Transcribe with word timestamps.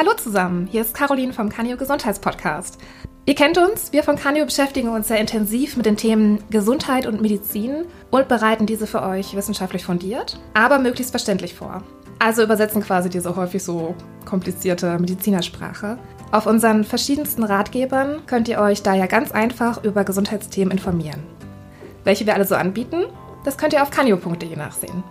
Hallo 0.00 0.14
zusammen, 0.14 0.66
hier 0.66 0.80
ist 0.80 0.94
Caroline 0.94 1.34
vom 1.34 1.50
Canio 1.50 1.76
Gesundheitspodcast. 1.76 2.78
Ihr 3.26 3.34
kennt 3.34 3.58
uns, 3.58 3.92
wir 3.92 4.02
von 4.02 4.16
Canio 4.16 4.46
beschäftigen 4.46 4.88
uns 4.88 5.08
sehr 5.08 5.18
intensiv 5.18 5.76
mit 5.76 5.84
den 5.84 5.98
Themen 5.98 6.42
Gesundheit 6.48 7.04
und 7.04 7.20
Medizin 7.20 7.84
und 8.10 8.26
bereiten 8.26 8.64
diese 8.64 8.86
für 8.86 9.02
euch 9.02 9.36
wissenschaftlich 9.36 9.84
fundiert, 9.84 10.40
aber 10.54 10.78
möglichst 10.78 11.10
verständlich 11.10 11.52
vor. 11.52 11.82
Also 12.18 12.42
übersetzen 12.42 12.82
quasi 12.82 13.10
diese 13.10 13.36
häufig 13.36 13.62
so 13.62 13.94
komplizierte 14.24 14.98
Medizinersprache. 14.98 15.98
Auf 16.32 16.46
unseren 16.46 16.84
verschiedensten 16.84 17.44
Ratgebern 17.44 18.22
könnt 18.26 18.48
ihr 18.48 18.58
euch 18.58 18.82
da 18.82 18.94
ja 18.94 19.04
ganz 19.04 19.32
einfach 19.32 19.84
über 19.84 20.04
Gesundheitsthemen 20.04 20.72
informieren. 20.72 21.22
Welche 22.04 22.24
wir 22.24 22.32
alle 22.32 22.46
so 22.46 22.54
anbieten, 22.54 23.04
das 23.44 23.58
könnt 23.58 23.74
ihr 23.74 23.82
auf 23.82 23.90
canio.de 23.90 24.56
nachsehen. 24.56 25.04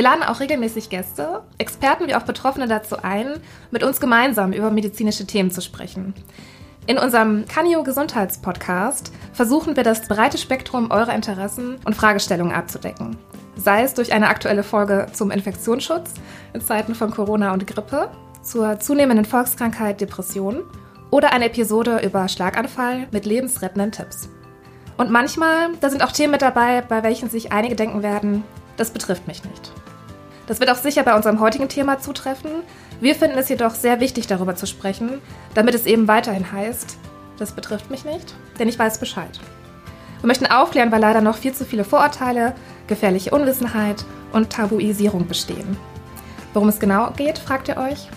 Wir 0.00 0.08
laden 0.08 0.22
auch 0.22 0.40
regelmäßig 0.40 0.88
Gäste, 0.88 1.42
Experten 1.58 2.06
wie 2.06 2.14
auch 2.14 2.22
Betroffene 2.22 2.66
dazu 2.66 3.02
ein, 3.02 3.34
mit 3.70 3.84
uns 3.84 4.00
gemeinsam 4.00 4.54
über 4.54 4.70
medizinische 4.70 5.26
Themen 5.26 5.50
zu 5.50 5.60
sprechen. 5.60 6.14
In 6.86 6.96
unserem 6.96 7.44
Canio 7.46 7.82
Gesundheitspodcast 7.82 9.12
versuchen 9.34 9.76
wir 9.76 9.82
das 9.82 10.08
breite 10.08 10.38
Spektrum 10.38 10.90
eurer 10.90 11.14
Interessen 11.14 11.76
und 11.84 11.94
Fragestellungen 11.94 12.54
abzudecken. 12.54 13.18
Sei 13.56 13.82
es 13.82 13.92
durch 13.92 14.14
eine 14.14 14.28
aktuelle 14.28 14.62
Folge 14.62 15.08
zum 15.12 15.30
Infektionsschutz 15.30 16.14
in 16.54 16.62
Zeiten 16.62 16.94
von 16.94 17.10
Corona 17.10 17.52
und 17.52 17.66
Grippe, 17.66 18.10
zur 18.40 18.80
zunehmenden 18.80 19.26
Volkskrankheit 19.26 20.00
Depression 20.00 20.62
oder 21.10 21.34
eine 21.34 21.44
Episode 21.44 22.00
über 22.02 22.26
Schlaganfall 22.26 23.06
mit 23.10 23.26
lebensrettenden 23.26 23.92
Tipps. 23.92 24.30
Und 24.96 25.10
manchmal, 25.10 25.74
da 25.82 25.90
sind 25.90 26.02
auch 26.02 26.12
Themen 26.12 26.30
mit 26.30 26.40
dabei, 26.40 26.80
bei 26.80 27.02
welchen 27.02 27.28
sich 27.28 27.52
einige 27.52 27.76
denken 27.76 28.02
werden, 28.02 28.44
das 28.78 28.92
betrifft 28.92 29.26
mich 29.26 29.44
nicht. 29.44 29.72
Das 30.50 30.58
wird 30.58 30.68
auch 30.68 30.78
sicher 30.78 31.04
bei 31.04 31.14
unserem 31.14 31.38
heutigen 31.38 31.68
Thema 31.68 32.00
zutreffen. 32.00 32.50
Wir 33.00 33.14
finden 33.14 33.38
es 33.38 33.48
jedoch 33.48 33.72
sehr 33.72 34.00
wichtig, 34.00 34.26
darüber 34.26 34.56
zu 34.56 34.66
sprechen, 34.66 35.20
damit 35.54 35.76
es 35.76 35.86
eben 35.86 36.08
weiterhin 36.08 36.50
heißt, 36.50 36.98
das 37.38 37.52
betrifft 37.52 37.88
mich 37.88 38.04
nicht, 38.04 38.34
denn 38.58 38.68
ich 38.68 38.76
weiß 38.76 38.98
Bescheid. 38.98 39.38
Wir 40.20 40.26
möchten 40.26 40.46
aufklären, 40.46 40.90
weil 40.90 41.02
leider 41.02 41.20
noch 41.20 41.36
viel 41.36 41.52
zu 41.52 41.64
viele 41.64 41.84
Vorurteile, 41.84 42.56
gefährliche 42.88 43.30
Unwissenheit 43.30 44.04
und 44.32 44.50
Tabuisierung 44.50 45.28
bestehen. 45.28 45.76
Worum 46.52 46.68
es 46.68 46.80
genau 46.80 47.12
geht, 47.12 47.38
fragt 47.38 47.68
ihr 47.68 47.76
euch? 47.76 48.08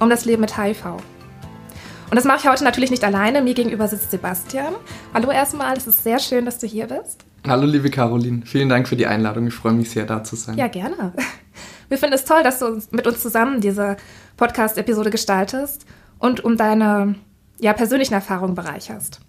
Um 0.00 0.10
das 0.10 0.24
Leben 0.24 0.40
mit 0.40 0.58
HIV. 0.58 0.84
Und 0.84 2.16
das 2.16 2.24
mache 2.24 2.38
ich 2.38 2.48
heute 2.48 2.64
natürlich 2.64 2.90
nicht 2.90 3.04
alleine. 3.04 3.40
Mir 3.40 3.54
gegenüber 3.54 3.86
sitzt 3.86 4.10
Sebastian. 4.10 4.74
Hallo 5.14 5.30
erstmal, 5.30 5.76
es 5.76 5.86
ist 5.86 6.02
sehr 6.02 6.18
schön, 6.18 6.44
dass 6.44 6.58
du 6.58 6.66
hier 6.66 6.88
bist. 6.88 7.24
Hallo 7.46 7.66
liebe 7.66 7.88
Caroline, 7.88 8.42
vielen 8.46 8.68
Dank 8.68 8.88
für 8.88 8.96
die 8.96 9.06
Einladung. 9.06 9.46
Ich 9.46 9.54
freue 9.54 9.74
mich 9.74 9.90
sehr, 9.90 10.06
da 10.06 10.24
zu 10.24 10.34
sein. 10.34 10.58
Ja, 10.58 10.66
gerne. 10.66 11.12
Wir 11.92 11.98
finden 11.98 12.14
es 12.14 12.24
toll, 12.24 12.42
dass 12.42 12.58
du 12.58 12.80
mit 12.90 13.06
uns 13.06 13.20
zusammen 13.20 13.60
diese 13.60 13.98
Podcast-Episode 14.38 15.10
gestaltest 15.10 15.84
und 16.18 16.42
um 16.42 16.56
deine 16.56 17.16
ja, 17.60 17.74
persönlichen 17.74 18.14
Erfahrungen 18.14 18.54
bereicherst. 18.54 19.20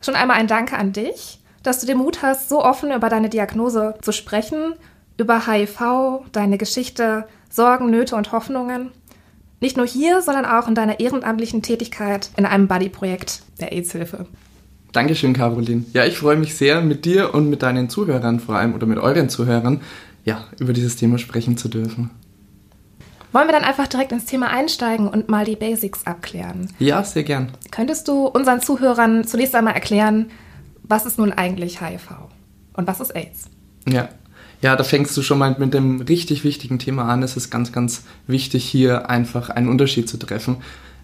Schon 0.00 0.14
einmal 0.14 0.36
ein 0.36 0.46
Danke 0.46 0.76
an 0.76 0.92
dich, 0.92 1.40
dass 1.64 1.80
du 1.80 1.86
den 1.88 1.98
Mut 1.98 2.22
hast, 2.22 2.48
so 2.48 2.64
offen 2.64 2.92
über 2.92 3.08
deine 3.08 3.28
Diagnose 3.28 3.96
zu 4.02 4.12
sprechen, 4.12 4.74
über 5.18 5.48
HIV, 5.48 6.20
deine 6.30 6.58
Geschichte, 6.58 7.26
Sorgen, 7.50 7.90
Nöte 7.90 8.14
und 8.14 8.30
Hoffnungen. 8.30 8.92
Nicht 9.58 9.76
nur 9.76 9.86
hier, 9.88 10.22
sondern 10.22 10.44
auch 10.44 10.68
in 10.68 10.76
deiner 10.76 11.00
ehrenamtlichen 11.00 11.62
Tätigkeit 11.62 12.30
in 12.36 12.46
einem 12.46 12.68
Buddy-Projekt 12.68 13.42
der 13.58 13.72
AIDS-Hilfe. 13.72 14.26
Dankeschön, 14.92 15.32
Caroline. 15.32 15.84
Ja, 15.92 16.04
ich 16.04 16.18
freue 16.18 16.36
mich 16.36 16.54
sehr, 16.54 16.82
mit 16.82 17.04
dir 17.04 17.34
und 17.34 17.50
mit 17.50 17.64
deinen 17.64 17.90
Zuhörern 17.90 18.38
vor 18.38 18.54
allem 18.54 18.74
oder 18.74 18.86
mit 18.86 18.98
euren 18.98 19.28
Zuhörern 19.28 19.80
ja, 20.26 20.44
über 20.58 20.74
dieses 20.74 20.96
Thema 20.96 21.16
sprechen 21.16 21.56
zu 21.56 21.68
dürfen. 21.68 22.10
Wollen 23.32 23.48
wir 23.48 23.52
dann 23.52 23.64
einfach 23.64 23.86
direkt 23.86 24.12
ins 24.12 24.26
Thema 24.26 24.48
einsteigen 24.50 25.08
und 25.08 25.28
mal 25.28 25.44
die 25.44 25.56
Basics 25.56 26.06
abklären? 26.06 26.68
Ja, 26.78 27.02
sehr 27.04 27.22
gern. 27.22 27.52
Könntest 27.70 28.08
du 28.08 28.26
unseren 28.26 28.60
Zuhörern 28.60 29.24
zunächst 29.24 29.54
einmal 29.54 29.74
erklären, 29.74 30.30
was 30.82 31.06
ist 31.06 31.18
nun 31.18 31.32
eigentlich 31.32 31.80
HIV 31.80 32.08
und 32.74 32.86
was 32.86 33.00
ist 33.00 33.14
AIDS? 33.14 33.44
Ja. 33.88 34.08
Ja, 34.62 34.74
da 34.74 34.84
fängst 34.84 35.14
du 35.16 35.22
schon 35.22 35.38
mal 35.38 35.54
mit 35.58 35.74
dem 35.74 36.00
richtig 36.00 36.42
wichtigen 36.42 36.78
Thema 36.78 37.08
an. 37.08 37.22
Es 37.22 37.36
ist 37.36 37.50
ganz, 37.50 37.72
ganz 37.72 38.04
wichtig, 38.26 38.64
hier 38.64 39.10
einfach 39.10 39.50
einen 39.50 39.68
Unterschied 39.68 40.08
zu 40.08 40.16
treffen. 40.16 40.56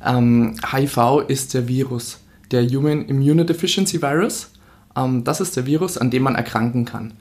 Ähm, 0.05 0.57
HIV 0.73 1.29
ist 1.29 1.53
der 1.53 1.69
Virus, 1.69 2.19
der 2.51 2.67
Human 2.67 3.05
Immunodeficiency 3.05 4.01
Virus. 4.01 4.51
Ähm, 4.97 5.23
das 5.23 5.43
ist 5.43 5.55
der 5.55 5.67
Virus, 5.67 5.99
an 5.99 6.11
dem 6.11 6.23
man 6.23 6.35
erkranken 6.35 6.87
kann. 6.87 7.13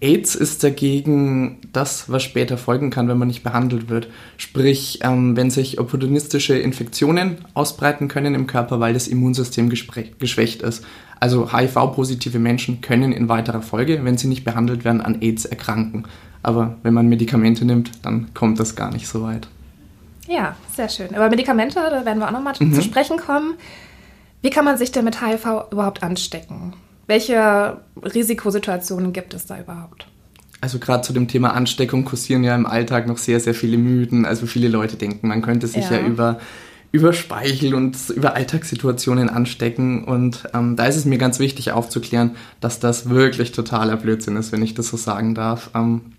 AIDS 0.00 0.34
ist 0.34 0.62
dagegen 0.62 1.60
das, 1.72 2.10
was 2.10 2.22
später 2.22 2.58
folgen 2.58 2.90
kann, 2.90 3.08
wenn 3.08 3.18
man 3.18 3.28
nicht 3.28 3.42
behandelt 3.42 3.88
wird. 3.88 4.08
Sprich, 4.36 5.00
ähm, 5.02 5.36
wenn 5.36 5.50
sich 5.50 5.78
opportunistische 5.78 6.58
Infektionen 6.58 7.38
ausbreiten 7.54 8.08
können 8.08 8.34
im 8.34 8.46
Körper, 8.46 8.80
weil 8.80 8.92
das 8.92 9.08
Immunsystem 9.08 9.70
geschwächt 9.70 10.62
ist. 10.62 10.84
Also 11.20 11.52
HIV-positive 11.56 12.38
Menschen 12.38 12.80
können 12.80 13.12
in 13.12 13.28
weiterer 13.28 13.62
Folge, 13.62 14.04
wenn 14.04 14.18
sie 14.18 14.28
nicht 14.28 14.44
behandelt 14.44 14.84
werden, 14.84 15.00
an 15.00 15.22
AIDS 15.22 15.46
erkranken. 15.46 16.04
Aber 16.42 16.76
wenn 16.82 16.92
man 16.92 17.08
Medikamente 17.08 17.64
nimmt, 17.64 17.92
dann 18.02 18.34
kommt 18.34 18.60
das 18.60 18.76
gar 18.76 18.92
nicht 18.92 19.08
so 19.08 19.22
weit. 19.22 19.48
Ja, 20.26 20.56
sehr 20.74 20.88
schön. 20.88 21.08
Über 21.08 21.30
Medikamente, 21.30 21.76
da 21.76 22.04
werden 22.04 22.18
wir 22.18 22.28
auch 22.28 22.32
nochmal 22.32 22.54
mhm. 22.58 22.74
zu 22.74 22.82
sprechen 22.82 23.16
kommen. 23.16 23.54
Wie 24.42 24.50
kann 24.50 24.64
man 24.64 24.76
sich 24.76 24.92
denn 24.92 25.04
mit 25.04 25.22
HIV 25.22 25.70
überhaupt 25.70 26.02
anstecken? 26.02 26.74
Welche 27.06 27.78
Risikosituationen 28.02 29.12
gibt 29.12 29.34
es 29.34 29.46
da 29.46 29.60
überhaupt? 29.60 30.06
Also 30.60 30.78
gerade 30.78 31.02
zu 31.02 31.12
dem 31.12 31.28
Thema 31.28 31.52
Ansteckung 31.52 32.04
kursieren 32.04 32.42
ja 32.42 32.54
im 32.54 32.64
Alltag 32.64 33.06
noch 33.06 33.18
sehr, 33.18 33.38
sehr 33.38 33.54
viele 33.54 33.76
Mythen. 33.76 34.24
Also 34.24 34.46
viele 34.46 34.68
Leute 34.68 34.96
denken, 34.96 35.28
man 35.28 35.42
könnte 35.42 35.66
sich 35.66 35.90
ja, 35.90 35.98
ja 35.98 36.06
über, 36.06 36.38
über 36.90 37.12
Speichel 37.12 37.74
und 37.74 37.98
über 38.08 38.34
Alltagssituationen 38.34 39.28
anstecken. 39.28 40.04
Und 40.04 40.48
ähm, 40.54 40.76
da 40.76 40.86
ist 40.86 40.96
es 40.96 41.04
mir 41.04 41.18
ganz 41.18 41.38
wichtig 41.38 41.72
aufzuklären, 41.72 42.36
dass 42.60 42.80
das 42.80 43.10
wirklich 43.10 43.52
totaler 43.52 43.98
Blödsinn 43.98 44.36
ist, 44.36 44.52
wenn 44.52 44.62
ich 44.62 44.72
das 44.72 44.88
so 44.88 44.96
sagen 44.96 45.34
darf. 45.34 45.70
Ähm, 45.74 46.12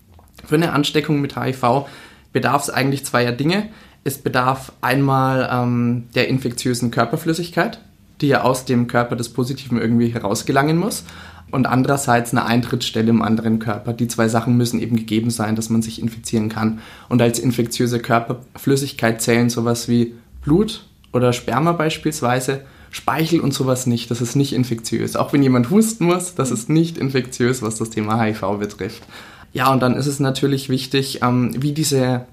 für 0.44 0.54
eine 0.54 0.72
Ansteckung 0.72 1.20
mit 1.20 1.36
HIV 1.36 1.86
bedarf 2.32 2.62
es 2.62 2.70
eigentlich 2.70 3.04
zweier 3.04 3.32
Dinge. 3.32 3.68
Es 4.04 4.18
bedarf 4.18 4.70
einmal 4.80 5.48
ähm, 5.50 6.04
der 6.14 6.28
infektiösen 6.28 6.92
Körperflüssigkeit 6.92 7.80
die 8.20 8.28
ja 8.28 8.42
aus 8.42 8.64
dem 8.64 8.86
Körper 8.86 9.16
des 9.16 9.28
Positiven 9.28 9.78
irgendwie 9.78 10.08
herausgelangen 10.08 10.76
muss. 10.76 11.04
Und 11.52 11.66
andererseits 11.66 12.32
eine 12.32 12.44
Eintrittsstelle 12.44 13.10
im 13.10 13.22
anderen 13.22 13.60
Körper. 13.60 13.92
Die 13.92 14.08
zwei 14.08 14.26
Sachen 14.26 14.56
müssen 14.56 14.80
eben 14.80 14.96
gegeben 14.96 15.30
sein, 15.30 15.54
dass 15.54 15.70
man 15.70 15.80
sich 15.80 16.02
infizieren 16.02 16.48
kann. 16.48 16.80
Und 17.08 17.22
als 17.22 17.38
infektiöse 17.38 18.00
Körperflüssigkeit 18.00 19.22
zählen 19.22 19.48
sowas 19.48 19.88
wie 19.88 20.14
Blut 20.42 20.84
oder 21.12 21.32
Sperma 21.32 21.72
beispielsweise, 21.72 22.62
Speichel 22.90 23.40
und 23.40 23.54
sowas 23.54 23.86
nicht. 23.86 24.10
Das 24.10 24.20
ist 24.20 24.34
nicht 24.34 24.52
infektiös. 24.52 25.14
Auch 25.16 25.32
wenn 25.32 25.42
jemand 25.42 25.70
husten 25.70 26.06
muss, 26.06 26.34
das 26.34 26.50
ist 26.50 26.68
nicht 26.68 26.98
infektiös, 26.98 27.62
was 27.62 27.76
das 27.76 27.90
Thema 27.90 28.20
HIV 28.20 28.58
betrifft. 28.58 29.02
Ja, 29.52 29.72
und 29.72 29.80
dann 29.80 29.94
ist 29.94 30.06
es 30.06 30.20
natürlich 30.20 30.68
wichtig, 30.68 31.20
ähm, 31.22 31.50
wie 31.56 31.72
diese 31.72 32.26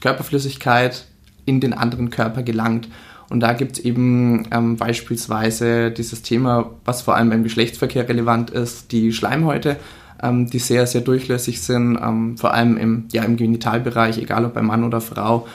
Körperflüssigkeit 0.00 1.06
in 1.44 1.60
den 1.60 1.72
anderen 1.72 2.10
Körper 2.10 2.42
gelangt. 2.42 2.88
Und 3.32 3.40
da 3.40 3.54
gibt 3.54 3.78
es 3.78 3.84
eben 3.86 4.46
ähm, 4.50 4.76
beispielsweise 4.76 5.90
dieses 5.90 6.20
Thema, 6.20 6.70
was 6.84 7.00
vor 7.00 7.16
allem 7.16 7.30
beim 7.30 7.42
Geschlechtsverkehr 7.42 8.06
relevant 8.06 8.50
ist, 8.50 8.92
die 8.92 9.10
Schleimhäute, 9.10 9.78
ähm, 10.22 10.50
die 10.50 10.58
sehr, 10.58 10.86
sehr 10.86 11.00
durchlässig 11.00 11.62
sind, 11.62 11.96
ähm, 11.96 12.36
vor 12.36 12.52
allem 12.52 12.76
im, 12.76 13.06
ja, 13.10 13.24
im 13.24 13.38
Genitalbereich, 13.38 14.18
egal 14.18 14.44
ob 14.44 14.52
bei 14.52 14.60
Mann 14.60 14.84
oder 14.84 15.00
Frau. 15.00 15.46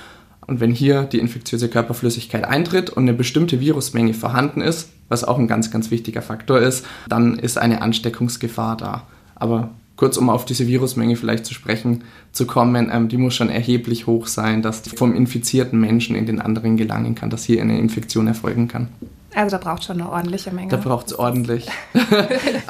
Und 0.47 0.59
wenn 0.59 0.71
hier 0.71 1.03
die 1.03 1.19
infektiöse 1.19 1.69
Körperflüssigkeit 1.69 2.45
eintritt 2.45 2.89
und 2.89 3.03
eine 3.03 3.13
bestimmte 3.13 3.59
Virusmenge 3.59 4.15
vorhanden 4.15 4.61
ist, 4.61 4.89
was 5.07 5.23
auch 5.23 5.38
ein 5.38 5.47
ganz, 5.47 5.69
ganz 5.69 5.91
wichtiger 5.91 6.23
Faktor 6.23 6.57
ist, 6.57 6.83
dann 7.07 7.38
ist 7.38 7.59
eine 7.59 7.83
Ansteckungsgefahr 7.83 8.75
da. 8.75 9.03
Aber 9.35 9.69
kurz 9.97 10.15
um 10.15 10.29
auf 10.29 10.45
diese 10.45 10.67
Virusmenge 10.67 11.17
vielleicht 11.17 11.45
zu 11.45 11.53
sprechen 11.53 12.03
zu 12.31 12.45
kommen, 12.45 12.89
ähm, 12.93 13.09
die 13.09 13.17
muss 13.17 13.35
schon 13.35 13.49
erheblich 13.49 14.07
hoch 14.07 14.27
sein, 14.27 14.61
dass 14.61 14.83
die 14.83 14.95
vom 14.95 15.13
infizierten 15.13 15.79
Menschen 15.79 16.15
in 16.15 16.25
den 16.25 16.39
anderen 16.39 16.77
gelangen 16.77 17.15
kann, 17.15 17.29
dass 17.29 17.44
hier 17.44 17.61
eine 17.61 17.77
Infektion 17.79 18.27
erfolgen 18.27 18.67
kann. 18.67 18.88
Also 19.35 19.57
da 19.57 19.63
braucht 19.63 19.83
schon 19.83 19.99
eine 19.99 20.09
ordentliche 20.09 20.51
Menge. 20.51 20.69
Da 20.69 20.77
braucht 20.77 21.07
es 21.07 21.19
ordentlich. 21.19 21.67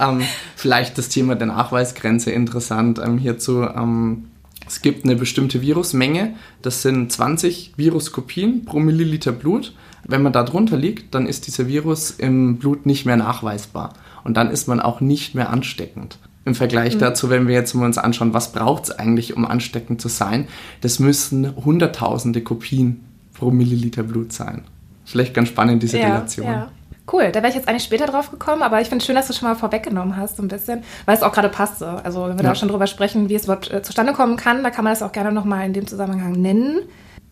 ähm, 0.01 0.21
vielleicht 0.56 0.97
das 0.97 1.09
Thema 1.09 1.35
der 1.35 1.47
Nachweisgrenze 1.47 2.31
interessant 2.31 3.00
ähm, 3.00 3.18
hierzu. 3.18 3.62
Ähm, 3.62 4.25
es 4.65 4.81
gibt 4.81 5.06
eine 5.06 5.15
bestimmte 5.15 5.62
Virusmenge, 5.62 6.33
das 6.62 6.81
sind 6.81 7.12
20 7.12 7.73
Viruskopien 7.77 8.65
pro 8.65 8.80
Milliliter 8.80 9.31
Blut. 9.31 9.73
Wenn 10.03 10.21
man 10.21 10.33
da 10.33 10.44
drunter 10.44 10.75
liegt, 10.75 11.15
dann 11.15 11.25
ist 11.25 11.47
dieser 11.47 11.68
Virus 11.68 12.12
im 12.12 12.57
Blut 12.57 12.85
nicht 12.85 13.06
mehr 13.06 13.18
nachweisbar. 13.18 13.94
Und 14.25 14.35
dann 14.35 14.51
ist 14.51 14.68
man 14.68 14.81
auch 14.81 15.00
nicht 15.00 15.35
mehr 15.35 15.51
ansteckend 15.51 16.18
im 16.47 16.55
Vergleich 16.55 16.95
mhm. 16.95 16.99
dazu, 16.99 17.29
wenn 17.29 17.47
wir 17.47 17.53
jetzt 17.53 17.73
mal 17.73 17.85
uns 17.85 17.97
anschauen, 17.97 18.33
was 18.33 18.53
braucht 18.53 18.85
es 18.85 18.91
eigentlich, 18.91 19.35
um 19.35 19.45
ansteckend 19.45 20.01
zu 20.01 20.07
sein, 20.07 20.47
das 20.81 20.99
müssen 20.99 21.55
hunderttausende 21.55 22.41
Kopien 22.41 23.03
pro 23.33 23.51
Milliliter 23.51 24.03
Blut 24.03 24.31
sein. 24.31 24.63
Vielleicht 25.05 25.33
ganz 25.33 25.49
spannend, 25.49 25.83
diese 25.83 25.99
ja, 25.99 26.07
Relation. 26.07 26.45
Ja. 26.45 26.71
Cool, 27.11 27.31
da 27.31 27.35
wäre 27.35 27.49
ich 27.49 27.55
jetzt 27.55 27.69
eigentlich 27.69 27.83
später 27.83 28.05
drauf 28.05 28.31
gekommen, 28.31 28.63
aber 28.63 28.81
ich 28.81 28.89
finde 28.89 29.01
es 29.01 29.05
schön, 29.05 29.15
dass 29.15 29.27
du 29.27 29.33
schon 29.33 29.47
mal 29.47 29.55
vorweggenommen 29.55 30.17
hast, 30.17 30.38
so 30.38 30.44
ein 30.44 30.49
bisschen, 30.49 30.83
weil 31.05 31.15
es 31.15 31.23
auch 31.23 31.31
gerade 31.31 31.47
passte. 31.47 32.03
Also, 32.03 32.23
wenn 32.23 32.38
wir 32.38 32.38
ja. 32.38 32.44
da 32.44 32.51
auch 32.51 32.55
schon 32.55 32.67
drüber 32.67 32.88
sprechen, 32.88 33.29
wie 33.29 33.35
es 33.35 33.45
überhaupt 33.45 33.71
äh, 33.71 33.81
zustande 33.81 34.13
kommen 34.13 34.35
kann, 34.35 34.63
da 34.63 34.71
kann 34.71 34.83
man 34.83 34.94
das 34.94 35.01
auch 35.01 35.13
gerne 35.13 35.31
nochmal 35.31 35.65
in 35.65 35.73
dem 35.73 35.88
Zusammenhang 35.88 36.33
nennen. 36.33 36.79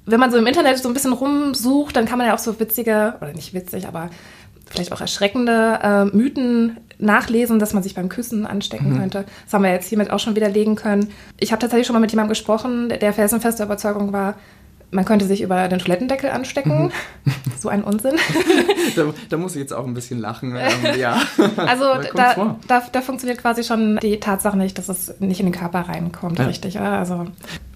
wenn 0.06 0.20
man 0.20 0.32
so 0.32 0.38
im 0.38 0.46
Internet 0.46 0.78
so 0.78 0.88
ein 0.88 0.94
bisschen 0.94 1.14
rumsucht, 1.14 1.96
dann 1.96 2.06
kann 2.06 2.18
man 2.18 2.28
ja 2.28 2.36
auch 2.36 2.40
so 2.40 2.58
witzige, 2.60 3.16
oder 3.20 3.34
nicht 3.34 3.54
witzig, 3.54 3.88
aber 3.88 4.10
vielleicht 4.66 4.92
auch 4.94 5.02
erschreckende 5.02 5.80
äh, 5.82 6.06
Mythen 6.06 6.78
nachlesen, 7.00 7.60
dass 7.60 7.74
man 7.74 7.84
sich 7.84 7.96
beim 7.96 8.10
Küssen 8.10 8.46
anstecken 8.46 8.94
mhm. 8.94 9.00
könnte. 9.00 9.26
Das 9.46 9.54
haben 9.54 9.64
wir 9.64 9.72
jetzt 9.72 9.88
hiermit 9.88 10.12
auch 10.12 10.20
schon 10.20 10.36
widerlegen 10.36 10.76
können. 10.76 11.10
Ich 11.38 11.52
habe 11.52 11.60
tatsächlich 11.60 11.88
schon 11.88 11.94
mal 11.94 12.00
mit 12.00 12.12
jemandem 12.12 12.30
gesprochen, 12.30 12.90
der 12.90 13.14
felsenfeste 13.14 13.64
Überzeugung 13.64 14.14
war, 14.14 14.36
man 14.92 15.06
könnte 15.06 15.26
sich 15.26 15.42
über 15.42 15.68
den 15.68 15.80
Toilettendeckel 15.80 16.30
anstecken. 16.30 16.86
Mhm. 16.86 16.92
So 17.58 17.70
ein 17.70 17.84
Unsinn. 17.84 18.16
da, 18.96 19.14
da, 19.30 19.38
muss 19.38 19.56
ich 19.56 19.62
jetzt 19.62 19.74
auch 19.74 19.88
ein 19.88 19.96
bisschen 19.96 20.20
lachen. 20.20 20.56
Ähm, 20.56 21.00
ja. 21.00 21.20
Also 21.58 21.86
da, 22.14 22.58
da, 22.68 22.84
da, 22.92 23.02
funktioniert 23.02 23.40
quasi 23.40 23.64
schon 23.64 23.98
die 24.04 24.20
Tatsache 24.20 24.56
nicht, 24.56 24.78
dass 24.78 24.88
es 24.90 25.20
nicht 25.20 25.40
in 25.40 25.48
den 25.48 25.56
Körper 25.56 25.80
reinkommt, 25.80 26.38
ja. 26.38 26.46
richtig, 26.46 26.76
oder? 26.76 27.00
Also. 27.00 27.26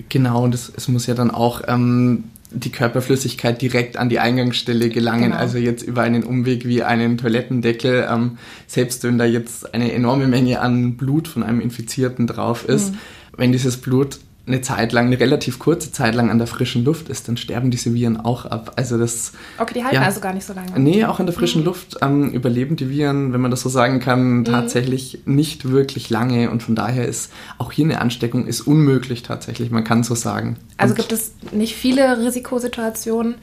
Genau, 0.09 0.43
und 0.43 0.53
es, 0.53 0.71
es 0.75 0.87
muss 0.89 1.07
ja 1.07 1.15
dann 1.15 1.31
auch 1.31 1.61
ähm, 1.67 2.25
die 2.51 2.71
Körperflüssigkeit 2.71 3.61
direkt 3.61 3.97
an 3.97 4.09
die 4.09 4.19
Eingangsstelle 4.19 4.89
gelangen. 4.89 5.31
Genau. 5.31 5.35
Also 5.35 5.57
jetzt 5.57 5.83
über 5.83 6.01
einen 6.01 6.23
Umweg 6.23 6.65
wie 6.65 6.83
einen 6.83 7.17
Toilettendeckel. 7.17 8.07
Ähm, 8.09 8.37
selbst 8.67 9.03
wenn 9.03 9.17
da 9.17 9.25
jetzt 9.25 9.73
eine 9.73 9.91
enorme 9.91 10.27
Menge 10.27 10.61
an 10.61 10.97
Blut 10.97 11.27
von 11.27 11.43
einem 11.43 11.61
Infizierten 11.61 12.27
drauf 12.27 12.67
ist, 12.67 12.93
mhm. 12.93 12.97
wenn 13.37 13.51
dieses 13.51 13.77
Blut 13.77 14.19
eine 14.49 14.61
Zeit 14.61 14.91
lang, 14.91 15.07
eine 15.07 15.19
relativ 15.19 15.59
kurze 15.59 15.91
Zeit 15.91 16.15
lang 16.15 16.29
an 16.29 16.37
der 16.37 16.47
frischen 16.47 16.83
Luft 16.83 17.07
ist, 17.07 17.27
dann 17.27 17.37
sterben 17.37 17.71
diese 17.71 17.93
Viren 17.93 18.17
auch 18.17 18.45
ab. 18.45 18.73
Also 18.75 18.97
das. 18.97 19.31
Okay, 19.57 19.75
die 19.75 19.83
halten 19.83 19.95
ja, 19.95 20.01
also 20.01 20.19
gar 20.19 20.33
nicht 20.33 20.45
so 20.45 20.53
lange. 20.53 20.77
Nee, 20.77 21.05
auch 21.05 21.19
an 21.19 21.25
der 21.25 21.35
frischen 21.35 21.61
mhm. 21.61 21.67
Luft 21.67 21.97
ähm, 22.01 22.31
überleben 22.31 22.75
die 22.75 22.89
Viren, 22.89 23.31
wenn 23.31 23.41
man 23.41 23.51
das 23.51 23.61
so 23.61 23.69
sagen 23.69 23.99
kann, 23.99 24.39
mhm. 24.39 24.45
tatsächlich 24.45 25.21
nicht 25.25 25.69
wirklich 25.69 26.09
lange. 26.09 26.49
Und 26.49 26.63
von 26.63 26.75
daher 26.75 27.07
ist 27.07 27.31
auch 27.57 27.71
hier 27.71 27.85
eine 27.85 28.01
Ansteckung 28.01 28.45
ist 28.45 28.61
unmöglich 28.61 29.23
tatsächlich, 29.23 29.71
man 29.71 29.83
kann 29.83 30.03
so 30.03 30.15
sagen. 30.15 30.57
Also 30.77 30.93
und 30.93 30.97
gibt 30.97 31.11
es 31.11 31.33
nicht 31.51 31.75
viele 31.75 32.19
Risikosituationen, 32.19 33.35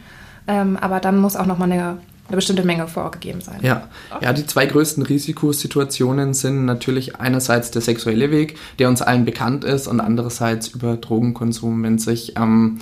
ähm, 0.48 0.76
aber 0.76 1.00
dann 1.00 1.18
muss 1.18 1.36
auch 1.36 1.46
nochmal 1.46 1.70
eine 1.70 1.98
eine 2.28 2.36
bestimmte 2.36 2.64
Menge 2.64 2.88
vorgegeben 2.88 3.40
sein. 3.40 3.60
Ja. 3.62 3.88
ja, 4.20 4.32
die 4.32 4.46
zwei 4.46 4.66
größten 4.66 5.02
Risikosituationen 5.02 6.34
sind 6.34 6.64
natürlich 6.64 7.16
einerseits 7.16 7.70
der 7.70 7.82
sexuelle 7.82 8.30
Weg, 8.30 8.58
der 8.78 8.88
uns 8.88 9.02
allen 9.02 9.24
bekannt 9.24 9.64
ist, 9.64 9.86
und 9.86 10.00
andererseits 10.00 10.68
über 10.68 10.96
Drogenkonsum, 10.96 11.82
wenn 11.82 11.98
sich 11.98 12.36
ähm, 12.36 12.78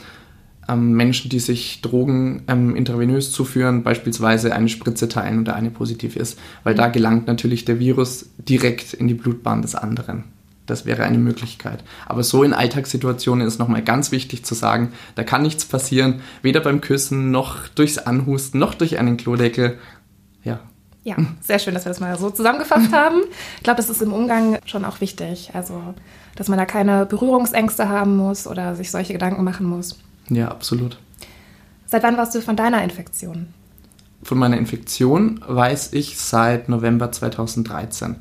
ähm, 0.69 0.93
Menschen, 0.93 1.29
die 1.29 1.41
sich 1.41 1.83
Drogen 1.83 2.43
ähm, 2.49 2.75
intravenös 2.77 3.33
zuführen, 3.33 3.83
beispielsweise 3.83 4.55
eine 4.55 4.69
Spritze 4.69 5.09
teilen 5.09 5.41
oder 5.41 5.55
eine 5.55 5.71
positiv 5.71 6.17
ist, 6.17 6.39
weil 6.63 6.75
mhm. 6.75 6.79
da 6.79 6.89
gelangt 6.89 7.27
natürlich 7.27 7.65
der 7.65 7.79
Virus 7.79 8.31
direkt 8.39 8.95
in 8.95 9.09
die 9.09 9.15
Blutbahn 9.15 9.63
des 9.63 9.75
anderen. 9.75 10.25
Das 10.67 10.87
wäre 10.87 11.03
eine 11.03 11.19
Möglichkeit. 11.19 11.85
Aber 12.07 12.23
so 12.23 12.43
in 12.43 12.55
Alltagssituationen 12.55 13.47
ist 13.47 13.59
nochmal 13.59 13.83
ganz 13.83 14.13
wichtig 14.13 14.45
zu 14.45 14.55
sagen, 14.55 14.93
da 15.15 15.23
kann 15.23 15.43
nichts 15.43 15.67
passieren, 15.67 16.23
weder 16.43 16.61
beim 16.61 16.81
Küssen 16.81 17.31
noch 17.31 17.69
durchs 17.69 17.99
Anhusten 17.99 18.61
noch 18.61 18.75
durch 18.75 18.99
einen 18.99 19.17
Klodeckel. 19.17 19.79
Ja. 20.43 20.61
Ja, 21.03 21.17
sehr 21.43 21.59
schön, 21.59 21.75
dass 21.75 21.85
wir 21.85 21.91
das 21.91 22.01
mal 22.01 22.17
so 22.19 22.31
zusammengefasst 22.31 22.93
haben. 22.93 23.21
Ich 23.59 23.63
glaube, 23.63 23.77
das 23.77 23.91
ist 23.91 24.01
im 24.01 24.13
Umgang 24.13 24.59
schon 24.65 24.87
auch 24.87 25.03
wichtig. 25.03 25.51
Also, 25.53 25.95
dass 26.35 26.49
man 26.49 26.59
da 26.59 26.65
keine 26.65 27.05
Berührungsängste 27.05 27.91
haben 27.91 28.17
muss 28.17 28.47
oder 28.47 28.75
sich 28.75 28.91
solche 28.91 29.13
Gedanken 29.13 29.45
machen 29.45 29.67
muss. 29.67 29.99
Ja, 30.31 30.49
absolut. 30.49 30.99
Seit 31.87 32.03
wann 32.03 32.17
warst 32.17 32.35
du 32.35 32.41
von 32.41 32.57
deiner 32.57 32.83
Infektion? 32.83 33.49
Von 34.23 34.39
meiner 34.39 34.57
Infektion 34.57 35.45
weiß 35.47 35.93
ich 35.93 36.19
seit 36.19 36.71
November 36.71 37.13
2013. 37.13 38.17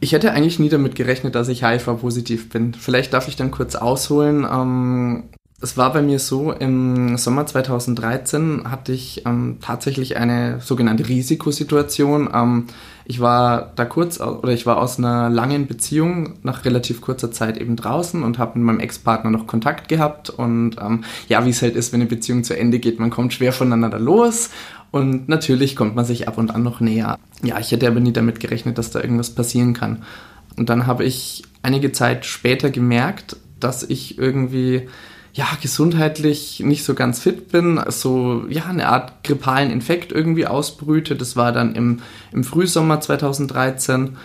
Ich 0.00 0.12
hätte 0.12 0.32
eigentlich 0.32 0.58
nie 0.58 0.68
damit 0.68 0.96
gerechnet, 0.96 1.34
dass 1.34 1.48
ich 1.48 1.64
HIV-positiv 1.64 2.50
bin. 2.50 2.74
Vielleicht 2.74 3.12
darf 3.12 3.28
ich 3.28 3.36
dann 3.36 3.50
kurz 3.50 3.74
ausholen. 3.74 4.46
Ähm, 4.50 5.24
es 5.64 5.78
war 5.78 5.94
bei 5.94 6.02
mir 6.02 6.18
so, 6.18 6.52
im 6.52 7.16
Sommer 7.16 7.46
2013 7.46 8.70
hatte 8.70 8.92
ich 8.92 9.24
ähm, 9.24 9.58
tatsächlich 9.62 10.18
eine 10.18 10.60
sogenannte 10.60 11.08
Risikosituation. 11.08 12.28
Ähm, 12.34 12.66
ich 13.06 13.20
war 13.20 13.72
da 13.74 13.86
kurz, 13.86 14.20
oder 14.20 14.52
ich 14.52 14.66
war 14.66 14.76
aus 14.76 14.98
einer 14.98 15.30
langen 15.30 15.66
Beziehung 15.66 16.34
nach 16.42 16.66
relativ 16.66 17.00
kurzer 17.00 17.32
Zeit 17.32 17.56
eben 17.56 17.76
draußen 17.76 18.22
und 18.22 18.38
habe 18.38 18.58
mit 18.58 18.66
meinem 18.66 18.80
Ex-Partner 18.80 19.30
noch 19.30 19.46
Kontakt 19.46 19.88
gehabt. 19.88 20.28
Und 20.28 20.76
ähm, 20.80 21.04
ja, 21.28 21.46
wie 21.46 21.50
es 21.50 21.62
halt 21.62 21.76
ist, 21.76 21.94
wenn 21.94 22.00
eine 22.00 22.10
Beziehung 22.10 22.44
zu 22.44 22.58
Ende 22.58 22.78
geht, 22.78 23.00
man 23.00 23.10
kommt 23.10 23.32
schwer 23.32 23.52
voneinander 23.52 23.98
los. 23.98 24.50
Und 24.94 25.28
natürlich 25.28 25.74
kommt 25.74 25.96
man 25.96 26.04
sich 26.04 26.28
ab 26.28 26.38
und 26.38 26.54
an 26.54 26.62
noch 26.62 26.78
näher. 26.78 27.18
Ja, 27.42 27.58
ich 27.58 27.72
hätte 27.72 27.88
aber 27.88 27.98
nie 27.98 28.12
damit 28.12 28.38
gerechnet, 28.38 28.78
dass 28.78 28.92
da 28.92 29.00
irgendwas 29.00 29.30
passieren 29.30 29.72
kann. 29.72 30.04
Und 30.56 30.68
dann 30.68 30.86
habe 30.86 31.02
ich 31.02 31.42
einige 31.62 31.90
Zeit 31.90 32.24
später 32.24 32.70
gemerkt, 32.70 33.36
dass 33.58 33.82
ich 33.82 34.18
irgendwie 34.18 34.88
ja, 35.32 35.48
gesundheitlich 35.60 36.60
nicht 36.60 36.84
so 36.84 36.94
ganz 36.94 37.18
fit 37.18 37.48
bin, 37.48 37.82
so 37.88 38.44
ja, 38.48 38.66
eine 38.66 38.86
Art 38.86 39.24
grippalen 39.24 39.72
Infekt 39.72 40.12
irgendwie 40.12 40.46
ausbrüte. 40.46 41.16
Das 41.16 41.34
war 41.34 41.50
dann 41.50 41.74
im, 41.74 41.98
im 42.30 42.44
Frühsommer 42.44 43.00
2013 43.00 44.16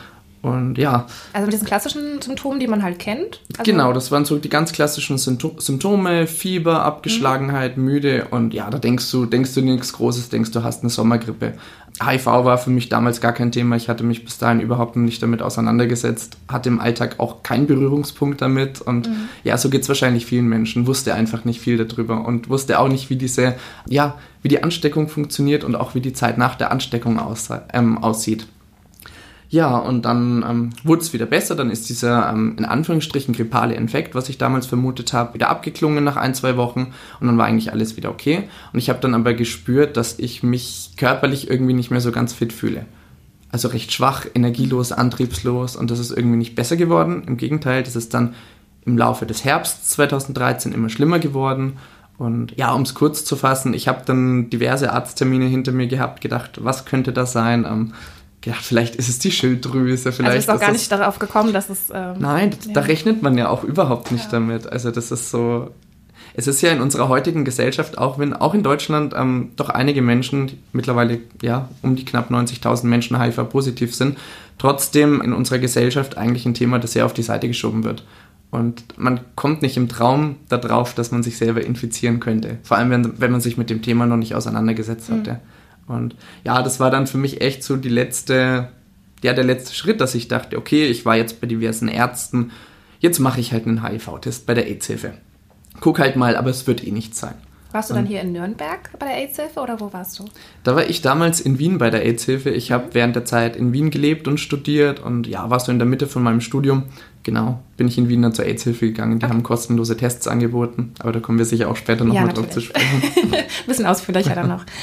und 0.42 0.78
ja. 0.78 1.06
Also 1.34 1.46
mit 1.46 1.54
diesen 1.54 1.68
klassischen 1.68 2.22
Symptomen, 2.22 2.60
die 2.60 2.68
man 2.68 2.82
halt 2.82 2.98
kennt? 2.98 3.42
Also 3.58 3.70
genau, 3.70 3.92
das 3.92 4.10
waren 4.12 4.24
so 4.24 4.38
die 4.38 4.50
ganz 4.50 4.72
klassischen 4.72 5.18
Symptome, 5.18 6.28
Fieber, 6.28 6.84
Abgeschlagenheit, 6.84 7.78
mhm. 7.78 7.84
müde 7.84 8.28
und 8.32 8.54
ja, 8.54 8.70
da 8.70 8.78
denkst 8.78 9.12
du, 9.12 9.26
denkst 9.26 9.54
du 9.54 9.62
nichts 9.62 9.94
Großes, 9.94 10.30
denkst 10.30 10.52
du 10.52 10.64
hast 10.64 10.82
eine 10.82 10.90
Sommergrippe. 10.90 11.56
HIV 12.02 12.26
war 12.26 12.58
für 12.58 12.70
mich 12.70 12.88
damals 12.88 13.20
gar 13.20 13.34
kein 13.34 13.52
Thema, 13.52 13.76
ich 13.76 13.90
hatte 13.90 14.06
mich 14.06 14.24
bis 14.24 14.38
dahin 14.38 14.62
überhaupt 14.62 14.96
nicht 14.96 15.22
damit 15.22 15.42
auseinandergesetzt, 15.42 16.38
hatte 16.48 16.70
im 16.70 16.80
Alltag 16.80 17.16
auch 17.18 17.44
keinen 17.44 17.68
Berührungspunkt 17.68 18.42
damit 18.42 18.80
und 18.80 19.10
mhm. 19.10 19.28
ja, 19.44 19.58
so 19.58 19.70
geht 19.70 19.82
es 19.82 19.90
wahrscheinlich 19.90 20.26
vielen 20.26 20.48
Menschen, 20.48 20.88
wusste 20.88 21.16
einfach 21.16 21.44
nicht 21.44 21.60
viel 21.60 21.84
darüber 21.84 22.26
und 22.26 22.48
wusste 22.48 22.80
auch 22.80 22.88
nicht, 22.88 23.10
wie 23.10 23.18
diese, 23.18 23.56
ja, 23.90 24.16
wie 24.42 24.48
die 24.48 24.64
Ansteckung 24.64 25.10
funktioniert 25.10 25.66
und 25.66 25.76
auch 25.76 25.96
wie 25.96 26.02
die 26.02 26.14
Zeit 26.14 26.38
nach 26.38 26.56
der 26.56 26.72
Ansteckung 26.72 27.20
aus, 27.20 27.50
ähm, 27.74 27.98
aussieht. 27.98 28.48
Ja, 29.51 29.78
und 29.78 30.06
dann 30.06 30.46
ähm, 30.48 30.69
wurde 30.84 31.01
es 31.01 31.12
wieder 31.12 31.25
besser. 31.25 31.56
Dann 31.56 31.72
ist 31.72 31.90
dieser 31.90 32.30
ähm, 32.30 32.56
in 32.57 32.66
Anführungsstrichen 32.66 33.34
grippale 33.34 33.74
Infekt, 33.74 34.13
was 34.13 34.30
ich 34.30 34.38
damals 34.38 34.68
vermutet 34.68 35.12
habe, 35.12 35.34
wieder 35.34 35.50
abgeklungen 35.50 36.04
nach 36.04 36.18
ein, 36.18 36.36
zwei 36.36 36.56
Wochen. 36.56 36.94
Und 37.19 37.28
dann 37.28 37.38
war 37.40 37.48
eigentlich 37.48 37.72
alles 37.72 37.98
wieder 37.98 38.12
okay. 38.12 38.44
Und 38.72 38.80
ich 38.80 38.90
habe 38.90 39.00
dann 39.00 39.16
aber 39.16 39.34
gespürt, 39.34 39.98
dass 39.98 40.19
ich 40.19 40.44
mich 40.44 40.92
körperlich 40.98 41.50
irgendwie 41.50 41.74
nicht 41.74 41.90
mehr 41.90 42.01
so 42.01 42.12
ganz 42.12 42.31
fit 42.34 42.54
fühle. 42.54 42.86
Also 43.51 43.69
recht 43.69 43.92
schwach, 43.92 44.28
energielos, 44.36 44.92
antriebslos. 44.92 45.75
Und 45.75 45.90
das 45.90 45.98
ist 45.98 46.12
irgendwie 46.12 46.38
nicht 46.38 46.54
besser 46.54 46.78
geworden. 46.78 47.24
Im 47.25 47.38
Gegenteil, 47.38 47.81
das 47.81 47.95
ist 47.95 48.13
dann 48.13 48.36
im 48.86 49.00
Laufe 49.00 49.25
des 49.25 49.44
Herbsts 49.44 49.90
2013 49.90 50.74
immer 50.74 50.90
schlimmer 50.90 51.18
geworden. 51.18 51.78
Und 52.19 52.56
ja, 52.56 52.72
um 52.74 52.84
es 52.84 52.94
kurz 52.94 53.25
zu 53.25 53.36
fassen, 53.36 53.74
ich 53.74 53.88
habe 53.88 54.04
dann 54.06 54.52
diverse 54.52 54.92
Arzttermine 54.94 55.45
hinter 55.45 55.71
mir 55.71 55.88
gehabt, 55.88 56.21
gedacht, 56.21 56.59
was 56.64 56.85
könnte 56.85 57.14
das 57.14 57.31
sein? 57.31 57.66
Ähm, 57.68 57.94
gedacht, 58.42 58.64
vielleicht 58.64 58.96
ist 58.96 59.10
es 59.10 59.19
die 59.19 59.31
Schilddrüse, 59.31 60.12
vielleicht. 60.12 60.36
Also 60.36 60.52
ist 60.52 60.56
auch 60.58 60.60
gar 60.60 60.72
nicht 60.72 60.92
darauf 60.92 61.19
gekommen, 61.19 61.54
dass 61.54 61.69
es. 61.69 61.90
Ähm, 61.94 62.16
Nein, 62.19 62.52
ja. 62.66 62.74
da 62.74 62.81
rechnet 62.81 63.22
man 63.22 63.38
ja 63.38 63.50
auch 63.50 63.64
überhaupt 63.64 64.12
nicht 64.12 64.26
ja. 64.26 64.31
damit. 64.31 64.72
Also 64.72 64.92
das 64.92 65.12
ist 65.12 65.31
so. 65.31 65.72
Es 66.36 66.48
ist 66.48 66.62
ja 66.62 66.72
in 66.72 66.80
unserer 66.80 67.10
heutigen 67.10 67.44
Gesellschaft, 67.44 67.98
auch 67.98 68.18
wenn 68.18 68.34
auch 68.34 68.54
in 68.54 68.64
Deutschland 68.64 69.14
ähm, 69.18 69.50
doch 69.56 69.69
einige 69.69 70.02
Menschen, 70.02 70.62
mittlerweile 70.72 71.19
ja 71.42 71.68
um 71.81 71.96
die 71.96 72.06
knapp 72.06 72.30
90.000 72.30 72.86
Menschen 72.86 73.19
HIV-positiv 73.19 73.94
sind, 73.94 74.18
trotzdem 74.58 75.22
in 75.22 75.34
unserer 75.34 75.58
Gesellschaft 75.58 76.18
eigentlich 76.18 76.46
ein 76.46 76.54
Thema, 76.54 76.80
das 76.80 76.94
sehr 76.94 77.06
auf 77.06 77.14
die 77.14 77.24
Seite 77.24 77.48
geschoben 77.48 77.84
wird. 77.84 78.06
Und 78.52 78.98
man 78.98 79.19
kommt 79.36 79.62
nicht 79.62 79.76
im 79.76 79.90
Traum 79.90 80.38
darauf, 80.50 80.94
dass 80.94 81.12
man 81.12 81.24
sich 81.24 81.38
selber 81.38 81.64
infizieren 81.64 82.19
könnte. 82.19 82.58
Vor 82.64 82.78
allem, 82.78 82.90
wenn, 82.90 83.19
wenn 83.19 83.31
man 83.31 83.42
sich 83.42 83.58
mit 83.58 83.69
dem 83.69 83.81
Thema 83.81 84.06
noch 84.06 84.18
nicht 84.18 84.34
auseinandergesetzt 84.34 85.12
hatte. 85.12 85.34
Mhm. 85.34 85.58
Und 85.90 86.16
ja, 86.44 86.62
das 86.62 86.80
war 86.80 86.92
dann 86.92 87.08
für 87.08 87.18
mich 87.18 87.42
echt 87.42 87.64
so 87.64 87.76
die 87.76 87.90
letzte, 87.90 88.69
ja, 89.24 89.34
der 89.34 89.44
letzte 89.44 89.74
Schritt, 89.74 90.00
dass 90.00 90.16
ich 90.16 90.28
dachte, 90.28 90.58
okay, 90.58 90.86
ich 90.86 91.06
war 91.06 91.18
jetzt 91.18 91.42
bei 91.42 91.48
diversen 91.48 91.88
Ärzten, 91.88 92.52
jetzt 93.00 93.19
mache 93.19 93.40
ich 93.40 93.52
halt 93.52 93.66
einen 93.66 93.84
HIV-Test 93.84 94.46
bei 94.46 94.54
der 94.54 94.68
AIDS-Hilfe. 94.68 95.14
Guck 95.80 96.00
halt 96.00 96.16
mal, 96.16 96.36
aber 96.36 96.50
es 96.50 96.68
wird 96.68 96.86
eh 96.86 96.92
nichts 96.92 97.19
sein. 97.19 97.36
Warst 97.72 97.92
du 97.92 97.94
dann 97.94 98.08
hier 98.08 98.22
in 98.22 98.31
Nürnberg 98.31 98.90
bei 98.98 99.06
der 99.06 99.18
AIDS-Hilfe 99.18 99.60
oder 99.60 99.80
wo 99.80 99.94
warst 99.94 100.18
du? 100.18 100.26
Da 100.64 100.76
war 100.76 100.90
ich 100.90 101.02
damals 101.02 101.40
in 101.40 101.60
Wien 101.60 101.78
bei 101.78 101.92
der 101.92 102.04
AIDS-Hilfe. 102.04 102.50
Ich 102.50 102.69
mhm. 102.69 102.74
habe 102.74 102.86
während 102.94 103.16
der 103.16 103.26
Zeit 103.26 103.56
in 103.56 103.74
Wien 103.74 103.92
gelebt 103.92 104.28
und 104.28 104.40
studiert 104.40 105.00
und 105.00 105.28
ja, 105.28 105.50
warst 105.52 105.68
du 105.68 105.72
in 105.72 105.78
der 105.78 105.88
Mitte 105.88 106.08
von 106.08 106.24
meinem 106.24 106.42
Studium. 106.42 106.86
Genau, 107.22 107.60
bin 107.78 107.88
ich 107.88 107.98
in 107.98 108.10
Wien 108.10 108.24
dann 108.24 108.34
zur 108.34 108.46
AIDS-Hilfe 108.46 108.88
gegangen. 108.88 109.19
Die 109.19 109.26
okay. 109.26 109.34
haben 109.34 109.44
kostenlose 109.44 109.96
Tests 109.98 110.28
angeboten, 110.28 110.94
aber 111.00 111.12
da 111.12 111.19
kommen 111.19 111.38
wir 111.38 111.46
sicher 111.46 111.69
auch 111.69 111.76
später 111.76 112.06
nochmal 112.06 112.28
ja, 112.28 112.34
drauf 112.34 112.50
zu 112.50 112.62
sprechen. 112.62 113.04
Ein 113.34 113.46
bisschen 113.68 113.86
ausführlicher 113.86 114.34
dann 114.34 114.48
noch. 114.48 114.66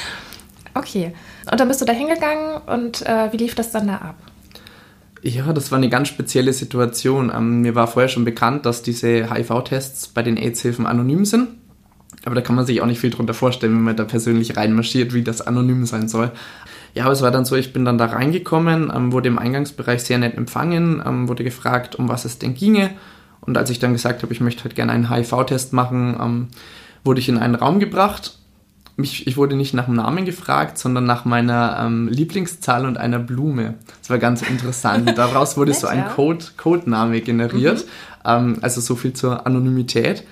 Okay. 0.77 1.13
Und 1.51 1.59
dann 1.59 1.69
bist 1.69 1.81
du 1.81 1.85
da 1.85 1.93
hingegangen 1.93 2.61
und 2.67 3.05
äh, 3.07 3.33
wie 3.33 3.39
lief 3.39 3.55
das 3.55 3.73
dann 3.73 3.87
da 3.87 3.97
ab? 3.97 4.17
Ja, 5.23 5.53
das 5.53 5.71
war 5.73 5.79
eine 5.79 5.89
ganz 5.89 6.09
spezielle 6.09 6.53
Situation. 6.53 7.33
Ähm, 7.35 7.63
mir 7.63 7.75
war 7.75 7.87
vorher 7.87 8.09
schon 8.09 8.25
bekannt, 8.25 8.67
dass 8.67 8.83
diese 8.83 9.33
HIV-Tests 9.33 10.09
bei 10.09 10.23
den 10.23 10.37
AIDS-Hilfen 10.37 10.87
anonym 10.87 11.25
sind. 11.25 11.49
Aber 12.25 12.35
da 12.35 12.41
kann 12.41 12.57
man 12.57 12.67
sich 12.67 12.81
auch 12.83 12.87
nicht 12.87 13.01
viel 13.01 13.11
drunter 13.11 13.35
vorstellen, 13.35 13.75
wenn 13.75 13.83
man 13.83 13.97
da 13.97 14.05
persönlich 14.05 14.57
reinmarschiert, 14.57 15.15
wie 15.15 15.23
das 15.23 15.41
anonym 15.41 15.87
sein 15.87 16.09
soll. 16.09 16.33
Ja, 16.95 17.05
aber 17.05 17.13
es 17.13 17.23
war 17.23 17.31
dann 17.31 17.45
so, 17.45 17.57
ich 17.57 17.73
bin 17.73 17.85
dann 17.85 17.99
da 17.99 18.07
reingekommen, 18.07 18.93
ähm, 18.95 19.13
wurde 19.13 19.29
im 19.29 19.39
Eingangsbereich 19.39 20.03
sehr 20.03 20.19
nett 20.19 20.37
empfangen, 20.37 21.03
ähm, 21.05 21.29
wurde 21.29 21.45
gefragt, 21.45 21.95
um 21.97 22.09
was 22.09 22.25
es 22.25 22.39
denn 22.39 22.55
ginge. 22.55 22.91
Und 23.41 23.57
als 23.57 23.71
ich 23.71 23.79
dann 23.79 23.93
gesagt 23.93 24.23
habe, 24.23 24.33
ich 24.33 24.41
möchte 24.41 24.65
halt 24.65 24.75
gerne 24.75 24.93
einen 24.93 25.11
HIV-Test 25.11 25.73
machen, 25.73 26.17
ähm, 26.21 26.49
wurde 27.05 27.21
ich 27.21 27.29
in 27.29 27.39
einen 27.39 27.55
Raum 27.55 27.79
gebracht. 27.81 28.39
Mich, 28.99 29.27
ich 29.27 29.37
wurde 29.37 29.57
nicht 29.57 29.75
nach 29.75 29.85
dem 29.85 29.95
Namen 29.95 30.25
gefragt, 30.25 30.79
sondern 30.79 31.05
nach 31.05 31.27
meiner 31.27 31.79
ähm, 31.81 32.09
Lieblingszahl 32.09 32.87
und 32.87 32.97
einer 32.97 33.19
Blume. 33.19 33.75
Das 34.01 34.09
war 34.09 34.19
ganz 34.19 34.41
interessant. 34.43 35.13
Daraus 35.19 35.59
wurde 35.59 35.75
so 35.75 35.87
ein 35.87 36.09
Code, 36.09 36.45
Codename 36.57 37.21
generiert. 37.21 37.85
Mhm. 37.85 37.91
Ähm, 38.25 38.59
also 38.63 38.81
so 38.81 38.95
viel 38.95 39.13
zur 39.13 39.47
Anonymität. 39.47 40.25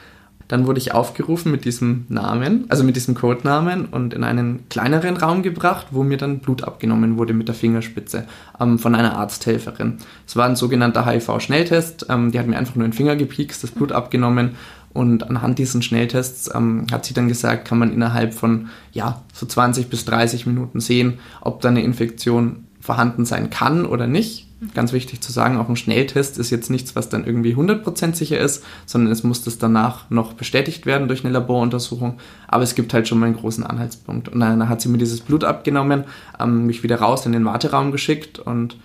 Dann 0.49 0.67
wurde 0.67 0.79
ich 0.79 0.93
aufgerufen 0.93 1.51
mit 1.51 1.65
diesem 1.65 2.05
Namen, 2.09 2.67
also 2.69 2.85
mit 2.85 2.97
diesem 2.97 3.15
Codenamen 3.15 3.87
und 3.87 4.13
in 4.13 4.25
einen 4.25 4.69
kleineren 4.69 5.17
Raum 5.17 5.43
gebracht, 5.43 5.89
wo 5.91 6.03
mir 6.03 6.19
dann 6.19 6.41
Blut 6.41 6.65
abgenommen 6.65 7.17
wurde 7.17 7.33
mit 7.33 7.49
der 7.49 7.55
Fingerspitze 7.55 8.27
ähm, 8.61 8.79
von 8.79 8.95
einer 8.95 9.17
Arzthelferin. 9.17 9.99
Es 10.27 10.37
war 10.37 10.47
ein 10.47 10.57
sogenannter 10.57 11.07
HIV-Schnelltest. 11.07 12.07
Ähm, 12.11 12.31
die 12.31 12.39
hat 12.39 12.47
mir 12.47 12.59
einfach 12.59 12.75
nur 12.75 12.87
den 12.87 12.93
Finger 12.93 13.17
gepiekst, 13.17 13.63
das 13.63 13.71
Blut 13.71 13.93
abgenommen 13.93 14.57
und 14.95 15.29
anhand 15.29 15.59
diesen 15.59 15.83
Schnelltests 15.83 16.51
ähm, 16.55 16.87
hat 16.91 17.05
sie 17.05 17.15
dann 17.15 17.29
gesagt, 17.29 17.67
kann 17.67 17.79
man 17.79 17.93
innerhalb 17.93 18.33
von 18.33 18.69
ja 18.93 19.23
so 19.35 19.45
20 19.45 19.91
bis 19.91 20.05
30 20.07 20.47
Minuten 20.47 20.81
sehen, 20.81 21.19
ob 21.41 21.61
da 21.61 21.69
eine 21.69 21.83
Infektion 21.83 22.65
vorhanden 22.81 23.25
sein 23.25 23.51
kann 23.51 23.87
oder 23.87 24.07
nicht. 24.07 24.49
Ganz 24.73 24.93
wichtig 24.93 25.21
zu 25.21 25.33
sagen, 25.33 25.57
auch 25.59 25.69
ein 25.69 25.77
Schnelltest 25.77 26.39
ist 26.39 26.51
jetzt 26.51 26.71
nichts, 26.71 26.95
was 26.95 27.09
dann 27.09 27.27
irgendwie 27.27 27.55
100% 27.55 28.15
sicher 28.15 28.39
ist, 28.39 28.63
sondern 28.87 29.13
es 29.13 29.25
muss 29.25 29.43
das 29.43 29.59
danach 29.59 30.09
noch 30.11 30.35
bestätigt 30.35 30.87
werden 30.87 31.09
durch 31.09 31.25
eine 31.25 31.33
Laboruntersuchung. 31.33 32.19
Aber 32.47 32.63
es 32.63 32.75
gibt 32.75 32.95
halt 32.95 33.09
schon 33.09 33.19
mal 33.19 33.27
einen 33.27 33.37
großen 33.37 33.65
Anhaltspunkt. 33.65 34.29
Und 34.29 34.41
dann 34.41 34.69
hat 34.69 34.81
sie 34.81 34.89
mir 34.89 34.99
dieses 34.99 35.21
Blut 35.21 35.45
abgenommen, 35.45 36.05
ähm, 36.39 36.67
mich 36.67 36.83
wieder 36.83 37.01
raus 37.01 37.27
in 37.27 37.33
den 37.33 37.45
Warteraum 37.45 37.91
geschickt 37.91 38.39
und 38.39 38.77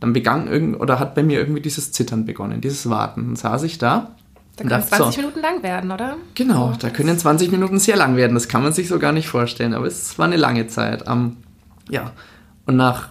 dann 0.00 0.12
begann 0.12 0.48
irgend 0.48 0.80
oder 0.80 0.98
hat 0.98 1.14
bei 1.14 1.22
mir 1.22 1.38
irgendwie 1.38 1.60
dieses 1.60 1.92
Zittern 1.92 2.24
begonnen, 2.24 2.60
dieses 2.60 2.88
Warten. 2.88 3.26
Dann 3.26 3.36
saß 3.36 3.62
ich 3.64 3.78
da. 3.78 4.16
Da 4.56 4.64
können 4.64 4.82
20 4.82 5.14
so, 5.14 5.20
Minuten 5.22 5.40
lang 5.40 5.62
werden, 5.62 5.90
oder? 5.90 6.16
Genau, 6.34 6.74
da 6.78 6.90
können 6.90 7.18
20 7.18 7.50
Minuten 7.50 7.78
sehr 7.78 7.96
lang 7.96 8.16
werden. 8.16 8.34
Das 8.34 8.48
kann 8.48 8.62
man 8.62 8.72
sich 8.72 8.88
so 8.88 8.98
gar 8.98 9.12
nicht 9.12 9.28
vorstellen, 9.28 9.72
aber 9.72 9.86
es 9.86 10.18
war 10.18 10.26
eine 10.26 10.36
lange 10.36 10.66
Zeit. 10.66 11.04
Ähm, 11.08 11.38
ja, 11.88 12.12
und 12.66 12.76
nach 12.76 13.08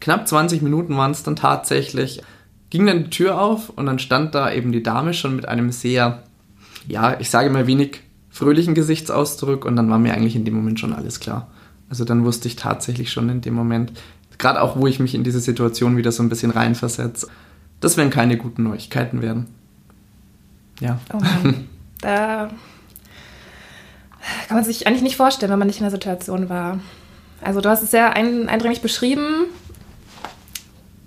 knapp 0.00 0.26
20 0.26 0.62
Minuten 0.62 0.96
waren 0.96 1.10
es 1.10 1.22
dann 1.22 1.36
tatsächlich, 1.36 2.22
ging 2.70 2.86
dann 2.86 3.04
die 3.04 3.10
Tür 3.10 3.40
auf 3.40 3.70
und 3.70 3.86
dann 3.86 3.98
stand 3.98 4.34
da 4.34 4.50
eben 4.52 4.72
die 4.72 4.82
Dame 4.82 5.12
schon 5.14 5.36
mit 5.36 5.46
einem 5.46 5.72
sehr, 5.72 6.22
ja, 6.86 7.18
ich 7.20 7.30
sage 7.30 7.50
mal 7.50 7.66
wenig 7.66 8.00
fröhlichen 8.30 8.74
Gesichtsausdruck 8.74 9.64
und 9.64 9.76
dann 9.76 9.90
war 9.90 9.98
mir 9.98 10.14
eigentlich 10.14 10.36
in 10.36 10.44
dem 10.44 10.54
Moment 10.54 10.80
schon 10.80 10.92
alles 10.92 11.20
klar. 11.20 11.48
Also 11.90 12.04
dann 12.04 12.24
wusste 12.24 12.48
ich 12.48 12.56
tatsächlich 12.56 13.10
schon 13.10 13.28
in 13.28 13.40
dem 13.40 13.54
Moment, 13.54 13.92
gerade 14.38 14.62
auch 14.62 14.76
wo 14.76 14.86
ich 14.86 15.00
mich 15.00 15.14
in 15.14 15.24
diese 15.24 15.40
Situation 15.40 15.96
wieder 15.96 16.12
so 16.12 16.22
ein 16.22 16.28
bisschen 16.28 16.50
reinversetze, 16.50 17.28
das 17.80 17.96
werden 17.96 18.10
keine 18.10 18.36
guten 18.36 18.64
Neuigkeiten 18.64 19.22
werden. 19.22 19.46
Ja. 20.80 20.98
Oh 21.12 21.18
Mann. 21.18 21.68
da 22.00 22.50
kann 24.46 24.56
man 24.56 24.64
sich 24.64 24.86
eigentlich 24.86 25.02
nicht 25.02 25.16
vorstellen, 25.16 25.50
wenn 25.50 25.58
man 25.58 25.68
nicht 25.68 25.78
in 25.78 25.84
der 25.84 25.90
Situation 25.90 26.48
war. 26.48 26.80
Also 27.40 27.60
du 27.60 27.68
hast 27.68 27.82
es 27.82 27.90
sehr 27.90 28.14
eindringlich 28.14 28.82
beschrieben 28.82 29.46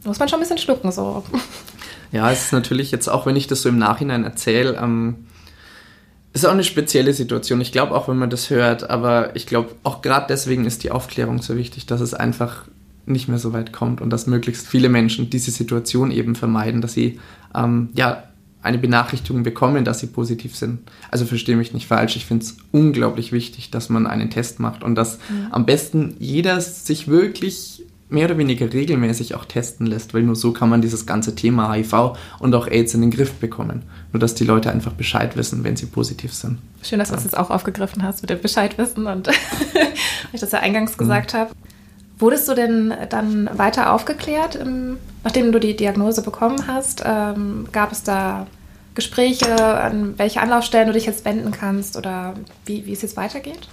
muss 0.03 0.19
man 0.19 0.29
schon 0.29 0.39
ein 0.39 0.41
bisschen 0.41 0.57
schlucken 0.57 0.91
so. 0.91 1.23
Ja, 2.13 2.29
es 2.29 2.41
ist 2.41 2.51
natürlich 2.51 2.91
jetzt 2.91 3.07
auch, 3.07 3.25
wenn 3.25 3.37
ich 3.37 3.47
das 3.47 3.61
so 3.61 3.69
im 3.69 3.77
Nachhinein 3.77 4.25
erzähle, 4.25 4.77
ähm, 4.83 5.27
ist 6.33 6.45
auch 6.45 6.51
eine 6.51 6.65
spezielle 6.65 7.13
Situation. 7.13 7.61
Ich 7.61 7.71
glaube 7.71 7.95
auch, 7.95 8.09
wenn 8.09 8.17
man 8.17 8.29
das 8.29 8.49
hört, 8.49 8.89
aber 8.89 9.33
ich 9.33 9.47
glaube 9.47 9.75
auch 9.83 10.01
gerade 10.01 10.25
deswegen 10.27 10.65
ist 10.65 10.83
die 10.83 10.91
Aufklärung 10.91 11.41
so 11.41 11.55
wichtig, 11.55 11.85
dass 11.85 12.01
es 12.01 12.13
einfach 12.13 12.65
nicht 13.05 13.29
mehr 13.29 13.37
so 13.37 13.53
weit 13.53 13.71
kommt 13.71 14.01
und 14.01 14.09
dass 14.09 14.27
möglichst 14.27 14.67
viele 14.67 14.89
Menschen 14.89 15.29
diese 15.29 15.51
Situation 15.51 16.11
eben 16.11 16.35
vermeiden, 16.35 16.81
dass 16.81 16.91
sie 16.91 17.17
ähm, 17.55 17.91
ja 17.93 18.23
eine 18.61 18.77
Benachrichtigung 18.77 19.43
bekommen, 19.43 19.85
dass 19.85 19.99
sie 19.99 20.07
positiv 20.07 20.55
sind. 20.55 20.79
Also 21.09 21.25
verstehe 21.25 21.55
mich 21.55 21.73
nicht 21.73 21.87
falsch, 21.87 22.15
ich 22.15 22.25
finde 22.25 22.45
es 22.45 22.57
unglaublich 22.71 23.31
wichtig, 23.31 23.71
dass 23.71 23.89
man 23.89 24.07
einen 24.07 24.29
Test 24.29 24.59
macht 24.59 24.83
und 24.83 24.95
dass 24.95 25.17
mhm. 25.29 25.47
am 25.51 25.65
besten 25.65 26.15
jeder 26.19 26.61
sich 26.61 27.07
wirklich 27.07 27.83
mehr 28.11 28.25
oder 28.25 28.37
weniger 28.37 28.71
regelmäßig 28.71 29.35
auch 29.35 29.45
testen 29.45 29.85
lässt, 29.85 30.13
weil 30.13 30.23
nur 30.23 30.35
so 30.35 30.51
kann 30.51 30.69
man 30.69 30.81
dieses 30.81 31.05
ganze 31.05 31.33
Thema 31.33 31.73
HIV 31.73 32.17
und 32.39 32.53
auch 32.53 32.67
AIDS 32.67 32.93
in 32.93 33.01
den 33.01 33.09
Griff 33.09 33.33
bekommen. 33.35 33.83
Nur 34.11 34.19
dass 34.19 34.35
die 34.35 34.43
Leute 34.43 34.69
einfach 34.69 34.91
Bescheid 34.91 35.37
wissen, 35.37 35.63
wenn 35.63 35.77
sie 35.77 35.85
positiv 35.85 36.33
sind. 36.33 36.57
Schön, 36.83 36.99
dass 36.99 37.07
ja. 37.07 37.15
du 37.15 37.17
das 37.17 37.23
jetzt 37.23 37.37
auch 37.37 37.49
aufgegriffen 37.49 38.03
hast 38.03 38.21
mit 38.21 38.29
dem 38.29 38.41
Bescheidwissen 38.41 39.07
und 39.07 39.29
ich 40.33 40.41
das 40.41 40.51
ja 40.51 40.59
eingangs 40.59 40.97
gesagt 40.97 41.33
mhm. 41.33 41.37
habe. 41.37 41.51
Wurdest 42.21 42.47
du 42.47 42.53
denn 42.53 42.93
dann 43.09 43.49
weiter 43.57 43.91
aufgeklärt, 43.91 44.59
nachdem 45.23 45.51
du 45.51 45.59
die 45.59 45.75
Diagnose 45.75 46.21
bekommen 46.21 46.67
hast? 46.67 47.01
Ähm, 47.03 47.67
gab 47.71 47.91
es 47.91 48.03
da 48.03 48.45
Gespräche, 48.93 49.55
an 49.57 50.13
welche 50.17 50.39
Anlaufstellen 50.39 50.85
du 50.85 50.93
dich 50.93 51.07
jetzt 51.07 51.25
wenden 51.25 51.51
kannst 51.51 51.97
oder 51.97 52.35
wie, 52.65 52.85
wie 52.85 52.93
es 52.93 53.01
jetzt 53.01 53.17
weitergeht? 53.17 53.67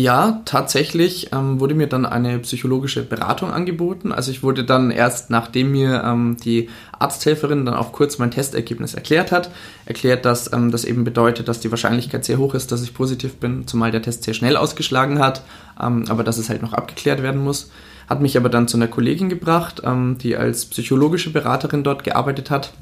Ja, 0.00 0.40
tatsächlich 0.46 1.30
ähm, 1.34 1.60
wurde 1.60 1.74
mir 1.74 1.86
dann 1.86 2.06
eine 2.06 2.38
psychologische 2.38 3.02
Beratung 3.02 3.52
angeboten. 3.52 4.12
Also 4.12 4.30
ich 4.30 4.42
wurde 4.42 4.64
dann 4.64 4.90
erst, 4.90 5.28
nachdem 5.28 5.72
mir 5.72 6.02
ähm, 6.02 6.38
die 6.42 6.70
Arzthelferin 6.98 7.66
dann 7.66 7.74
auch 7.74 7.92
kurz 7.92 8.16
mein 8.16 8.30
Testergebnis 8.30 8.94
erklärt 8.94 9.30
hat, 9.30 9.50
erklärt, 9.84 10.24
dass 10.24 10.50
ähm, 10.54 10.70
das 10.70 10.86
eben 10.86 11.04
bedeutet, 11.04 11.48
dass 11.48 11.60
die 11.60 11.70
Wahrscheinlichkeit 11.70 12.24
sehr 12.24 12.38
hoch 12.38 12.54
ist, 12.54 12.72
dass 12.72 12.82
ich 12.82 12.94
positiv 12.94 13.36
bin, 13.36 13.66
zumal 13.66 13.90
der 13.90 14.00
Test 14.00 14.22
sehr 14.22 14.32
schnell 14.32 14.56
ausgeschlagen 14.56 15.18
hat, 15.18 15.42
ähm, 15.78 16.06
aber 16.08 16.24
dass 16.24 16.38
es 16.38 16.48
halt 16.48 16.62
noch 16.62 16.72
abgeklärt 16.72 17.22
werden 17.22 17.44
muss. 17.44 17.70
Hat 18.08 18.22
mich 18.22 18.38
aber 18.38 18.48
dann 18.48 18.68
zu 18.68 18.78
einer 18.78 18.88
Kollegin 18.88 19.28
gebracht, 19.28 19.82
ähm, 19.84 20.16
die 20.16 20.34
als 20.34 20.64
psychologische 20.64 21.28
Beraterin 21.28 21.84
dort 21.84 22.04
gearbeitet 22.04 22.48
hat 22.48 22.72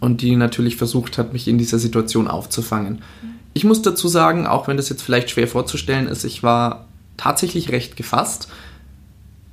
und 0.00 0.22
die 0.22 0.34
natürlich 0.34 0.76
versucht 0.76 1.18
hat, 1.18 1.34
mich 1.34 1.46
in 1.46 1.58
dieser 1.58 1.78
Situation 1.78 2.26
aufzufangen. 2.26 3.02
Mhm 3.20 3.33
ich 3.54 3.64
muss 3.64 3.82
dazu 3.82 4.08
sagen, 4.08 4.46
auch 4.46 4.68
wenn 4.68 4.76
das 4.76 4.88
jetzt 4.88 5.02
vielleicht 5.02 5.30
schwer 5.30 5.48
vorzustellen 5.48 6.08
ist, 6.08 6.24
ich 6.24 6.42
war 6.42 6.88
tatsächlich 7.16 7.70
recht 7.70 7.96
gefasst. 7.96 8.48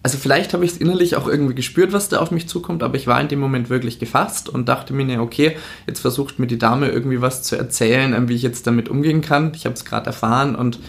Also 0.04 0.18
vielleicht 0.18 0.54
habe 0.54 0.66
ich 0.66 0.72
es 0.72 0.78
innerlich 0.78 1.16
auch 1.16 1.28
irgendwie 1.28 1.54
gespürt, 1.54 1.94
was 1.94 2.10
da 2.10 2.20
auf 2.20 2.32
mich 2.32 2.50
zukommt, 2.50 2.82
aber 2.82 2.96
ich 2.96 3.06
war 3.06 3.22
in 3.22 3.28
dem 3.28 3.40
Moment 3.40 3.70
wirklich 3.70 4.00
gefasst 4.00 4.50
und 4.50 4.68
dachte 4.68 4.94
mir, 4.94 5.22
okay, 5.22 5.56
jetzt 5.86 6.00
versucht 6.00 6.40
mir 6.40 6.48
die 6.48 6.58
Dame 6.58 6.90
irgendwie 6.90 7.22
was 7.22 7.44
zu 7.44 7.56
erzählen, 7.56 8.14
ähm, 8.14 8.28
wie 8.28 8.34
ich 8.34 8.42
jetzt 8.42 8.66
damit 8.66 8.90
umgehen 8.90 9.22
kann. 9.22 9.52
Ich 9.54 9.66
habe 9.66 9.76
es 9.76 9.86
gerade 9.86 10.08
erfahren 10.08 10.56
und 10.56 10.80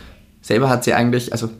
selber 0.40 0.70
hat 0.70 0.82
sie 0.82 0.94
eigentlich, 0.94 1.32
also 1.32 1.50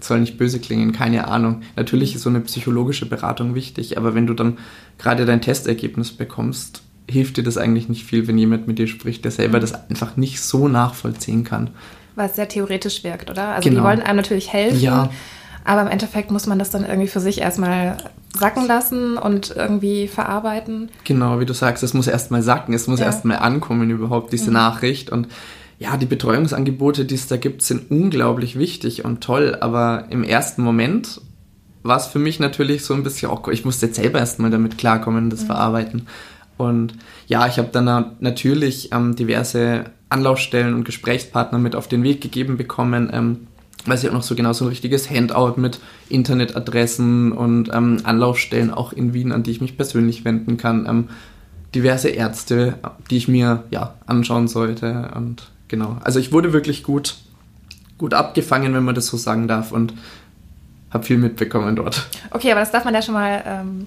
soll 0.00 0.20
nicht 0.20 0.36
böse 0.36 0.60
klingen, 0.60 0.92
keine 0.92 1.26
Ahnung. 1.28 1.62
Natürlich 1.76 2.14
ist 2.14 2.22
so 2.22 2.28
eine 2.28 2.40
psychologische 2.40 3.06
Beratung 3.06 3.54
wichtig, 3.54 3.96
aber 3.96 4.14
wenn 4.14 4.26
du 4.26 4.34
dann 4.34 4.58
gerade 4.98 5.24
dein 5.24 5.40
Testergebnis 5.40 6.12
bekommst, 6.12 6.82
hilft 7.08 7.36
dir 7.36 7.42
das 7.42 7.56
eigentlich 7.56 7.88
nicht 7.88 8.04
viel, 8.04 8.26
wenn 8.28 8.38
jemand 8.38 8.66
mit 8.66 8.78
dir 8.78 8.86
spricht, 8.86 9.24
der 9.24 9.30
selber 9.30 9.58
mhm. 9.58 9.62
das 9.62 9.90
einfach 9.90 10.16
nicht 10.16 10.40
so 10.40 10.68
nachvollziehen 10.68 11.44
kann. 11.44 11.70
Es 12.16 12.34
sehr 12.34 12.48
theoretisch 12.48 13.04
wirkt, 13.04 13.30
oder? 13.30 13.48
Also 13.48 13.68
genau. 13.68 13.80
die 13.80 13.86
wollen 13.86 14.02
einem 14.02 14.16
natürlich 14.16 14.52
helfen, 14.52 14.80
ja. 14.80 15.08
aber 15.64 15.82
im 15.82 15.86
Endeffekt 15.86 16.32
muss 16.32 16.46
man 16.46 16.58
das 16.58 16.70
dann 16.70 16.84
irgendwie 16.84 17.06
für 17.06 17.20
sich 17.20 17.40
erstmal 17.40 17.96
sacken 18.36 18.66
lassen 18.66 19.16
und 19.16 19.54
irgendwie 19.54 20.08
verarbeiten. 20.08 20.90
Genau, 21.04 21.38
wie 21.38 21.46
du 21.46 21.54
sagst, 21.54 21.84
es 21.84 21.94
muss 21.94 22.08
erstmal 22.08 22.42
sacken, 22.42 22.74
es 22.74 22.88
muss 22.88 22.98
ja. 22.98 23.06
erstmal 23.06 23.38
ankommen 23.38 23.90
überhaupt, 23.90 24.32
diese 24.32 24.48
mhm. 24.48 24.54
Nachricht 24.54 25.10
und 25.10 25.28
ja, 25.78 25.96
die 25.96 26.06
Betreuungsangebote, 26.06 27.04
die 27.04 27.14
es 27.14 27.28
da 27.28 27.36
gibt, 27.36 27.62
sind 27.62 27.88
unglaublich 27.88 28.58
wichtig 28.58 29.04
und 29.04 29.20
toll, 29.22 29.56
aber 29.60 30.06
im 30.10 30.24
ersten 30.24 30.62
Moment 30.62 31.20
war 31.84 31.98
es 31.98 32.06
für 32.06 32.18
mich 32.18 32.40
natürlich 32.40 32.84
so 32.84 32.94
ein 32.94 33.04
bisschen 33.04 33.30
auch, 33.30 33.46
ich 33.46 33.64
musste 33.64 33.86
jetzt 33.86 33.96
selber 33.96 34.18
erstmal 34.18 34.50
damit 34.50 34.76
klarkommen 34.76 35.30
das 35.30 35.42
mhm. 35.42 35.46
verarbeiten. 35.46 36.06
Und 36.58 36.94
ja, 37.26 37.46
ich 37.46 37.58
habe 37.58 37.68
dann 37.72 38.16
natürlich 38.20 38.92
ähm, 38.92 39.16
diverse 39.16 39.84
Anlaufstellen 40.10 40.74
und 40.74 40.84
Gesprächspartner 40.84 41.58
mit 41.58 41.74
auf 41.74 41.88
den 41.88 42.02
Weg 42.02 42.20
gegeben 42.20 42.56
bekommen. 42.56 43.10
Ähm, 43.12 43.46
weiß 43.86 44.02
ich 44.02 44.10
auch 44.10 44.14
noch 44.14 44.22
so 44.22 44.34
genau 44.34 44.52
so 44.52 44.64
ein 44.64 44.68
richtiges 44.68 45.08
Handout 45.08 45.54
mit 45.56 45.80
Internetadressen 46.08 47.32
und 47.32 47.70
ähm, 47.72 47.98
Anlaufstellen 48.04 48.72
auch 48.72 48.92
in 48.92 49.14
Wien, 49.14 49.32
an 49.32 49.42
die 49.42 49.52
ich 49.52 49.60
mich 49.60 49.76
persönlich 49.76 50.24
wenden 50.24 50.56
kann. 50.56 50.86
Ähm, 50.86 51.08
diverse 51.74 52.08
Ärzte, 52.08 52.78
die 53.10 53.16
ich 53.16 53.28
mir 53.28 53.64
ja 53.70 53.94
anschauen 54.06 54.48
sollte. 54.48 55.10
Und 55.14 55.50
genau. 55.68 55.96
Also 56.02 56.18
ich 56.18 56.32
wurde 56.32 56.52
wirklich 56.52 56.82
gut, 56.82 57.16
gut 57.96 58.14
abgefangen, 58.14 58.74
wenn 58.74 58.84
man 58.84 58.94
das 58.94 59.06
so 59.06 59.16
sagen 59.16 59.48
darf. 59.48 59.72
Und 59.72 59.94
habe 60.90 61.04
viel 61.04 61.18
mitbekommen 61.18 61.76
dort. 61.76 62.06
Okay, 62.30 62.50
aber 62.50 62.60
das 62.60 62.70
darf 62.70 62.84
man 62.84 62.94
ja 62.94 63.02
schon 63.02 63.14
mal 63.14 63.42
ähm, 63.46 63.86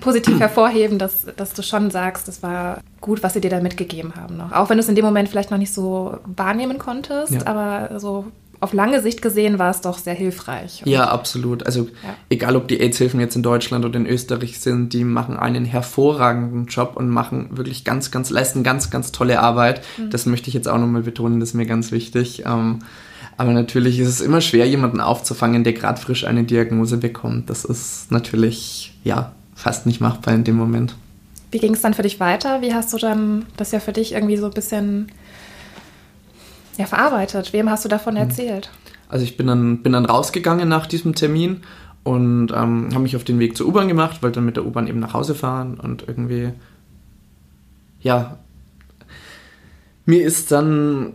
positiv 0.00 0.40
hervorheben, 0.40 0.98
dass, 0.98 1.26
dass 1.36 1.54
du 1.54 1.62
schon 1.62 1.90
sagst, 1.90 2.28
das 2.28 2.42
war 2.42 2.80
gut, 3.00 3.22
was 3.22 3.34
sie 3.34 3.40
dir 3.40 3.50
da 3.50 3.60
mitgegeben 3.60 4.14
haben. 4.16 4.36
Noch. 4.36 4.52
Auch 4.52 4.70
wenn 4.70 4.76
du 4.76 4.82
es 4.82 4.88
in 4.88 4.94
dem 4.94 5.04
Moment 5.04 5.28
vielleicht 5.28 5.50
noch 5.50 5.58
nicht 5.58 5.72
so 5.72 6.18
wahrnehmen 6.24 6.78
konntest, 6.78 7.32
ja. 7.32 7.46
aber 7.46 8.00
so 8.00 8.26
auf 8.60 8.72
lange 8.72 9.02
Sicht 9.02 9.20
gesehen 9.20 9.58
war 9.58 9.70
es 9.70 9.82
doch 9.82 9.98
sehr 9.98 10.14
hilfreich. 10.14 10.82
Ja, 10.86 11.08
absolut. 11.08 11.66
Also 11.66 11.82
ja. 11.82 12.16
egal, 12.30 12.56
ob 12.56 12.66
die 12.66 12.80
AIDS-Hilfen 12.80 13.20
jetzt 13.20 13.36
in 13.36 13.42
Deutschland 13.42 13.84
oder 13.84 13.98
in 13.98 14.06
Österreich 14.06 14.58
sind, 14.58 14.94
die 14.94 15.04
machen 15.04 15.36
einen 15.36 15.66
hervorragenden 15.66 16.66
Job 16.66 16.94
und 16.96 17.10
machen 17.10 17.50
wirklich 17.52 17.84
ganz, 17.84 18.10
ganz, 18.10 18.30
leisten 18.30 18.62
ganz, 18.62 18.90
ganz 18.90 19.12
tolle 19.12 19.40
Arbeit. 19.40 19.82
Mhm. 19.98 20.08
Das 20.08 20.24
möchte 20.24 20.48
ich 20.48 20.54
jetzt 20.54 20.66
auch 20.66 20.78
nochmal 20.78 21.02
betonen, 21.02 21.40
das 21.40 21.50
ist 21.50 21.54
mir 21.54 21.66
ganz 21.66 21.92
wichtig. 21.92 22.44
Ähm, 22.46 22.78
aber 23.36 23.52
natürlich 23.52 23.98
ist 23.98 24.08
es 24.08 24.20
immer 24.20 24.40
schwer, 24.40 24.66
jemanden 24.66 25.00
aufzufangen, 25.00 25.64
der 25.64 25.74
gerade 25.74 26.00
frisch 26.00 26.24
eine 26.24 26.44
Diagnose 26.44 26.96
bekommt. 26.96 27.50
Das 27.50 27.64
ist 27.64 28.10
natürlich, 28.10 28.94
ja, 29.04 29.32
fast 29.54 29.86
nicht 29.86 30.00
machbar 30.00 30.34
in 30.34 30.44
dem 30.44 30.56
Moment. 30.56 30.96
Wie 31.50 31.58
ging 31.58 31.74
es 31.74 31.82
dann 31.82 31.94
für 31.94 32.02
dich 32.02 32.18
weiter? 32.20 32.62
Wie 32.62 32.74
hast 32.74 32.92
du 32.92 32.98
dann 32.98 33.46
das 33.56 33.72
ja 33.72 33.80
für 33.80 33.92
dich 33.92 34.12
irgendwie 34.12 34.36
so 34.36 34.46
ein 34.46 34.52
bisschen 34.52 35.08
ja, 36.76 36.86
verarbeitet? 36.86 37.52
Wem 37.52 37.70
hast 37.70 37.84
du 37.84 37.88
davon 37.88 38.14
mhm. 38.14 38.20
erzählt? 38.20 38.70
Also 39.08 39.24
ich 39.24 39.36
bin 39.36 39.46
dann, 39.46 39.82
bin 39.82 39.92
dann 39.92 40.06
rausgegangen 40.06 40.68
nach 40.68 40.86
diesem 40.86 41.14
Termin 41.14 41.62
und 42.02 42.50
ähm, 42.50 42.88
habe 42.92 43.00
mich 43.00 43.16
auf 43.16 43.24
den 43.24 43.38
Weg 43.38 43.56
zur 43.56 43.68
U-Bahn 43.68 43.88
gemacht, 43.88 44.22
wollte 44.22 44.36
dann 44.36 44.46
mit 44.46 44.56
der 44.56 44.66
U-Bahn 44.66 44.86
eben 44.86 44.98
nach 44.98 45.14
Hause 45.14 45.34
fahren 45.34 45.78
und 45.78 46.06
irgendwie, 46.08 46.50
ja, 48.00 48.38
mir 50.04 50.22
ist 50.22 50.52
dann 50.52 51.14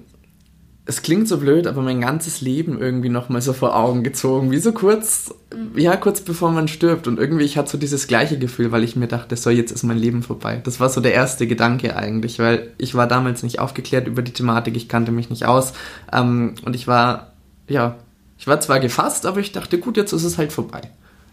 es 0.90 1.04
klingt 1.04 1.28
so 1.28 1.38
blöd, 1.38 1.68
aber 1.68 1.84
mein 1.84 2.02
ganzes 2.02 2.42
Leben 2.42 2.82
irgendwie 2.82 3.10
nochmal 3.10 3.44
so 3.44 3.54
vor 3.54 3.76
Augen 3.76 4.04
gezogen, 4.04 4.50
wie 4.50 4.58
so 4.58 4.72
kurz, 4.72 5.32
mhm. 5.56 5.78
ja, 5.78 5.96
kurz 5.96 6.22
bevor 6.22 6.50
man 6.52 6.68
stirbt. 6.68 7.08
Und 7.08 7.20
irgendwie, 7.20 7.44
ich 7.44 7.60
hatte 7.60 7.70
so 7.70 7.78
dieses 7.78 8.08
gleiche 8.08 8.40
Gefühl, 8.40 8.72
weil 8.72 8.84
ich 8.84 8.96
mir 8.96 9.06
dachte, 9.06 9.38
so, 9.38 9.52
jetzt 9.52 9.72
ist 9.72 9.84
mein 9.84 10.00
Leben 10.00 10.24
vorbei. 10.24 10.62
Das 10.64 10.80
war 10.80 10.90
so 10.90 11.00
der 11.00 11.14
erste 11.14 11.46
Gedanke 11.46 11.96
eigentlich, 11.96 12.40
weil 12.40 12.72
ich 12.80 12.96
war 12.96 13.06
damals 13.06 13.44
nicht 13.44 13.60
aufgeklärt 13.60 14.08
über 14.08 14.24
die 14.24 14.34
Thematik, 14.34 14.76
ich 14.76 14.90
kannte 14.90 15.12
mich 15.12 15.30
nicht 15.30 15.46
aus. 15.46 15.74
Ähm, 16.12 16.56
und 16.66 16.76
ich 16.76 16.88
war, 16.88 17.34
ja, 17.68 17.98
ich 18.40 18.48
war 18.48 18.60
zwar 18.60 18.80
gefasst, 18.80 19.28
aber 19.28 19.42
ich 19.42 19.52
dachte, 19.52 19.78
gut, 19.78 19.96
jetzt 19.96 20.12
ist 20.12 20.24
es 20.24 20.40
halt 20.40 20.52
vorbei. 20.52 20.82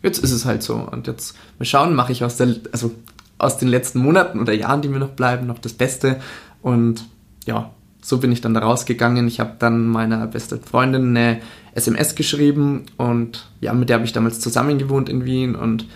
Jetzt 0.02 0.18
ist 0.18 0.32
es 0.32 0.44
halt 0.44 0.62
so. 0.62 0.74
Und 0.74 1.06
jetzt 1.06 1.34
mal 1.58 1.64
schauen, 1.64 1.94
mache 1.94 2.12
ich 2.12 2.22
aus 2.22 2.36
der, 2.36 2.56
also 2.72 2.90
aus 3.38 3.56
den 3.56 3.68
letzten 3.68 4.00
Monaten 4.00 4.38
oder 4.38 4.52
Jahren, 4.52 4.82
die 4.82 4.88
mir 4.88 4.98
noch 4.98 5.12
bleiben, 5.12 5.46
noch 5.46 5.60
das 5.60 5.72
Beste. 5.72 6.20
Und 6.60 7.06
ja, 7.46 7.70
so 8.06 8.18
bin 8.18 8.30
ich 8.30 8.40
dann 8.40 8.54
da 8.54 8.60
rausgegangen. 8.60 9.26
Ich 9.26 9.40
habe 9.40 9.56
dann 9.58 9.88
meiner 9.88 10.28
besten 10.28 10.62
Freundin 10.62 11.08
eine 11.08 11.40
SMS 11.74 12.14
geschrieben 12.14 12.86
und 12.96 13.50
ja, 13.60 13.72
mit 13.72 13.88
der 13.88 13.96
habe 13.96 14.04
ich 14.04 14.12
damals 14.12 14.38
zusammen 14.38 14.78
gewohnt 14.78 15.08
in 15.08 15.24
Wien 15.24 15.56
und 15.56 15.88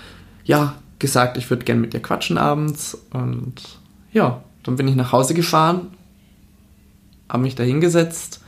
ja, 0.43 0.75
gesagt, 0.99 1.37
ich 1.37 1.49
würde 1.51 1.65
gerne 1.65 1.81
mit 1.81 1.95
ihr 1.95 2.03
quatschen 2.03 2.37
abends 2.37 2.99
und 3.13 3.63
ja, 4.11 4.43
dann 4.65 4.75
bin 4.75 4.89
ich 4.89 4.97
nach 4.97 5.13
Hause 5.13 5.35
gefahren, 5.35 5.87
habe 7.29 7.45
mich 7.45 7.55
da 7.55 7.63
hingesetzt 7.63 8.43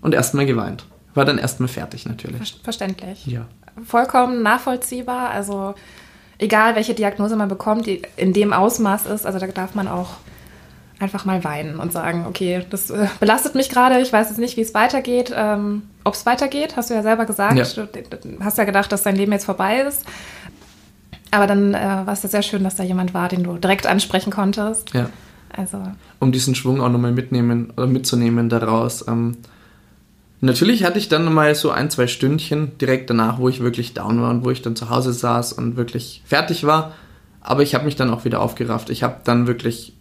und 0.00 0.12
erstmal 0.12 0.46
geweint. 0.46 0.84
War 1.14 1.24
dann 1.24 1.38
erstmal 1.38 1.68
fertig 1.68 2.06
natürlich. 2.06 2.58
Verständlich. 2.64 3.24
Ja. 3.24 3.46
Vollkommen 3.84 4.42
nachvollziehbar. 4.42 5.30
Also 5.30 5.76
egal, 6.38 6.74
welche 6.74 6.94
Diagnose 6.94 7.36
man 7.36 7.48
bekommt, 7.48 7.86
die 7.86 8.02
in 8.16 8.32
dem 8.32 8.52
Ausmaß 8.52 9.06
ist, 9.06 9.26
also 9.26 9.38
da 9.38 9.46
darf 9.46 9.76
man 9.76 9.86
auch 9.86 10.08
einfach 11.00 11.24
mal 11.24 11.42
weinen 11.42 11.80
und 11.80 11.92
sagen, 11.92 12.26
okay, 12.28 12.64
das 12.68 12.90
äh, 12.90 13.08
belastet 13.18 13.54
mich 13.54 13.70
gerade, 13.70 14.00
ich 14.00 14.12
weiß 14.12 14.28
jetzt 14.28 14.38
nicht, 14.38 14.56
wie 14.56 14.60
es 14.60 14.74
weitergeht. 14.74 15.32
Ähm, 15.34 15.82
Ob 16.04 16.14
es 16.14 16.26
weitergeht, 16.26 16.76
hast 16.76 16.90
du 16.90 16.94
ja 16.94 17.02
selber 17.02 17.24
gesagt. 17.24 17.56
Ja. 17.56 17.64
Du 17.64 18.44
hast 18.44 18.58
ja 18.58 18.64
gedacht, 18.64 18.92
dass 18.92 19.02
dein 19.02 19.16
Leben 19.16 19.32
jetzt 19.32 19.46
vorbei 19.46 19.80
ist. 19.80 20.04
Aber 21.30 21.46
dann 21.46 21.74
äh, 21.74 21.78
war 21.78 22.12
es 22.12 22.22
ja 22.22 22.28
sehr 22.28 22.42
schön, 22.42 22.62
dass 22.64 22.76
da 22.76 22.82
jemand 22.82 23.14
war, 23.14 23.28
den 23.28 23.42
du 23.42 23.56
direkt 23.56 23.86
ansprechen 23.86 24.30
konntest. 24.30 24.92
Ja. 24.92 25.08
Also. 25.56 25.82
Um 26.18 26.32
diesen 26.32 26.54
Schwung 26.54 26.80
auch 26.80 26.90
nochmal 26.90 27.12
mitnehmen 27.12 27.72
oder 27.76 27.86
mitzunehmen 27.86 28.48
daraus. 28.48 29.06
Ähm, 29.08 29.38
natürlich 30.40 30.84
hatte 30.84 30.98
ich 30.98 31.08
dann 31.08 31.32
mal 31.32 31.54
so 31.54 31.70
ein, 31.70 31.88
zwei 31.88 32.08
Stündchen 32.08 32.76
direkt 32.78 33.08
danach, 33.08 33.38
wo 33.38 33.48
ich 33.48 33.60
wirklich 33.60 33.94
down 33.94 34.20
war 34.20 34.30
und 34.30 34.44
wo 34.44 34.50
ich 34.50 34.60
dann 34.60 34.76
zu 34.76 34.90
Hause 34.90 35.12
saß 35.12 35.54
und 35.54 35.76
wirklich 35.76 36.22
fertig 36.26 36.66
war. 36.66 36.92
Aber 37.40 37.62
ich 37.62 37.74
habe 37.74 37.86
mich 37.86 37.96
dann 37.96 38.10
auch 38.10 38.26
wieder 38.26 38.40
aufgerafft. 38.40 38.90
Ich 38.90 39.02
habe 39.02 39.16
dann 39.24 39.46
wirklich 39.46 39.94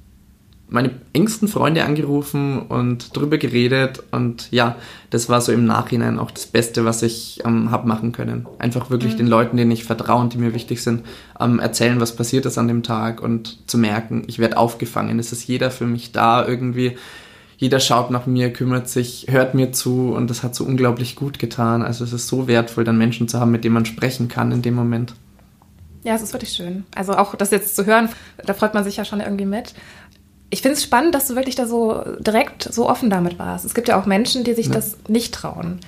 meine 0.70 0.92
engsten 1.14 1.48
Freunde 1.48 1.84
angerufen 1.84 2.60
und 2.60 3.16
drüber 3.16 3.38
geredet 3.38 4.04
und 4.12 4.52
ja, 4.52 4.76
das 5.10 5.28
war 5.28 5.42
so 5.42 5.52
im 5.52 5.66
Nachhinein 5.66 6.20
auch 6.20 6.32
das 6.32 6.46
Beste, 6.46 6.86
was 6.86 7.02
ich 7.02 7.42
ähm, 7.46 7.72
habe 7.72 7.88
machen 7.88 8.12
können. 8.12 8.46
Einfach 8.60 8.90
wirklich 8.90 9.14
mhm. 9.14 9.18
den 9.18 9.28
Leuten, 9.28 9.58
denen 9.58 9.72
ich 9.72 9.84
vertraue 9.84 10.22
und 10.22 10.34
die 10.34 10.38
mir 10.38 10.54
wichtig 10.54 10.84
sind, 10.84 11.04
ähm, 11.40 11.60
erzählen, 11.60 12.00
was 12.00 12.16
passiert 12.16 12.46
ist 12.46 12.58
an 12.58 12.68
dem 12.68 12.84
Tag 12.84 13.22
und 13.22 13.68
zu 13.68 13.78
merken, 13.78 14.24
ich 14.28 14.40
werde 14.40 14.58
aufgefangen. 14.58 15.20
Es 15.20 15.32
ist 15.32 15.48
jeder 15.48 15.72
für 15.72 15.86
mich 15.86 16.12
da 16.12 16.48
irgendwie. 16.48 16.96
Jeder 17.58 17.82
schaut 17.82 18.10
nach 18.10 18.26
mir, 18.26 18.54
kümmert 18.54 18.88
sich, 18.88 19.26
hört 19.28 19.54
mir 19.54 19.74
zu 19.74 20.14
und 20.14 20.30
das 20.30 20.44
hat 20.44 20.56
so 20.56 20.64
unglaublich 20.64 21.18
gut 21.18 21.40
getan. 21.40 21.82
Also 21.82 22.06
es 22.06 22.14
ist 22.14 22.30
so 22.30 22.48
wertvoll, 22.48 22.86
dann 22.86 22.98
Menschen 22.98 23.28
zu 23.28 23.38
haben, 23.38 23.52
mit 23.52 23.66
denen 23.66 23.74
man 23.74 23.86
sprechen 23.86 24.30
kann 24.30 24.54
in 24.54 24.62
dem 24.62 24.76
Moment. 24.76 25.14
Ja, 26.04 26.16
es 26.16 26.22
ist 26.22 26.32
wirklich 26.32 26.52
schön. 26.52 26.86
Also 26.96 27.14
auch 27.14 27.36
das 27.36 27.52
jetzt 27.52 27.76
zu 27.76 27.86
hören, 27.86 28.08
da 28.46 28.54
freut 28.54 28.74
man 28.74 28.86
sich 28.86 28.96
ja 28.96 29.04
schon 29.04 29.20
irgendwie 29.20 29.46
mit 29.46 29.74
ich 30.50 30.62
finde 30.62 30.78
es 30.78 30.84
spannend, 30.84 31.14
dass 31.16 31.28
du 31.28 31.36
wirklich 31.36 31.56
da 31.56 31.66
so 31.66 32.04
direkt 32.20 32.64
so 32.64 32.90
offen 32.90 33.10
damit 33.10 33.38
warst. 33.38 33.66
Es 33.66 33.74
gibt 33.74 33.88
ja 33.88 34.00
auch 34.00 34.06
Menschen, 34.06 34.44
die 34.44 34.54
sich 34.54 34.68
ja. 34.68 34.74
das 34.74 34.98
nicht 35.08 35.34
trauen. 35.34 35.80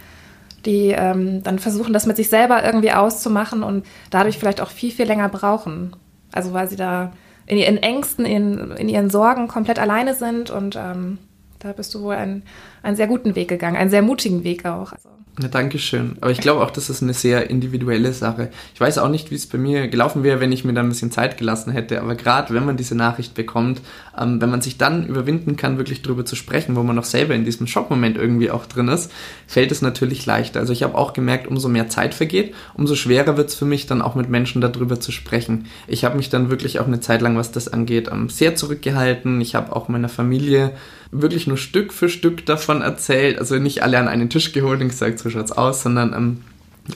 Die 0.66 0.90
ähm, 0.90 1.42
dann 1.42 1.58
versuchen, 1.58 1.94
das 1.94 2.06
mit 2.06 2.18
sich 2.18 2.30
selber 2.30 2.64
irgendwie 2.64 2.92
auszumachen 2.92 3.64
und 3.64 3.86
dadurch 4.12 4.38
vielleicht 4.38 4.62
auch 4.62 4.70
viel, 4.70 4.92
viel 4.92 5.08
länger 5.08 5.30
brauchen. 5.30 5.96
Also 6.32 6.54
weil 6.54 6.70
sie 6.70 6.76
da 6.76 7.14
in 7.48 7.58
ihren 7.58 7.78
Ängsten, 7.78 8.26
in, 8.26 8.72
in 8.72 8.88
ihren 8.88 9.10
Sorgen 9.10 9.48
komplett 9.48 9.80
alleine 9.80 10.14
sind 10.14 10.52
und 10.52 10.76
ähm, 10.76 11.18
da 11.60 11.74
bist 11.74 11.94
du 11.94 12.02
wohl 12.02 12.16
einen, 12.16 12.44
einen 12.84 12.96
sehr 12.96 13.08
guten 13.08 13.36
Weg 13.36 13.48
gegangen, 13.48 13.78
einen 13.78 13.90
sehr 13.90 14.02
mutigen 14.02 14.44
Weg 14.44 14.66
auch. 14.66 14.92
Also. 14.92 15.10
Ja, 15.42 15.48
Dankeschön. 15.48 16.18
Aber 16.20 16.32
ich 16.32 16.42
glaube 16.42 16.62
auch, 16.62 16.72
das 16.72 16.90
ist 16.90 17.02
eine 17.02 17.14
sehr 17.14 17.50
individuelle 17.50 18.12
Sache. 18.12 18.50
Ich 18.74 18.82
weiß 18.82 18.98
auch 18.98 19.08
nicht, 19.08 19.32
wie 19.32 19.36
es 19.36 19.48
bei 19.48 19.58
mir 19.58 19.88
gelaufen 19.88 20.24
wäre, 20.24 20.42
wenn 20.42 20.52
ich 20.52 20.66
mir 20.66 20.74
da 20.74 20.82
ein 20.82 20.90
bisschen 20.90 21.10
Zeit 21.10 21.38
gelassen 21.38 21.72
hätte. 21.72 22.02
Aber 22.02 22.16
gerade 22.16 22.54
wenn 22.54 22.66
man 22.66 22.76
diese 22.76 22.96
Nachricht 22.96 23.34
bekommt, 23.34 23.82
ähm, 24.20 24.42
wenn 24.42 24.50
man 24.50 24.62
sich 24.62 24.78
dann 24.78 25.08
überwinden 25.08 25.56
kann, 25.56 25.78
wirklich 25.78 26.02
drüber 26.02 26.26
zu 26.26 26.36
sprechen, 26.36 26.76
wo 26.76 26.84
man 26.84 26.98
noch 26.98 27.06
selber 27.06 27.34
in 27.34 27.46
diesem 27.46 27.66
Schockmoment 27.66 28.18
irgendwie 28.18 28.52
auch 28.52 28.66
drin 28.66 28.90
ist, 28.90 29.10
fällt 29.48 29.72
es 29.72 29.82
natürlich 29.82 30.26
leichter. 30.26 30.60
Also 30.60 30.74
ich 30.74 30.84
habe 30.84 30.98
auch 30.98 31.14
gemerkt, 31.14 31.48
umso 31.48 31.70
mehr 31.70 31.88
Zeit 31.88 32.14
vergeht, 32.14 32.54
umso 32.74 32.96
schwerer 32.96 33.38
wird 33.38 33.50
es 33.50 33.56
für 33.56 33.66
mich 33.66 33.88
dann 33.88 34.02
auch 34.02 34.16
mit 34.16 34.30
Menschen 34.30 34.60
darüber 34.62 35.00
zu 35.00 35.14
sprechen. 35.14 35.68
Ich 35.88 36.04
habe 36.04 36.18
mich 36.18 36.30
dann 36.30 36.50
wirklich 36.50 36.82
auch 36.82 36.88
eine 36.88 37.00
Zeit 37.00 37.22
lang, 37.22 37.38
was 37.38 37.54
das 37.54 37.70
angeht, 37.70 38.10
ähm, 38.12 38.28
sehr 38.28 38.56
zurückgehalten. 38.56 39.40
Ich 39.40 39.56
habe 39.56 39.74
auch 39.74 39.88
meiner 39.88 40.10
Familie 40.10 40.74
wirklich 41.12 41.46
nur 41.46 41.58
Stück 41.58 41.92
für 41.92 42.10
Stück 42.10 42.46
davon 42.46 42.71
erzählt. 42.80 43.38
Also 43.40 43.58
nicht 43.58 43.84
alle 43.84 44.00
an 44.00 44.08
einen 44.08 44.30
Tisch 44.30 44.54
geholt 44.54 44.82
und 44.82 44.88
gesagt, 44.88 45.20
so 45.20 45.30
schaut's 45.30 45.52
aus, 45.52 45.84
sondern 45.84 46.14
ähm, 46.14 46.38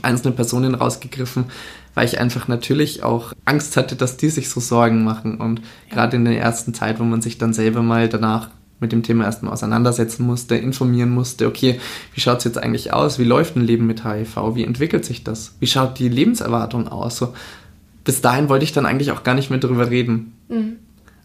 einzelne 0.01 0.33
Personen 0.33 0.75
rausgegriffen, 0.75 1.45
weil 1.93 2.05
ich 2.05 2.19
einfach 2.19 2.47
natürlich 2.47 3.03
auch 3.03 3.33
Angst 3.43 3.75
hatte, 3.75 3.97
dass 3.97 4.15
die 4.15 4.29
sich 4.29 4.49
so 4.49 4.61
Sorgen 4.61 5.03
machen. 5.03 5.38
Und 5.38 5.59
ja. 5.59 5.95
gerade 5.95 6.15
in 6.15 6.25
der 6.25 6.39
ersten 6.39 6.73
Zeit, 6.73 6.99
wo 6.99 7.03
man 7.03 7.21
sich 7.21 7.38
dann 7.38 7.53
selber 7.53 7.81
mal 7.81 8.07
danach 8.07 8.49
mit 8.79 8.91
dem 8.91 9.03
Thema 9.03 9.23
erstmal 9.25 9.53
auseinandersetzen 9.53 10.25
musste, 10.25 10.55
informieren 10.55 11.09
musste, 11.09 11.47
okay, 11.47 11.79
wie 12.13 12.21
schaut 12.21 12.39
es 12.39 12.43
jetzt 12.43 12.57
eigentlich 12.57 12.93
aus? 12.93 13.19
Wie 13.19 13.23
läuft 13.23 13.55
ein 13.55 13.61
Leben 13.65 13.88
mit 13.88 14.03
HIV? 14.03 14.38
Wie 14.53 14.65
entwickelt 14.65 15.05
sich 15.05 15.23
das? 15.23 15.55
Wie 15.59 15.67
schaut 15.67 15.97
die 15.99 16.09
Lebenserwartung 16.09 16.88
aus? 16.88 17.17
So, 17.17 17.33
bis 18.03 18.21
dahin 18.21 18.49
wollte 18.49 18.65
ich 18.65 18.73
dann 18.73 18.85
eigentlich 18.85 19.11
auch 19.11 19.23
gar 19.23 19.33
nicht 19.33 19.49
mehr 19.49 19.59
drüber 19.59 19.89
reden. 19.89 20.33
Mhm. 20.49 20.77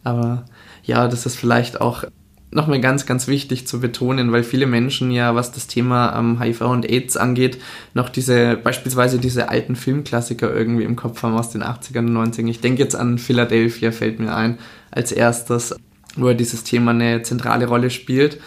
Aber 0.05 0.45
ja, 0.85 1.09
das 1.09 1.27
ist 1.27 1.37
vielleicht 1.37 1.81
auch 1.81 2.05
nochmal 2.51 2.81
ganz, 2.81 3.07
ganz 3.07 3.29
wichtig 3.29 3.67
zu 3.67 3.81
betonen, 3.81 4.33
weil 4.33 4.43
viele 4.43 4.67
Menschen 4.67 5.11
ja, 5.11 5.35
was 5.35 5.53
das 5.53 5.67
Thema 5.67 6.19
ähm, 6.19 6.41
HIV 6.41 6.63
und 6.63 6.89
AIDS 6.89 7.17
angeht, 7.17 7.59
noch 7.95 8.09
diese, 8.09 8.57
beispielsweise 8.57 9.19
diese 9.19 9.49
alten 9.49 9.77
Filmklassiker 9.77 10.53
irgendwie 10.53 10.85
im 10.85 10.97
Kopf 10.97 11.23
haben 11.23 11.37
aus 11.37 11.51
den 11.51 11.63
80ern 11.63 12.01
und 12.01 12.35
90ern. 12.35 12.49
Ich 12.49 12.61
denke 12.61 12.83
jetzt 12.83 12.97
an 12.97 13.19
Philadelphia, 13.19 13.93
fällt 13.93 14.19
mir 14.19 14.35
ein, 14.35 14.59
als 14.91 15.13
erstes, 15.13 15.77
wo 16.17 16.33
dieses 16.33 16.65
Thema 16.65 16.91
eine 16.91 17.23
zentrale 17.23 17.67
Rolle 17.67 17.91
spielt. 17.91 18.41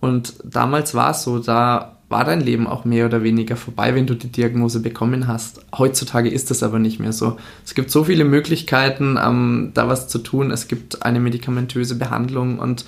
Und 0.00 0.34
damals 0.44 0.94
war 0.94 1.10
es 1.10 1.24
so, 1.24 1.40
da 1.40 1.96
war 2.08 2.24
dein 2.24 2.40
Leben 2.40 2.66
auch 2.66 2.84
mehr 2.84 3.06
oder 3.06 3.22
weniger 3.22 3.56
vorbei, 3.56 3.94
wenn 3.94 4.06
du 4.06 4.14
die 4.14 4.32
Diagnose 4.32 4.80
bekommen 4.80 5.26
hast. 5.26 5.60
Heutzutage 5.76 6.30
ist 6.30 6.50
das 6.50 6.62
aber 6.62 6.78
nicht 6.78 7.00
mehr 7.00 7.12
so. 7.12 7.36
Es 7.66 7.74
gibt 7.74 7.90
so 7.90 8.04
viele 8.04 8.24
Möglichkeiten, 8.24 9.18
ähm, 9.22 9.72
da 9.74 9.88
was 9.88 10.08
zu 10.08 10.18
tun. 10.18 10.50
Es 10.50 10.68
gibt 10.68 11.02
eine 11.02 11.20
medikamentöse 11.20 11.96
Behandlung 11.96 12.60
und 12.60 12.86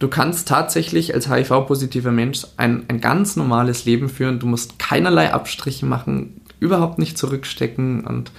Du 0.00 0.08
kannst 0.08 0.48
tatsächlich 0.48 1.14
als 1.14 1.30
HIV-positiver 1.30 2.10
Mensch 2.10 2.46
ein, 2.56 2.86
ein 2.88 3.02
ganz 3.02 3.36
normales 3.36 3.84
Leben 3.84 4.08
führen. 4.08 4.38
Du 4.38 4.46
musst 4.46 4.78
keinerlei 4.78 5.32
Abstriche 5.32 5.84
machen, 5.84 6.40
überhaupt 6.58 6.98
nicht 6.98 7.18
zurückstecken 7.18 8.06
und 8.06 8.32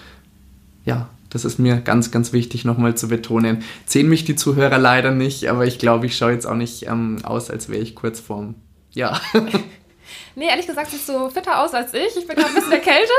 ja, 0.85 1.07
das 1.29 1.45
ist 1.45 1.59
mir 1.59 1.77
ganz, 1.77 2.09
ganz 2.09 2.33
wichtig 2.33 2.65
nochmal 2.65 2.95
zu 2.95 3.09
betonen. 3.09 3.63
Sehen 3.85 4.09
mich 4.09 4.25
die 4.25 4.35
Zuhörer 4.35 4.79
leider 4.79 5.11
nicht, 5.11 5.47
aber 5.49 5.67
ich 5.67 5.77
glaube, 5.77 6.07
ich 6.07 6.17
schaue 6.17 6.31
jetzt 6.31 6.47
auch 6.47 6.55
nicht 6.55 6.87
ähm, 6.87 7.19
aus, 7.23 7.51
als 7.51 7.69
wäre 7.69 7.81
ich 7.81 7.95
kurz 7.95 8.19
vorm. 8.19 8.55
Ja. 8.91 9.21
nee, 10.35 10.47
ehrlich 10.49 10.65
gesagt 10.65 10.89
siehst 10.89 11.07
du 11.07 11.29
fitter 11.29 11.63
aus 11.63 11.75
als 11.75 11.93
ich. 11.93 12.17
Ich 12.17 12.27
bin 12.27 12.37
gerade 12.37 12.49
ein 12.49 12.55
bisschen 12.55 12.71
erkältet. 12.71 13.11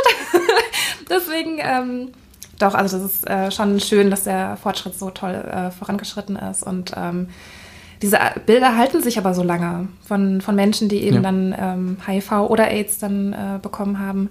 Deswegen, 1.09 1.61
ähm, 1.61 2.09
doch, 2.59 2.75
also 2.75 2.99
das 2.99 3.15
ist 3.15 3.31
äh, 3.31 3.53
schon 3.53 3.79
schön, 3.79 4.11
dass 4.11 4.25
der 4.25 4.57
Fortschritt 4.57 4.99
so 4.99 5.11
toll 5.11 5.35
äh, 5.35 5.71
vorangeschritten 5.71 6.35
ist 6.35 6.65
und 6.65 6.93
ähm, 6.97 7.29
diese 8.03 8.19
Bilder 8.47 8.77
halten 8.77 9.01
sich 9.01 9.17
aber 9.17 9.33
so 9.33 9.43
lange 9.43 9.88
von, 10.05 10.41
von 10.41 10.55
Menschen, 10.55 10.88
die 10.88 11.03
eben 11.05 11.17
ja. 11.17 11.23
dann 11.23 11.55
ähm, 11.59 11.97
HIV 12.05 12.33
oder 12.51 12.69
AIDS 12.69 12.99
dann 12.99 13.33
äh, 13.33 13.59
bekommen 13.62 14.01
haben 14.01 14.29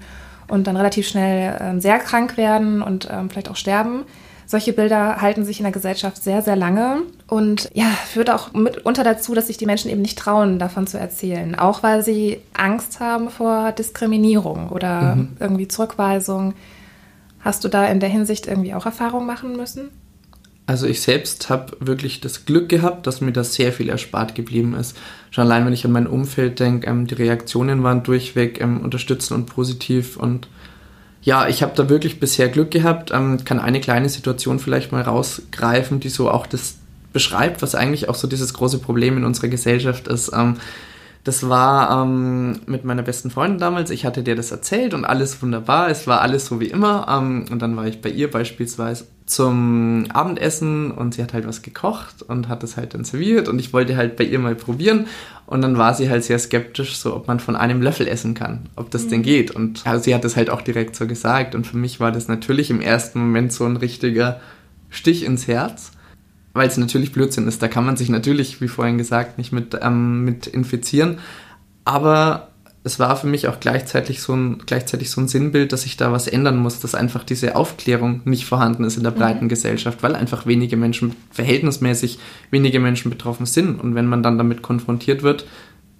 und 0.49 0.67
dann 0.67 0.75
relativ 0.75 1.07
schnell 1.07 1.57
ähm, 1.59 1.81
sehr 1.81 1.97
krank 1.99 2.35
werden 2.35 2.81
und 2.81 3.07
ähm, 3.09 3.29
vielleicht 3.29 3.49
auch 3.49 3.55
sterben. 3.55 4.03
Solche 4.45 4.73
Bilder 4.73 5.21
halten 5.21 5.45
sich 5.45 5.59
in 5.59 5.63
der 5.63 5.71
Gesellschaft 5.71 6.21
sehr, 6.21 6.41
sehr 6.41 6.57
lange 6.57 7.03
und 7.27 7.69
ja, 7.73 7.85
führt 7.85 8.29
auch 8.29 8.51
mitunter 8.51 9.05
dazu, 9.05 9.33
dass 9.33 9.47
sich 9.47 9.55
die 9.55 9.65
Menschen 9.65 9.89
eben 9.89 10.01
nicht 10.01 10.19
trauen, 10.19 10.59
davon 10.59 10.87
zu 10.87 10.99
erzählen. 10.99 11.55
Auch 11.55 11.83
weil 11.83 12.03
sie 12.03 12.39
Angst 12.53 12.99
haben 12.99 13.29
vor 13.29 13.71
Diskriminierung 13.71 14.67
oder 14.67 15.15
mhm. 15.15 15.37
irgendwie 15.39 15.69
Zurückweisung. 15.69 16.53
Hast 17.39 17.63
du 17.63 17.69
da 17.69 17.85
in 17.85 18.01
der 18.01 18.09
Hinsicht 18.09 18.45
irgendwie 18.45 18.73
auch 18.73 18.85
Erfahrungen 18.85 19.25
machen 19.25 19.55
müssen? 19.55 19.89
Also 20.71 20.87
ich 20.87 21.01
selbst 21.01 21.49
habe 21.49 21.75
wirklich 21.81 22.21
das 22.21 22.45
Glück 22.45 22.69
gehabt, 22.69 23.05
dass 23.05 23.19
mir 23.19 23.33
da 23.33 23.43
sehr 23.43 23.73
viel 23.73 23.89
erspart 23.89 24.35
geblieben 24.35 24.73
ist. 24.73 24.95
Schon 25.29 25.43
allein, 25.43 25.65
wenn 25.65 25.73
ich 25.73 25.83
an 25.83 25.91
mein 25.91 26.07
Umfeld 26.07 26.61
denke, 26.61 26.87
ähm, 26.87 27.07
die 27.07 27.13
Reaktionen 27.13 27.83
waren 27.83 28.03
durchweg 28.03 28.61
ähm, 28.61 28.79
unterstützend 28.79 29.37
und 29.37 29.45
positiv 29.47 30.15
und 30.15 30.47
ja, 31.23 31.49
ich 31.49 31.61
habe 31.61 31.73
da 31.75 31.89
wirklich 31.89 32.21
bisher 32.21 32.47
Glück 32.47 32.71
gehabt. 32.71 33.11
Ähm, 33.11 33.43
kann 33.43 33.59
eine 33.59 33.81
kleine 33.81 34.07
Situation 34.07 34.59
vielleicht 34.59 34.93
mal 34.93 35.01
rausgreifen, 35.01 35.99
die 35.99 36.07
so 36.07 36.31
auch 36.31 36.47
das 36.47 36.77
beschreibt, 37.11 37.61
was 37.61 37.75
eigentlich 37.75 38.07
auch 38.07 38.15
so 38.15 38.29
dieses 38.29 38.53
große 38.53 38.79
Problem 38.79 39.17
in 39.17 39.25
unserer 39.25 39.49
Gesellschaft 39.49 40.07
ist. 40.07 40.31
Ähm, 40.33 40.55
das 41.25 41.49
war 41.49 42.01
ähm, 42.01 42.61
mit 42.65 42.85
meiner 42.85 43.03
besten 43.03 43.29
Freundin 43.29 43.59
damals. 43.59 43.89
Ich 43.89 44.05
hatte 44.05 44.23
dir 44.23 44.37
das 44.37 44.51
erzählt 44.51 44.93
und 44.93 45.03
alles 45.03 45.41
wunderbar. 45.41 45.89
Es 45.89 46.07
war 46.07 46.21
alles 46.21 46.45
so 46.45 46.61
wie 46.61 46.67
immer. 46.67 47.07
Ähm, 47.09 47.47
und 47.51 47.61
dann 47.61 47.75
war 47.75 47.87
ich 47.87 47.99
bei 47.99 48.09
ihr 48.09 48.31
beispielsweise 48.31 49.05
zum 49.31 50.07
Abendessen 50.11 50.91
und 50.91 51.13
sie 51.13 51.23
hat 51.23 51.33
halt 51.33 51.47
was 51.47 51.61
gekocht 51.61 52.21
und 52.21 52.49
hat 52.49 52.63
das 52.63 52.75
halt 52.75 52.93
dann 52.93 53.05
serviert 53.05 53.47
und 53.47 53.59
ich 53.59 53.71
wollte 53.71 53.95
halt 53.95 54.17
bei 54.17 54.25
ihr 54.25 54.39
mal 54.39 54.55
probieren 54.55 55.07
und 55.45 55.61
dann 55.61 55.77
war 55.77 55.93
sie 55.93 56.09
halt 56.09 56.25
sehr 56.25 56.37
skeptisch, 56.37 56.97
so 56.97 57.15
ob 57.15 57.29
man 57.29 57.39
von 57.39 57.55
einem 57.55 57.81
Löffel 57.81 58.09
essen 58.09 58.33
kann, 58.33 58.69
ob 58.75 58.91
das 58.91 59.05
mhm. 59.05 59.09
denn 59.09 59.21
geht 59.23 59.51
und 59.51 59.87
also 59.87 60.03
sie 60.03 60.13
hat 60.13 60.25
das 60.25 60.35
halt 60.35 60.49
auch 60.49 60.61
direkt 60.61 60.97
so 60.97 61.07
gesagt 61.07 61.55
und 61.55 61.65
für 61.65 61.77
mich 61.77 62.01
war 62.01 62.11
das 62.11 62.27
natürlich 62.27 62.69
im 62.69 62.81
ersten 62.81 63.19
Moment 63.19 63.53
so 63.53 63.65
ein 63.65 63.77
richtiger 63.77 64.41
Stich 64.89 65.23
ins 65.23 65.47
Herz 65.47 65.93
weil 66.53 66.67
es 66.67 66.75
natürlich 66.75 67.13
Blödsinn 67.13 67.47
ist. 67.47 67.61
Da 67.61 67.69
kann 67.69 67.85
man 67.85 67.95
sich 67.95 68.09
natürlich, 68.09 68.59
wie 68.59 68.67
vorhin 68.67 68.97
gesagt, 68.97 69.37
nicht 69.37 69.53
mit, 69.53 69.77
ähm, 69.81 70.25
mit 70.25 70.47
infizieren. 70.47 71.19
Aber 71.85 72.50
es 72.83 72.97
war 72.97 73.15
für 73.15 73.27
mich 73.27 73.47
auch 73.47 73.59
gleichzeitig 73.59 74.21
so, 74.21 74.33
ein, 74.33 74.63
gleichzeitig 74.65 75.11
so 75.11 75.21
ein 75.21 75.27
Sinnbild, 75.27 75.71
dass 75.71 75.85
ich 75.85 75.97
da 75.97 76.11
was 76.11 76.27
ändern 76.27 76.57
muss, 76.57 76.79
dass 76.79 76.95
einfach 76.95 77.23
diese 77.23 77.55
Aufklärung 77.55 78.21
nicht 78.25 78.45
vorhanden 78.45 78.83
ist 78.83 78.97
in 78.97 79.03
der 79.03 79.11
breiten 79.11 79.45
mhm. 79.45 79.49
Gesellschaft, 79.49 80.01
weil 80.01 80.15
einfach 80.15 80.47
wenige 80.47 80.77
Menschen, 80.77 81.15
verhältnismäßig 81.29 82.17
wenige 82.49 82.79
Menschen 82.79 83.11
betroffen 83.11 83.45
sind. 83.45 83.79
Und 83.79 83.93
wenn 83.93 84.07
man 84.07 84.23
dann 84.23 84.39
damit 84.39 84.63
konfrontiert 84.63 85.21
wird, 85.21 85.45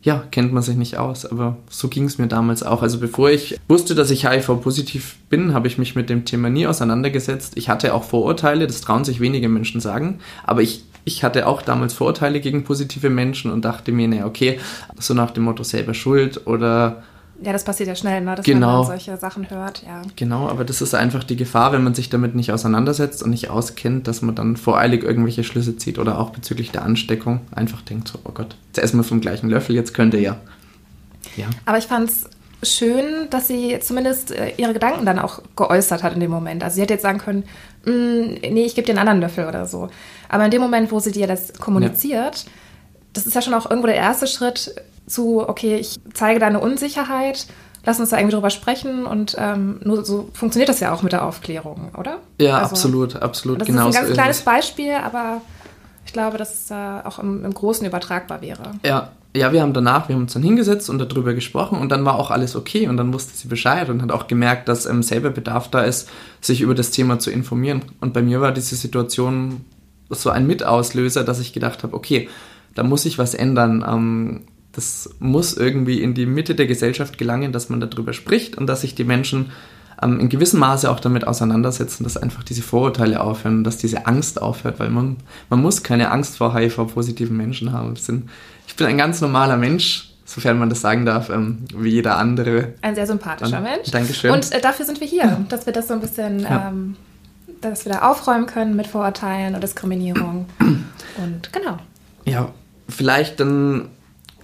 ja, 0.03 0.23
kennt 0.31 0.51
man 0.51 0.63
sich 0.63 0.75
nicht 0.75 0.97
aus. 0.97 1.27
Aber 1.27 1.57
so 1.69 1.87
ging 1.87 2.05
es 2.05 2.17
mir 2.17 2.27
damals 2.27 2.63
auch. 2.63 2.81
Also 2.81 2.99
bevor 2.99 3.29
ich 3.29 3.59
wusste, 3.67 3.93
dass 3.93 4.09
ich 4.09 4.27
HIV-positiv 4.27 5.17
bin, 5.29 5.53
habe 5.53 5.67
ich 5.67 5.77
mich 5.77 5.95
mit 5.95 6.09
dem 6.09 6.25
Thema 6.25 6.49
nie 6.49 6.65
auseinandergesetzt. 6.65 7.53
Ich 7.55 7.69
hatte 7.69 7.93
auch 7.93 8.03
Vorurteile, 8.03 8.65
das 8.65 8.81
trauen 8.81 9.05
sich 9.05 9.19
wenige 9.19 9.49
Menschen 9.49 9.79
sagen. 9.81 10.17
Aber 10.43 10.63
ich, 10.63 10.85
ich 11.03 11.23
hatte 11.23 11.47
auch 11.47 11.61
damals 11.61 11.93
Vorurteile 11.93 12.39
gegen 12.39 12.63
positive 12.63 13.09
Menschen 13.09 13.51
und 13.51 13.65
dachte 13.65 13.91
mir, 13.91 14.07
naja, 14.07 14.25
okay, 14.25 14.59
so 14.99 15.13
nach 15.13 15.31
dem 15.31 15.43
Motto 15.43 15.63
selber 15.63 15.93
schuld 15.93 16.45
oder 16.47 17.03
ja, 17.43 17.51
das 17.51 17.63
passiert 17.63 17.89
ja 17.89 17.95
schnell, 17.95 18.21
ne? 18.21 18.35
dass 18.35 18.45
genau. 18.45 18.77
man 18.77 18.85
solche 18.85 19.17
Sachen 19.17 19.49
hört. 19.49 19.81
Ja. 19.83 20.03
Genau, 20.15 20.47
aber 20.47 20.63
das 20.63 20.79
ist 20.79 20.93
einfach 20.93 21.23
die 21.23 21.35
Gefahr, 21.35 21.71
wenn 21.71 21.83
man 21.83 21.95
sich 21.95 22.09
damit 22.09 22.35
nicht 22.35 22.51
auseinandersetzt 22.51 23.23
und 23.23 23.31
nicht 23.31 23.49
auskennt, 23.49 24.07
dass 24.07 24.21
man 24.21 24.35
dann 24.35 24.57
voreilig 24.57 25.03
irgendwelche 25.03 25.43
Schlüsse 25.43 25.75
zieht 25.75 25.97
oder 25.97 26.19
auch 26.19 26.29
bezüglich 26.29 26.69
der 26.69 26.83
Ansteckung 26.83 27.41
einfach 27.51 27.81
denkt, 27.81 28.09
so, 28.09 28.19
oh 28.25 28.31
Gott, 28.31 28.55
jetzt 28.67 28.77
essen 28.77 28.99
wir 28.99 29.03
vom 29.03 29.21
gleichen 29.21 29.49
Löffel, 29.49 29.75
jetzt 29.75 29.95
könnte 29.95 30.19
ja. 30.19 30.37
ja. 31.35 31.47
Aber 31.65 31.79
ich 31.79 31.85
fand 31.85 32.11
es 32.11 32.29
schön, 32.63 33.27
dass 33.31 33.47
sie 33.47 33.79
zumindest 33.79 34.31
äh, 34.31 34.53
ihre 34.57 34.73
Gedanken 34.73 35.05
dann 35.05 35.17
auch 35.17 35.41
geäußert 35.55 36.03
hat 36.03 36.13
in 36.13 36.19
dem 36.19 36.31
Moment. 36.31 36.63
Also 36.63 36.75
sie 36.75 36.81
hätte 36.81 36.93
jetzt 36.93 37.03
sagen 37.03 37.17
können, 37.17 37.43
mm, 37.85 38.53
nee, 38.53 38.65
ich 38.65 38.75
gebe 38.75 38.85
dir 38.85 38.91
einen 38.91 38.99
anderen 38.99 39.21
Löffel 39.21 39.47
oder 39.47 39.65
so. 39.65 39.89
Aber 40.31 40.45
in 40.45 40.51
dem 40.51 40.61
Moment, 40.61 40.91
wo 40.91 40.99
sie 40.99 41.11
dir 41.11 41.27
das 41.27 41.53
kommuniziert, 41.59 42.45
ja. 42.45 42.51
das 43.11 43.27
ist 43.27 43.35
ja 43.35 43.41
schon 43.41 43.53
auch 43.53 43.69
irgendwo 43.69 43.87
der 43.87 43.97
erste 43.97 44.27
Schritt, 44.27 44.73
zu, 45.05 45.47
okay, 45.47 45.75
ich 45.75 45.99
zeige 46.13 46.39
deine 46.39 46.59
Unsicherheit, 46.59 47.47
lass 47.85 47.99
uns 47.99 48.11
da 48.11 48.17
irgendwie 48.17 48.35
drüber 48.35 48.49
sprechen 48.49 49.05
und 49.05 49.35
ähm, 49.37 49.81
nur 49.83 50.05
so 50.05 50.29
funktioniert 50.33 50.69
das 50.69 50.79
ja 50.79 50.93
auch 50.93 51.01
mit 51.01 51.11
der 51.11 51.25
Aufklärung, 51.25 51.91
oder? 51.97 52.19
Ja, 52.39 52.59
also, 52.59 52.71
absolut, 52.71 53.17
absolut. 53.17 53.59
Das 53.59 53.67
genau 53.67 53.89
ist 53.89 53.97
ein 53.97 54.03
ganz 54.03 54.13
kleines 54.13 54.41
Beispiel, 54.41 54.93
aber 54.93 55.41
ich 56.05 56.13
glaube, 56.13 56.37
dass 56.37 56.53
es 56.53 56.67
da 56.67 57.03
auch 57.05 57.19
im, 57.19 57.43
im 57.43 57.53
Großen 57.53 57.85
übertragbar 57.85 58.41
wäre. 58.41 58.71
Ja, 58.85 59.11
ja, 59.35 59.51
wir 59.51 59.61
haben 59.61 59.73
danach, 59.73 60.07
wir 60.07 60.15
haben 60.15 60.23
uns 60.23 60.33
dann 60.33 60.43
hingesetzt 60.43 60.89
und 60.89 60.99
darüber 60.99 61.33
gesprochen 61.33 61.77
und 61.77 61.89
dann 61.89 62.05
war 62.05 62.17
auch 62.17 62.31
alles 62.31 62.55
okay 62.55 62.87
und 62.87 62.95
dann 62.95 63.13
wusste 63.13 63.35
sie 63.35 63.49
Bescheid 63.49 63.89
und 63.89 64.01
hat 64.01 64.11
auch 64.11 64.27
gemerkt, 64.27 64.69
dass 64.69 64.85
ähm, 64.85 65.03
selber 65.03 65.29
Bedarf 65.29 65.69
da 65.69 65.81
ist, 65.81 66.09
sich 66.39 66.61
über 66.61 66.75
das 66.75 66.91
Thema 66.91 67.19
zu 67.19 67.31
informieren. 67.31 67.81
Und 67.99 68.13
bei 68.13 68.21
mir 68.21 68.39
war 68.39 68.51
diese 68.51 68.75
Situation 68.75 69.65
so 70.12 70.30
ein 70.30 70.47
Mitauslöser, 70.47 71.24
dass 71.24 71.39
ich 71.39 71.54
gedacht 71.54 71.84
habe, 71.84 71.95
okay, 71.95 72.30
da 72.76 72.84
muss 72.84 73.06
ich 73.06 73.17
was 73.17 73.34
ändern. 73.34 73.84
Ähm, 73.88 74.41
das 74.71 75.10
muss 75.19 75.56
irgendwie 75.56 76.02
in 76.02 76.13
die 76.13 76.26
Mitte 76.26 76.56
der 76.56 76.67
Gesellschaft 76.67 77.17
gelangen, 77.17 77.52
dass 77.52 77.69
man 77.69 77.80
darüber 77.80 78.13
spricht 78.13 78.58
und 78.58 78.67
dass 78.67 78.82
sich 78.82 78.95
die 78.95 79.04
Menschen 79.04 79.52
ähm, 80.02 80.19
in 80.19 80.30
gewissem 80.30 80.60
Maße 80.60 80.89
auch 80.89 81.00
damit 81.00 81.28
auseinandersetzen, 81.28 82.04
dass 82.04 82.17
einfach 82.17 82.43
diese 82.43 82.62
Vorurteile 82.62 83.21
aufhören, 83.21 83.63
dass 83.63 83.78
diese 83.78 84.08
Angst 84.08 84.41
aufhört, 84.41 84.80
weil 84.80 84.89
man, 84.89 85.17
man 85.50 85.62
muss 85.62 85.84
keine 85.84 86.12
Angst 86.12 86.38
vor 86.38 86.56
HIV-positiven 86.56 87.36
Menschen 87.36 87.71
haben. 87.71 87.95
Sind, 87.95 88.30
ich 88.67 88.76
bin 88.76 88.88
ein 88.88 88.97
ganz 88.97 89.21
normaler 89.21 89.58
Mensch, 89.58 90.12
sofern 90.26 90.58
man 90.58 90.69
das 90.69 90.82
sagen 90.82 91.06
darf, 91.06 91.30
ähm, 91.30 91.60
wie 91.76 91.89
jeder 91.89 92.17
andere. 92.17 92.74
Ein 92.82 92.95
sehr 92.95 93.08
sympathischer 93.08 93.58
und, 93.58 93.63
Mensch. 93.63 93.91
Dankeschön. 93.91 94.32
Und 94.32 94.52
äh, 94.52 94.62
dafür 94.62 94.86
sind 94.86 95.00
wir 95.00 95.08
hier, 95.08 95.45
dass 95.50 95.65
wir 95.65 95.74
das 95.74 95.88
so 95.88 95.93
ein 95.93 96.02
bisschen, 96.02 96.39
ja. 96.39 96.69
ähm, 96.69 96.95
dass 97.62 97.86
wir 97.86 97.93
da 97.93 98.10
aufräumen 98.10 98.45
können 98.45 98.76
mit 98.76 98.88
Vorurteilen 98.88 99.56
und 99.56 99.63
Diskriminierung. 99.63 100.47
und 100.60 101.54
genau. 101.54 101.78
Ja, 102.26 102.52
vielleicht 102.89 103.39
dann 103.39 103.89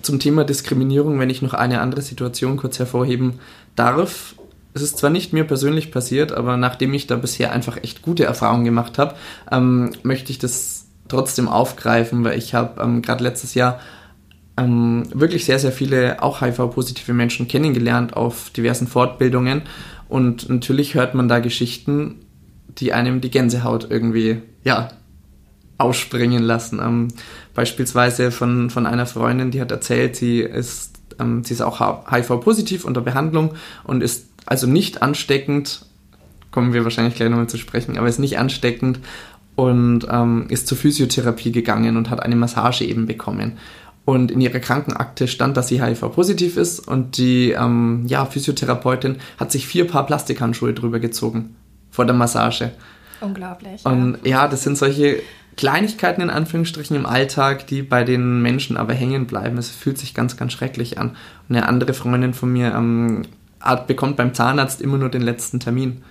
zum 0.01 0.19
Thema 0.19 0.43
Diskriminierung, 0.43 1.19
wenn 1.19 1.29
ich 1.29 1.41
noch 1.41 1.53
eine 1.53 1.81
andere 1.81 2.01
Situation 2.01 2.57
kurz 2.57 2.79
hervorheben 2.79 3.39
darf. 3.75 4.35
Es 4.73 4.81
ist 4.81 4.97
zwar 4.97 5.09
nicht 5.09 5.33
mir 5.33 5.43
persönlich 5.43 5.91
passiert, 5.91 6.31
aber 6.31 6.55
nachdem 6.55 6.93
ich 6.93 7.07
da 7.07 7.15
bisher 7.15 7.51
einfach 7.51 7.77
echt 7.83 8.01
gute 8.01 8.23
Erfahrungen 8.23 8.63
gemacht 8.63 8.97
habe, 8.99 9.15
ähm, 9.51 9.91
möchte 10.03 10.31
ich 10.31 10.39
das 10.39 10.85
trotzdem 11.07 11.47
aufgreifen, 11.47 12.23
weil 12.23 12.37
ich 12.37 12.53
habe 12.53 12.81
ähm, 12.81 13.01
gerade 13.01 13.23
letztes 13.23 13.53
Jahr 13.53 13.79
ähm, 14.57 15.03
wirklich 15.13 15.45
sehr, 15.45 15.59
sehr 15.59 15.71
viele 15.71 16.21
auch 16.21 16.41
HIV-positive 16.41 17.13
Menschen 17.13 17.47
kennengelernt 17.47 18.15
auf 18.15 18.49
diversen 18.49 18.87
Fortbildungen. 18.87 19.63
Und 20.09 20.49
natürlich 20.49 20.95
hört 20.95 21.15
man 21.15 21.27
da 21.27 21.39
Geschichten, 21.39 22.15
die 22.79 22.93
einem 22.93 23.21
die 23.21 23.31
Gänsehaut 23.31 23.87
irgendwie, 23.89 24.41
ja, 24.63 24.89
ausspringen 25.77 26.43
lassen. 26.43 26.79
Ähm, 26.81 27.09
beispielsweise 27.53 28.31
von, 28.31 28.69
von 28.69 28.85
einer 28.85 29.05
Freundin, 29.05 29.51
die 29.51 29.61
hat 29.61 29.71
erzählt, 29.71 30.15
sie 30.15 30.39
ist, 30.39 30.93
ähm, 31.19 31.43
sie 31.43 31.53
ist 31.53 31.61
auch 31.61 31.79
HIV-positiv 32.11 32.85
unter 32.85 33.01
Behandlung 33.01 33.53
und 33.83 34.01
ist 34.01 34.27
also 34.45 34.67
nicht 34.67 35.01
ansteckend, 35.01 35.85
kommen 36.51 36.73
wir 36.73 36.83
wahrscheinlich 36.83 37.15
gleich 37.15 37.29
nochmal 37.29 37.49
zu 37.49 37.57
sprechen, 37.57 37.97
aber 37.97 38.07
ist 38.07 38.19
nicht 38.19 38.39
ansteckend 38.39 38.99
und 39.55 40.07
ähm, 40.09 40.47
ist 40.49 40.67
zur 40.67 40.77
Physiotherapie 40.77 41.51
gegangen 41.51 41.97
und 41.97 42.09
hat 42.09 42.23
eine 42.23 42.35
Massage 42.35 42.85
eben 42.85 43.05
bekommen. 43.05 43.57
Und 44.05 44.31
in 44.31 44.39
ihrer 44.39 44.59
Krankenakte 44.59 45.27
stand, 45.27 45.57
dass 45.57 45.67
sie 45.67 45.83
HIV-positiv 45.83 46.55
ist 46.55 46.87
und 46.87 47.17
die 47.17 47.51
ähm, 47.51 48.05
ja, 48.07 48.25
Physiotherapeutin 48.25 49.17
hat 49.37 49.51
sich 49.51 49.67
vier 49.67 49.85
Paar 49.85 50.05
Plastikhandschuhe 50.05 50.73
drüber 50.73 50.99
gezogen 50.99 51.55
vor 51.97 52.05
der 52.05 52.13
Massage. 52.13 52.69
Unglaublich. 53.21 53.83
Und 53.83 54.19
ja. 54.23 54.43
ja, 54.43 54.47
das 54.47 54.61
sind 54.61 54.77
solche 54.77 55.19
Kleinigkeiten 55.55 56.21
in 56.21 56.29
Anführungsstrichen 56.29 56.95
im 56.95 57.07
Alltag, 57.07 57.65
die 57.65 57.81
bei 57.81 58.03
den 58.03 58.43
Menschen 58.43 58.77
aber 58.77 58.93
hängen 58.93 59.25
bleiben. 59.25 59.57
Es 59.57 59.71
fühlt 59.71 59.97
sich 59.97 60.13
ganz, 60.13 60.37
ganz 60.37 60.53
schrecklich 60.53 60.99
an. 60.99 61.15
Und 61.49 61.55
eine 61.55 61.67
andere 61.67 61.95
Freundin 61.95 62.35
von 62.35 62.53
mir 62.53 62.67
ähm, 62.75 63.23
bekommt 63.87 64.15
beim 64.15 64.35
Zahnarzt 64.35 64.79
immer 64.79 64.99
nur 64.99 65.09
den 65.09 65.23
letzten 65.23 65.59
Termin. 65.59 66.03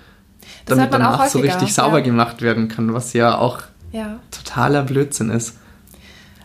Das 0.65 0.77
damit 0.77 0.93
danach 0.93 1.25
so 1.29 1.39
richtig 1.39 1.73
sauber 1.73 1.99
ja. 1.99 2.05
gemacht 2.05 2.43
werden 2.43 2.67
kann, 2.67 2.93
was 2.93 3.13
ja 3.13 3.39
auch 3.39 3.63
ja. 3.93 4.19
totaler 4.33 4.83
Blödsinn 4.83 5.31
ist. 5.31 5.57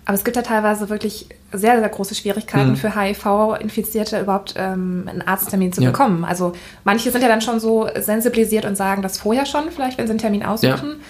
Aber 0.05 0.15
es 0.15 0.23
gibt 0.23 0.35
ja 0.35 0.41
teilweise 0.41 0.89
wirklich 0.89 1.27
sehr, 1.51 1.79
sehr 1.79 1.89
große 1.89 2.15
Schwierigkeiten 2.15 2.71
mhm. 2.71 2.75
für 2.75 2.95
HIV-Infizierte 2.95 4.19
überhaupt 4.19 4.55
ähm, 4.57 5.05
einen 5.07 5.21
Arzttermin 5.21 5.71
zu 5.71 5.81
ja. 5.81 5.91
bekommen. 5.91 6.25
Also 6.25 6.53
manche 6.83 7.11
sind 7.11 7.21
ja 7.21 7.27
dann 7.27 7.41
schon 7.41 7.59
so 7.59 7.87
sensibilisiert 7.99 8.65
und 8.65 8.75
sagen 8.75 9.01
das 9.01 9.19
vorher 9.19 9.45
schon, 9.45 9.69
vielleicht 9.69 9.97
wenn 9.97 10.07
sie 10.07 10.11
einen 10.11 10.19
Termin 10.19 10.43
aussuchen. 10.43 10.89
Ja 10.89 11.05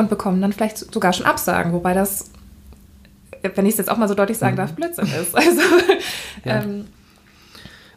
und 0.00 0.10
bekommen 0.10 0.40
dann 0.40 0.52
vielleicht 0.52 0.92
sogar 0.92 1.12
schon 1.12 1.26
Absagen, 1.26 1.72
wobei 1.72 1.94
das, 1.94 2.30
wenn 3.42 3.66
ich 3.66 3.72
es 3.72 3.78
jetzt 3.78 3.90
auch 3.90 3.96
mal 3.96 4.08
so 4.08 4.14
deutlich 4.14 4.38
sagen 4.38 4.54
mhm. 4.54 4.58
darf, 4.58 4.72
Blödsinn 4.72 5.06
ist. 5.06 5.34
Also, 5.36 5.62
ja. 6.44 6.62
ähm, 6.62 6.88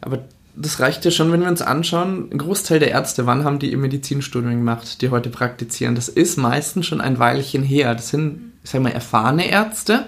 Aber 0.00 0.18
das 0.56 0.78
reicht 0.78 1.04
ja 1.04 1.10
schon, 1.10 1.32
wenn 1.32 1.40
wir 1.40 1.48
uns 1.48 1.62
anschauen, 1.62 2.28
ein 2.30 2.38
Großteil 2.38 2.78
der 2.78 2.90
Ärzte, 2.90 3.26
wann 3.26 3.44
haben 3.44 3.58
die 3.58 3.72
ihr 3.72 3.78
Medizinstudium 3.78 4.54
gemacht, 4.54 5.02
die 5.02 5.10
heute 5.10 5.30
praktizieren? 5.30 5.94
Das 5.94 6.08
ist 6.08 6.38
meistens 6.38 6.86
schon 6.86 7.00
ein 7.00 7.18
Weilchen 7.18 7.62
her. 7.62 7.94
Das 7.94 8.10
sind, 8.10 8.52
ich 8.62 8.70
sag 8.70 8.80
mal, 8.80 8.92
erfahrene 8.92 9.48
Ärzte, 9.48 10.06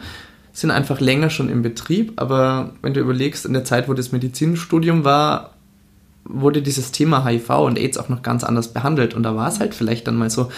sind 0.53 0.71
einfach 0.71 1.01
länger 1.01 1.31
schon 1.31 1.49
im 1.49 1.63
Betrieb, 1.63 2.15
aber 2.17 2.75
wenn 2.81 2.95
du 2.95 3.01
überlegst, 3.01 3.45
in 3.45 3.53
der 3.53 3.65
Zeit, 3.65 3.89
wo 3.89 3.95
das 3.95 4.13
Medizinstudium 4.13 5.05
war, 5.05 5.55
wurde 6.25 6.63
dieses 6.63 6.93
Thema 6.93 7.25
HIV 7.25 7.51
und 7.51 7.79
AIDS 7.79 7.99
auch 7.99 8.09
noch 8.09 8.23
ganz 8.23 8.43
anders 8.43 8.73
behandelt 8.73 9.15
und 9.15 9.23
da 9.23 9.37
war 9.37 9.49
es 9.49 9.61
halt 9.61 9.75
vielleicht 9.75 10.07
dann 10.07 10.17
mal 10.17 10.31
so, 10.31 10.51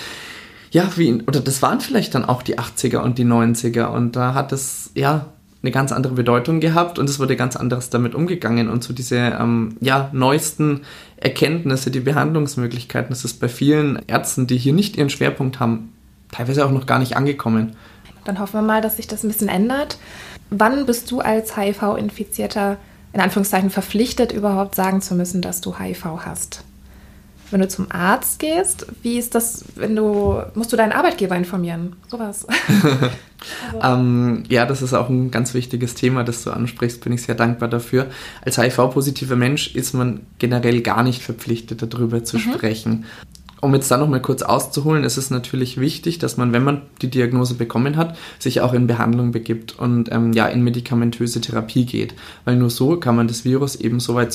ja, 0.70 0.88
wie, 0.96 1.22
oder 1.26 1.40
das 1.40 1.62
waren 1.62 1.80
vielleicht 1.80 2.14
dann 2.14 2.24
auch 2.24 2.42
die 2.42 2.58
80er 2.58 2.98
und 2.98 3.18
die 3.18 3.24
90er 3.24 3.86
und 3.86 4.16
da 4.16 4.34
hat 4.34 4.52
es, 4.52 4.90
ja, 4.94 5.26
eine 5.62 5.72
ganz 5.72 5.90
andere 5.90 6.14
Bedeutung 6.14 6.60
gehabt 6.60 6.98
und 6.98 7.10
es 7.10 7.18
wurde 7.18 7.34
ganz 7.34 7.56
anderes 7.56 7.90
damit 7.90 8.14
umgegangen 8.14 8.68
und 8.68 8.84
so 8.84 8.92
diese, 8.92 9.16
ähm, 9.16 9.76
ja, 9.80 10.08
neuesten 10.12 10.82
Erkenntnisse, 11.16 11.90
die 11.90 12.00
Behandlungsmöglichkeiten, 12.00 13.10
das 13.10 13.24
ist 13.24 13.40
bei 13.40 13.48
vielen 13.48 14.00
Ärzten, 14.06 14.46
die 14.46 14.56
hier 14.56 14.72
nicht 14.72 14.96
ihren 14.96 15.10
Schwerpunkt 15.10 15.58
haben, 15.58 15.92
teilweise 16.30 16.64
auch 16.64 16.70
noch 16.70 16.86
gar 16.86 17.00
nicht 17.00 17.16
angekommen. 17.16 17.74
Dann 18.24 18.38
hoffen 18.38 18.54
wir 18.54 18.62
mal, 18.62 18.80
dass 18.80 18.96
sich 18.98 19.08
das 19.08 19.24
ein 19.24 19.28
bisschen 19.28 19.48
ändert. 19.48 19.98
Wann 20.50 20.86
bist 20.86 21.10
du 21.10 21.20
als 21.20 21.56
HIV-Infizierter 21.56 22.76
in 23.12 23.20
Anführungszeichen 23.20 23.70
verpflichtet, 23.70 24.32
überhaupt 24.32 24.74
sagen 24.74 25.00
zu 25.00 25.14
müssen, 25.14 25.42
dass 25.42 25.60
du 25.60 25.78
HIV 25.78 26.04
hast? 26.24 26.62
Wenn 27.50 27.60
du 27.60 27.68
zum 27.68 27.90
Arzt 27.90 28.38
gehst, 28.38 28.86
wie 29.02 29.18
ist 29.18 29.34
das, 29.34 29.64
wenn 29.76 29.96
du, 29.96 30.42
musst 30.54 30.72
du 30.72 30.76
deinen 30.76 30.92
Arbeitgeber 30.92 31.34
informieren? 31.36 31.96
Sowas. 32.08 32.46
also. 33.72 34.00
ähm, 34.00 34.42
ja, 34.48 34.66
das 34.66 34.82
ist 34.82 34.92
auch 34.92 35.08
ein 35.08 35.30
ganz 35.30 35.54
wichtiges 35.54 35.94
Thema, 35.94 36.24
das 36.24 36.44
du 36.44 36.50
ansprichst, 36.50 37.02
bin 37.02 37.12
ich 37.12 37.22
sehr 37.22 37.34
dankbar 37.34 37.68
dafür. 37.68 38.08
Als 38.44 38.58
HIV-positiver 38.58 39.36
Mensch 39.36 39.74
ist 39.74 39.94
man 39.94 40.20
generell 40.38 40.82
gar 40.82 41.02
nicht 41.02 41.22
verpflichtet, 41.22 41.82
darüber 41.82 42.22
zu 42.24 42.36
mhm. 42.36 42.40
sprechen. 42.40 43.04
Um 43.60 43.74
jetzt 43.74 43.90
da 43.90 43.96
nochmal 43.96 44.22
kurz 44.22 44.42
auszuholen, 44.42 45.02
ist 45.02 45.16
es 45.16 45.30
natürlich 45.30 45.80
wichtig, 45.80 46.18
dass 46.18 46.36
man, 46.36 46.52
wenn 46.52 46.62
man 46.62 46.82
die 47.02 47.10
Diagnose 47.10 47.54
bekommen 47.54 47.96
hat, 47.96 48.16
sich 48.38 48.60
auch 48.60 48.72
in 48.72 48.86
Behandlung 48.86 49.32
begibt 49.32 49.76
und 49.78 50.12
ähm, 50.12 50.32
ja 50.32 50.46
in 50.46 50.62
medikamentöse 50.62 51.40
Therapie 51.40 51.84
geht. 51.84 52.14
Weil 52.44 52.56
nur 52.56 52.70
so 52.70 52.98
kann 52.98 53.16
man 53.16 53.26
das 53.26 53.44
Virus 53.44 53.74
eben 53.74 53.98
so 53.98 54.14
weit 54.14 54.32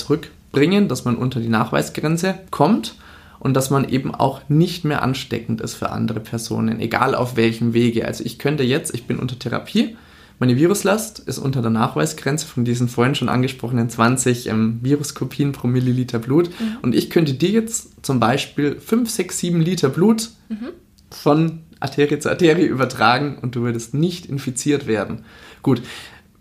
zurückbringen, 0.53 0.87
dass 0.87 1.03
man 1.03 1.17
unter 1.17 1.39
die 1.39 1.49
Nachweisgrenze 1.49 2.35
kommt 2.51 2.95
und 3.39 3.55
dass 3.55 3.69
man 3.69 3.89
eben 3.89 4.13
auch 4.13 4.41
nicht 4.49 4.85
mehr 4.85 5.01
ansteckend 5.01 5.61
ist 5.61 5.73
für 5.73 5.89
andere 5.89 6.19
Personen, 6.19 6.79
egal 6.79 7.15
auf 7.15 7.35
welchem 7.35 7.73
Wege. 7.73 8.05
Also 8.05 8.23
ich 8.23 8.39
könnte 8.39 8.63
jetzt, 8.63 8.93
ich 8.93 9.05
bin 9.07 9.19
unter 9.19 9.37
Therapie, 9.37 9.97
meine 10.39 10.57
Viruslast 10.57 11.19
ist 11.19 11.37
unter 11.37 11.61
der 11.61 11.71
Nachweisgrenze 11.71 12.45
von 12.45 12.65
diesen 12.65 12.87
vorhin 12.87 13.15
schon 13.15 13.29
angesprochenen 13.29 13.89
20 13.89 14.47
ähm, 14.47 14.79
Viruskopien 14.81 15.51
pro 15.51 15.67
Milliliter 15.67 16.19
Blut. 16.19 16.49
Mhm. 16.49 16.77
Und 16.81 16.95
ich 16.95 17.09
könnte 17.09 17.33
dir 17.33 17.51
jetzt 17.51 18.05
zum 18.05 18.19
Beispiel 18.19 18.79
5, 18.79 19.09
6, 19.09 19.39
7 19.39 19.61
Liter 19.61 19.89
Blut 19.89 20.31
mhm. 20.49 20.69
von 21.11 21.59
Arterie 21.79 22.19
zu 22.19 22.29
Arterie 22.29 22.65
übertragen 22.65 23.37
und 23.41 23.55
du 23.55 23.61
würdest 23.61 23.93
nicht 23.93 24.25
infiziert 24.25 24.87
werden. 24.87 25.23
Gut, 25.61 25.81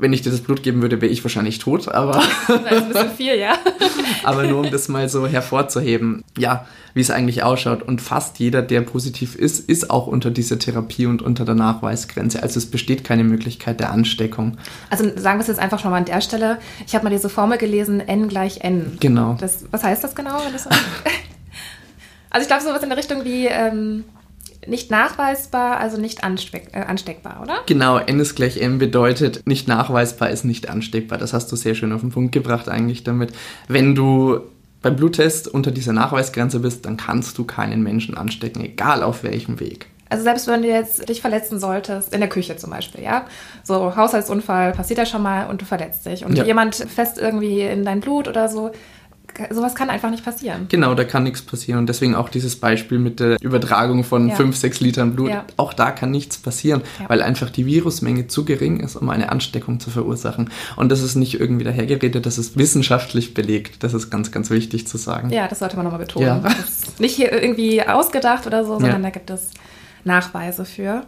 wenn 0.02 0.12
ich 0.12 0.22
dir 0.22 0.30
das 0.30 0.40
Blut 0.40 0.64
geben 0.64 0.82
würde, 0.82 1.00
wäre 1.00 1.12
ich 1.12 1.22
wahrscheinlich 1.24 1.60
tot, 1.60 1.88
aber. 1.88 2.20
Das 2.48 2.58
ist 2.58 2.82
ein 2.82 2.88
bisschen 2.88 3.10
viel, 3.12 3.38
ja. 3.38 3.54
aber 4.24 4.42
nur 4.42 4.60
um 4.60 4.70
das 4.70 4.88
mal 4.88 5.08
so 5.08 5.26
hervorzuheben, 5.28 6.24
ja, 6.36 6.66
wie 6.92 7.00
es 7.00 7.10
eigentlich 7.10 7.44
ausschaut. 7.44 7.82
Und 7.82 8.02
fast 8.02 8.40
jeder, 8.40 8.62
der 8.62 8.80
positiv 8.80 9.36
ist, 9.36 9.68
ist 9.68 9.90
auch 9.90 10.08
unter 10.08 10.32
dieser 10.32 10.58
Therapie 10.58 11.06
und 11.06 11.22
unter 11.22 11.44
der 11.44 11.54
Nachweisgrenze. 11.54 12.42
Also 12.42 12.58
es 12.58 12.66
besteht 12.66 13.04
keine 13.04 13.22
Möglichkeit 13.22 13.78
der 13.78 13.92
Ansteckung. 13.92 14.58
Also 14.90 15.04
sagen 15.16 15.38
wir 15.38 15.42
es 15.42 15.46
jetzt 15.46 15.60
einfach 15.60 15.78
schon 15.78 15.92
mal 15.92 15.98
an 15.98 16.04
der 16.04 16.20
Stelle. 16.20 16.58
Ich 16.86 16.94
habe 16.94 17.04
mal 17.04 17.10
diese 17.10 17.28
Formel 17.28 17.56
gelesen, 17.56 18.00
n 18.00 18.28
gleich 18.28 18.62
n. 18.62 18.96
Genau. 18.98 19.36
Das, 19.38 19.66
was 19.70 19.84
heißt 19.84 20.02
das 20.02 20.14
genau? 20.14 20.40
Also 22.34 22.44
ich 22.44 22.48
glaube 22.48 22.62
sowas 22.64 22.82
in 22.82 22.88
der 22.88 22.96
Richtung 22.96 23.24
wie. 23.26 23.46
Ähm 23.46 24.04
nicht 24.66 24.90
nachweisbar, 24.90 25.78
also 25.78 26.00
nicht 26.00 26.24
ansteck, 26.24 26.68
äh, 26.72 26.80
ansteckbar, 26.80 27.40
oder? 27.42 27.54
Genau, 27.66 27.98
N 27.98 28.20
ist 28.20 28.34
gleich 28.34 28.60
M 28.60 28.78
bedeutet, 28.78 29.46
nicht 29.46 29.68
nachweisbar 29.68 30.30
ist 30.30 30.44
nicht 30.44 30.68
ansteckbar. 30.68 31.18
Das 31.18 31.32
hast 31.32 31.50
du 31.50 31.56
sehr 31.56 31.74
schön 31.74 31.92
auf 31.92 32.00
den 32.00 32.10
Punkt 32.10 32.32
gebracht 32.32 32.68
eigentlich 32.68 33.04
damit. 33.04 33.32
Wenn 33.68 33.94
du 33.94 34.40
beim 34.82 34.96
Bluttest 34.96 35.48
unter 35.48 35.70
dieser 35.70 35.92
Nachweisgrenze 35.92 36.60
bist, 36.60 36.86
dann 36.86 36.96
kannst 36.96 37.38
du 37.38 37.44
keinen 37.44 37.82
Menschen 37.82 38.16
anstecken, 38.16 38.62
egal 38.64 39.02
auf 39.02 39.22
welchem 39.22 39.60
Weg. 39.60 39.86
Also 40.12 40.24
selbst 40.24 40.46
wenn 40.46 40.60
du 40.60 40.68
jetzt 40.68 41.08
dich 41.08 41.22
verletzen 41.22 41.58
solltest, 41.58 42.12
in 42.12 42.20
der 42.20 42.28
Küche 42.28 42.56
zum 42.56 42.70
Beispiel, 42.70 43.02
ja, 43.02 43.24
so 43.62 43.96
Haushaltsunfall 43.96 44.72
passiert 44.72 44.98
ja 44.98 45.06
schon 45.06 45.22
mal 45.22 45.48
und 45.48 45.62
du 45.62 45.64
verletzt 45.64 46.04
dich 46.04 46.26
und 46.26 46.36
ja. 46.36 46.44
jemand 46.44 46.74
fest 46.74 47.16
irgendwie 47.18 47.62
in 47.62 47.82
dein 47.84 48.00
Blut 48.00 48.28
oder 48.28 48.50
so, 48.50 48.72
sowas 49.50 49.74
kann 49.74 49.90
einfach 49.90 50.10
nicht 50.10 50.24
passieren. 50.24 50.66
Genau, 50.68 50.94
da 50.94 51.04
kann 51.04 51.22
nichts 51.22 51.42
passieren. 51.42 51.80
Und 51.80 51.88
deswegen 51.88 52.14
auch 52.14 52.28
dieses 52.28 52.56
Beispiel 52.56 52.98
mit 52.98 53.20
der 53.20 53.36
Übertragung 53.40 54.04
von 54.04 54.28
ja. 54.28 54.34
5, 54.34 54.56
6 54.56 54.80
Litern 54.80 55.14
Blut. 55.14 55.30
Ja. 55.30 55.44
Auch 55.56 55.72
da 55.72 55.90
kann 55.90 56.10
nichts 56.10 56.38
passieren, 56.38 56.82
ja. 57.00 57.08
weil 57.08 57.22
einfach 57.22 57.50
die 57.50 57.66
Virusmenge 57.66 58.26
zu 58.28 58.44
gering 58.44 58.80
ist, 58.80 58.96
um 58.96 59.08
eine 59.10 59.30
Ansteckung 59.30 59.80
zu 59.80 59.90
verursachen. 59.90 60.50
Und 60.76 60.90
das 60.90 61.02
ist 61.02 61.14
nicht 61.14 61.38
irgendwie 61.40 61.64
dahergeredet, 61.64 62.24
das 62.26 62.38
ist 62.38 62.56
wissenschaftlich 62.56 63.34
belegt. 63.34 63.82
Das 63.82 63.94
ist 63.94 64.10
ganz, 64.10 64.32
ganz 64.32 64.50
wichtig 64.50 64.86
zu 64.86 64.98
sagen. 64.98 65.30
Ja, 65.30 65.48
das 65.48 65.60
sollte 65.60 65.76
man 65.76 65.84
nochmal 65.84 66.00
betonen. 66.00 66.26
Ja. 66.26 66.38
Das 66.38 66.82
ist 66.82 67.00
nicht 67.00 67.16
hier 67.16 67.32
irgendwie 67.32 67.82
ausgedacht 67.82 68.46
oder 68.46 68.64
so, 68.64 68.78
sondern 68.78 69.02
da 69.02 69.10
gibt 69.10 69.30
es 69.30 69.50
Nachweise 70.04 70.64
für. 70.64 71.04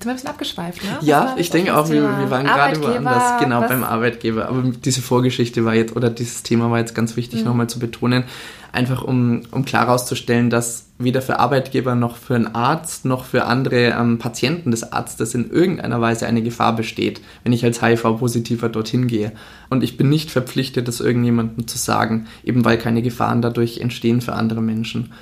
Sind 0.00 0.06
wir 0.06 0.12
ein 0.12 0.16
bisschen 0.16 0.30
abgeschweift, 0.30 0.82
ne? 0.82 0.96
Ja, 1.02 1.34
ich 1.36 1.50
denke 1.50 1.76
auch, 1.76 1.90
wir, 1.90 2.00
wir, 2.00 2.30
waren 2.30 2.46
gerade 2.46 2.82
woanders, 2.82 3.38
genau, 3.38 3.60
was? 3.60 3.68
beim 3.68 3.84
Arbeitgeber. 3.84 4.48
Aber 4.48 4.62
diese 4.62 5.02
Vorgeschichte 5.02 5.66
war 5.66 5.74
jetzt, 5.74 5.94
oder 5.94 6.08
dieses 6.08 6.42
Thema 6.42 6.70
war 6.70 6.78
jetzt 6.78 6.94
ganz 6.94 7.16
wichtig 7.16 7.40
mhm. 7.40 7.48
nochmal 7.48 7.68
zu 7.68 7.78
betonen, 7.78 8.24
einfach 8.72 9.02
um, 9.02 9.42
um 9.50 9.66
klar 9.66 9.84
herauszustellen, 9.84 10.48
dass 10.48 10.86
weder 10.96 11.20
für 11.20 11.38
Arbeitgeber 11.38 11.94
noch 11.96 12.16
für 12.16 12.34
einen 12.34 12.54
Arzt 12.54 13.04
noch 13.04 13.26
für 13.26 13.44
andere 13.44 13.90
ähm, 13.90 14.18
Patienten 14.18 14.70
des 14.70 14.90
Arztes 14.90 15.34
in 15.34 15.50
irgendeiner 15.50 16.00
Weise 16.00 16.26
eine 16.26 16.40
Gefahr 16.40 16.74
besteht, 16.74 17.20
wenn 17.44 17.52
ich 17.52 17.62
als 17.62 17.82
HIV-Positiver 17.82 18.70
dorthin 18.70 19.06
gehe. 19.06 19.32
Und 19.68 19.84
ich 19.84 19.98
bin 19.98 20.08
nicht 20.08 20.30
verpflichtet, 20.30 20.88
das 20.88 21.00
irgendjemandem 21.00 21.66
zu 21.66 21.76
sagen, 21.76 22.26
eben 22.42 22.64
weil 22.64 22.78
keine 22.78 23.02
Gefahren 23.02 23.42
dadurch 23.42 23.80
entstehen 23.80 24.22
für 24.22 24.32
andere 24.32 24.62
Menschen. 24.62 25.12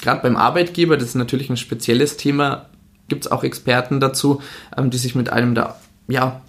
Gerade 0.00 0.22
beim 0.22 0.36
Arbeitgeber, 0.36 0.96
das 0.96 1.08
ist 1.08 1.14
natürlich 1.14 1.50
ein 1.50 1.58
spezielles 1.58 2.16
Thema, 2.16 2.66
gibt 3.08 3.26
es 3.26 3.30
auch 3.30 3.44
Experten 3.44 4.00
dazu, 4.00 4.40
ähm, 4.76 4.90
die 4.90 4.98
sich 4.98 5.14
mit 5.14 5.30
einem 5.30 5.54
da, 5.54 5.76
ja, 6.08 6.40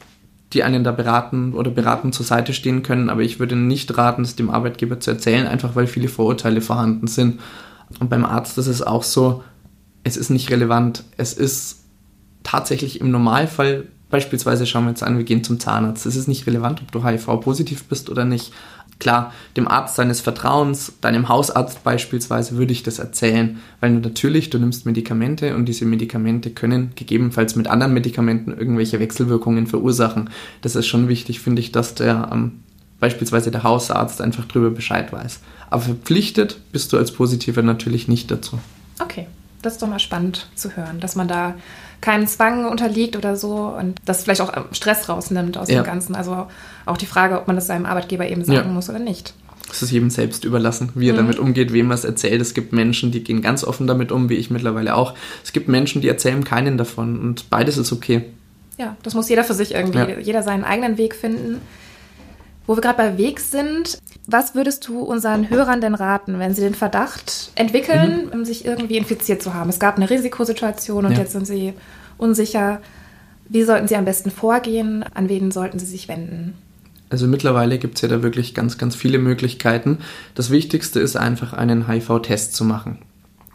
die 0.54 0.64
einen 0.64 0.84
da 0.84 0.92
beraten 0.92 1.54
oder 1.54 1.72
beraten 1.72 2.14
zur 2.14 2.26
Seite 2.26 2.54
stehen 2.54 2.84
können. 2.84 3.10
Aber 3.10 3.22
ich 3.22 3.40
würde 3.40 3.56
nicht 3.56 3.98
raten, 3.98 4.22
es 4.22 4.36
dem 4.36 4.50
Arbeitgeber 4.50 5.00
zu 5.00 5.12
erzählen, 5.12 5.48
einfach 5.48 5.76
weil 5.76 5.88
viele 5.88 6.08
Vorurteile 6.08 6.62
vorhanden 6.62 7.08
sind. 7.08 7.42
Und 8.00 8.10
beim 8.10 8.26
Arzt 8.26 8.58
ist 8.58 8.68
es 8.68 8.82
auch 8.82 9.04
so, 9.04 9.44
es 10.04 10.18
ist 10.18 10.30
nicht 10.30 10.50
relevant. 10.52 11.04
Es 11.18 11.34
ist 11.34 11.84
tatsächlich 12.44 13.02
im 13.02 13.12
Normalfall, 13.12 13.88
beispielsweise 14.10 14.66
schauen 14.66 14.86
wir 14.86 14.92
jetzt 14.92 15.04
an, 15.04 15.18
wir 15.18 15.26
gehen 15.26 15.44
zum 15.44 15.60
Zahnarzt. 15.60 16.06
Es 16.06 16.16
ist 16.16 16.28
nicht 16.28 16.48
relevant, 16.48 16.82
ob 16.82 16.92
du 16.92 17.04
HIV-positiv 17.04 17.86
bist 17.86 18.10
oder 18.10 18.24
nicht. 18.24 18.54
Klar, 19.00 19.34
dem 19.58 19.68
Arzt 19.68 19.98
deines 20.00 20.22
Vertrauens, 20.22 20.94
deinem 21.02 21.28
Hausarzt 21.28 21.84
beispielsweise, 21.84 22.58
würde 22.58 22.72
ich 22.72 22.84
das 22.84 23.00
erzählen, 23.00 23.60
weil 23.82 23.92
natürlich, 23.92 24.50
du 24.50 24.58
nimmst 24.58 24.86
Medikamente 24.86 25.56
und 25.56 25.66
diese 25.66 25.86
Medikamente 25.86 26.50
können 26.50 26.92
gegebenenfalls 26.96 27.56
mit 27.56 27.68
anderen 27.68 27.94
Medikamenten 27.94 28.58
irgendwelche 28.58 29.00
Wechselwirkungen 29.00 29.68
verursachen. 29.68 30.30
Das 30.62 30.76
ist 30.76 30.88
schon 30.88 31.10
wichtig, 31.10 31.42
finde 31.42 31.62
ich, 31.62 31.74
dass 31.74 31.96
der 31.96 32.30
ähm, 32.32 32.64
beispielsweise 33.00 33.52
der 33.52 33.64
Hausarzt 33.64 34.22
einfach 34.22 34.46
darüber 34.46 34.72
Bescheid 34.72 35.12
weiß. 35.12 35.42
Aber 35.70 35.82
verpflichtet 35.82 36.60
bist 36.72 36.94
du 36.94 36.98
als 36.98 37.12
Positiver 37.12 37.62
natürlich 37.62 38.08
nicht 38.08 38.32
dazu. 38.32 38.60
Okay, 39.00 39.28
das 39.62 39.74
ist 39.74 39.82
doch 39.82 39.90
mal 39.90 40.00
spannend 40.00 40.48
zu 40.56 40.76
hören, 40.78 41.00
dass 41.02 41.16
man 41.16 41.28
da 41.28 41.56
keinem 42.02 42.28
Zwang 42.28 42.66
unterliegt 42.66 43.16
oder 43.16 43.36
so 43.36 43.76
und 43.78 44.00
das 44.06 44.24
vielleicht 44.24 44.42
auch 44.42 44.54
Stress 44.72 45.10
rausnimmt 45.10 45.58
aus 45.58 45.70
ja. 45.70 45.82
dem 45.82 45.86
Ganzen. 45.86 46.16
Also 46.16 46.48
auch 46.86 46.98
die 46.98 47.06
Frage, 47.06 47.40
ob 47.40 47.48
man 47.48 47.56
das 47.56 47.68
seinem 47.68 47.86
Arbeitgeber 47.86 48.28
eben 48.28 48.44
sagen 48.44 48.68
ja. 48.68 48.74
muss 48.74 48.90
oder 48.90 49.00
nicht. 49.00 49.34
Es 49.72 49.82
ist 49.82 49.92
jedem 49.92 50.10
selbst 50.10 50.46
überlassen, 50.46 50.90
wie 50.94 51.10
er 51.10 51.14
mhm. 51.14 51.18
damit 51.18 51.40
umgeht, 51.40 51.74
wem 51.74 51.90
er 51.90 51.96
es 51.96 52.04
erzählt. 52.04 52.40
Es 52.40 52.54
gibt 52.54 52.72
Menschen, 52.72 53.12
die 53.12 53.24
gehen 53.24 53.42
ganz 53.42 53.64
offen 53.64 53.88
damit 53.88 54.12
um, 54.12 54.30
wie 54.30 54.36
ich 54.36 54.52
mittlerweile 54.52 54.96
auch. 54.96 55.16
Es 55.44 55.54
gibt 55.54 55.68
Menschen, 55.68 56.02
die 56.02 56.08
erzählen 56.08 56.44
keinen 56.44 56.78
davon 56.78 57.20
und 57.20 57.50
beides 57.50 57.78
ist 57.78 57.92
okay. 57.92 58.26
Ja, 58.78 58.96
das 59.04 59.14
muss 59.14 59.30
jeder 59.30 59.44
für 59.44 59.54
sich 59.54 59.74
irgendwie, 59.74 59.98
ja. 59.98 60.20
jeder 60.20 60.44
seinen 60.44 60.64
eigenen 60.64 60.98
Weg 60.98 61.16
finden. 61.16 61.62
Wo 62.68 62.76
wir 62.76 62.82
gerade 62.82 62.98
bei 62.98 63.18
Weg 63.18 63.40
sind, 63.40 64.00
was 64.28 64.56
würdest 64.56 64.88
du 64.88 65.00
unseren 65.00 65.50
Hörern 65.50 65.82
denn 65.82 65.96
raten, 65.96 66.40
wenn 66.40 66.56
sie 66.56 66.62
den 66.62 66.74
Verdacht 66.74 67.52
entwickeln, 67.56 68.32
mhm. 68.34 68.46
sich 68.46 68.66
irgendwie 68.66 68.98
infiziert 68.98 69.42
zu 69.42 69.54
haben? 69.54 69.70
Es 69.70 69.80
gab 69.80 69.98
eine 69.98 70.10
Risikosituation 70.10 71.06
und 71.06 71.12
ja. 71.12 71.20
jetzt 71.20 71.34
sind 71.34 71.46
sie 71.46 71.74
unsicher. 72.18 72.82
Wie 73.48 73.64
sollten 73.64 73.88
sie 73.88 73.96
am 73.96 74.06
besten 74.06 74.32
vorgehen? 74.32 75.06
An 75.14 75.30
wen 75.30 75.52
sollten 75.52 75.78
sie 75.78 75.86
sich 75.86 76.08
wenden? 76.08 76.56
Also 77.10 77.28
mittlerweile 77.28 77.78
gibt 77.78 77.96
es 77.96 78.02
ja 78.02 78.08
da 78.08 78.24
wirklich 78.24 78.56
ganz, 78.56 78.78
ganz 78.80 78.96
viele 78.96 79.20
Möglichkeiten. 79.20 80.00
Das 80.34 80.50
Wichtigste 80.50 81.00
ist 81.00 81.16
einfach 81.16 81.54
einen 81.54 81.88
HIV-Test 81.88 82.56
zu 82.56 82.66
machen. 82.66 82.98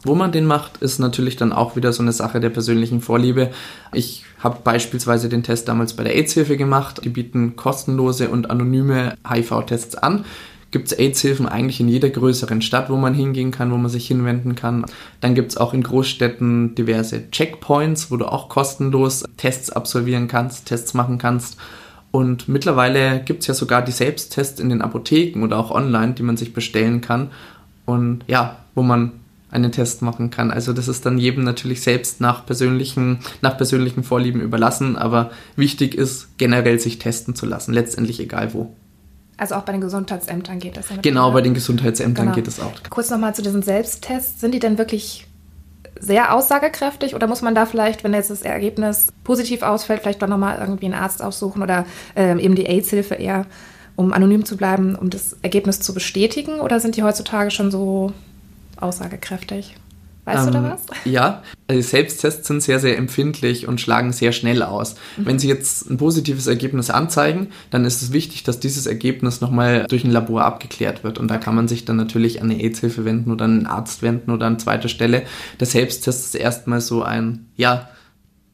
Wo 0.02 0.14
man 0.14 0.32
den 0.32 0.46
macht, 0.46 0.78
ist 0.78 0.98
natürlich 0.98 1.36
dann 1.36 1.52
auch 1.52 1.76
wieder 1.76 1.92
so 1.92 2.02
eine 2.02 2.12
Sache 2.12 2.40
der 2.40 2.48
persönlichen 2.48 3.02
Vorliebe. 3.02 3.50
Ich 3.92 4.24
habe 4.38 4.60
beispielsweise 4.64 5.28
den 5.28 5.42
Test 5.42 5.68
damals 5.68 5.94
bei 5.94 6.04
der 6.04 6.14
AIDS-Hilfe 6.14 6.56
gemacht. 6.56 7.02
Die 7.04 7.10
bieten 7.10 7.54
kostenlose 7.56 8.30
und 8.30 8.50
anonyme 8.50 9.14
HIV-Tests 9.28 9.96
an. 9.96 10.24
Gibt 10.70 10.86
es 10.86 10.98
AIDS-Hilfen 10.98 11.46
eigentlich 11.46 11.80
in 11.80 11.88
jeder 11.88 12.08
größeren 12.08 12.62
Stadt, 12.62 12.88
wo 12.88 12.96
man 12.96 13.12
hingehen 13.12 13.50
kann, 13.50 13.72
wo 13.72 13.76
man 13.76 13.90
sich 13.90 14.06
hinwenden 14.06 14.54
kann. 14.54 14.86
Dann 15.20 15.34
gibt 15.34 15.50
es 15.50 15.58
auch 15.58 15.74
in 15.74 15.82
Großstädten 15.82 16.74
diverse 16.74 17.30
Checkpoints, 17.30 18.10
wo 18.10 18.16
du 18.16 18.24
auch 18.24 18.48
kostenlos 18.48 19.24
Tests 19.36 19.68
absolvieren 19.68 20.28
kannst, 20.28 20.66
Tests 20.66 20.94
machen 20.94 21.18
kannst. 21.18 21.58
Und 22.10 22.48
mittlerweile 22.48 23.20
gibt 23.20 23.40
es 23.40 23.48
ja 23.48 23.54
sogar 23.54 23.82
die 23.82 23.92
Selbsttests 23.92 24.60
in 24.60 24.70
den 24.70 24.80
Apotheken 24.80 25.42
oder 25.42 25.58
auch 25.58 25.70
online, 25.70 26.14
die 26.14 26.22
man 26.22 26.36
sich 26.36 26.54
bestellen 26.54 27.00
kann. 27.00 27.30
Und 27.84 28.24
ja, 28.28 28.56
wo 28.74 28.82
man 28.82 29.12
einen 29.50 29.72
Test 29.72 30.02
machen 30.02 30.30
kann. 30.30 30.50
Also 30.50 30.72
das 30.72 30.88
ist 30.88 31.04
dann 31.06 31.18
jedem 31.18 31.44
natürlich 31.44 31.82
selbst 31.82 32.20
nach 32.20 32.46
persönlichen, 32.46 33.20
nach 33.42 33.56
persönlichen 33.56 34.04
Vorlieben 34.04 34.40
überlassen, 34.40 34.96
aber 34.96 35.30
wichtig 35.56 35.94
ist 35.94 36.38
generell 36.38 36.78
sich 36.78 36.98
testen 36.98 37.34
zu 37.34 37.46
lassen, 37.46 37.72
letztendlich 37.72 38.20
egal 38.20 38.54
wo. 38.54 38.74
Also 39.36 39.54
auch 39.54 39.62
bei 39.62 39.72
den 39.72 39.80
Gesundheitsämtern 39.80 40.58
geht 40.58 40.76
das 40.76 40.90
ja. 40.90 40.96
Genau, 41.00 41.32
bei 41.32 41.40
den 41.40 41.54
Gesundheitsämtern 41.54 42.26
genau. 42.26 42.36
geht 42.36 42.46
es 42.46 42.60
auch. 42.60 42.72
Kurz 42.90 43.08
nochmal 43.08 43.34
zu 43.34 43.40
diesen 43.40 43.62
Selbsttests. 43.62 44.38
Sind 44.38 44.52
die 44.52 44.58
denn 44.58 44.76
wirklich 44.76 45.26
sehr 45.98 46.34
aussagekräftig 46.34 47.14
oder 47.14 47.26
muss 47.26 47.40
man 47.40 47.54
da 47.54 47.64
vielleicht, 47.64 48.04
wenn 48.04 48.12
jetzt 48.12 48.30
das 48.30 48.42
Ergebnis 48.42 49.08
positiv 49.24 49.62
ausfällt, 49.62 50.02
vielleicht 50.02 50.20
doch 50.22 50.28
nochmal 50.28 50.58
irgendwie 50.60 50.86
einen 50.86 50.94
Arzt 50.94 51.22
aufsuchen 51.22 51.62
oder 51.62 51.86
ähm, 52.16 52.38
eben 52.38 52.54
die 52.54 52.66
AIDS-Hilfe 52.66 53.14
eher, 53.14 53.46
um 53.96 54.12
anonym 54.12 54.44
zu 54.44 54.58
bleiben, 54.58 54.94
um 54.94 55.08
das 55.08 55.36
Ergebnis 55.42 55.80
zu 55.80 55.94
bestätigen? 55.94 56.60
Oder 56.60 56.78
sind 56.78 56.96
die 56.96 57.02
heutzutage 57.02 57.50
schon 57.50 57.70
so 57.70 58.12
aussagekräftig? 58.80 59.76
Weißt 60.24 60.46
ähm, 60.46 60.52
du 60.52 60.52
da 60.52 60.58
ähm, 60.58 60.72
was? 60.72 60.96
Ja, 61.04 61.42
also 61.66 61.82
Selbsttests 61.82 62.46
sind 62.46 62.62
sehr, 62.62 62.78
sehr 62.78 62.98
empfindlich 62.98 63.66
und 63.66 63.80
schlagen 63.80 64.12
sehr 64.12 64.32
schnell 64.32 64.62
aus. 64.62 64.96
Mhm. 65.16 65.26
Wenn 65.26 65.38
sie 65.38 65.48
jetzt 65.48 65.90
ein 65.90 65.96
positives 65.96 66.46
Ergebnis 66.46 66.90
anzeigen, 66.90 67.48
dann 67.70 67.84
ist 67.84 68.02
es 68.02 68.12
wichtig, 68.12 68.42
dass 68.42 68.60
dieses 68.60 68.86
Ergebnis 68.86 69.40
nochmal 69.40 69.86
durch 69.88 70.04
ein 70.04 70.10
Labor 70.10 70.44
abgeklärt 70.44 71.04
wird. 71.04 71.18
Und 71.18 71.28
da 71.28 71.38
kann 71.38 71.54
man 71.54 71.68
sich 71.68 71.84
dann 71.84 71.96
natürlich 71.96 72.42
an 72.42 72.50
eine 72.50 72.60
AIDS-Hilfe 72.60 73.04
wenden 73.04 73.32
oder 73.32 73.46
an 73.46 73.58
einen 73.58 73.66
Arzt 73.66 74.02
wenden 74.02 74.30
oder 74.30 74.46
an 74.46 74.58
zweiter 74.58 74.88
Stelle. 74.88 75.22
Der 75.58 75.66
Selbsttest 75.66 76.26
ist 76.26 76.34
erstmal 76.34 76.80
so 76.80 77.02
ein, 77.02 77.46
ja, 77.56 77.88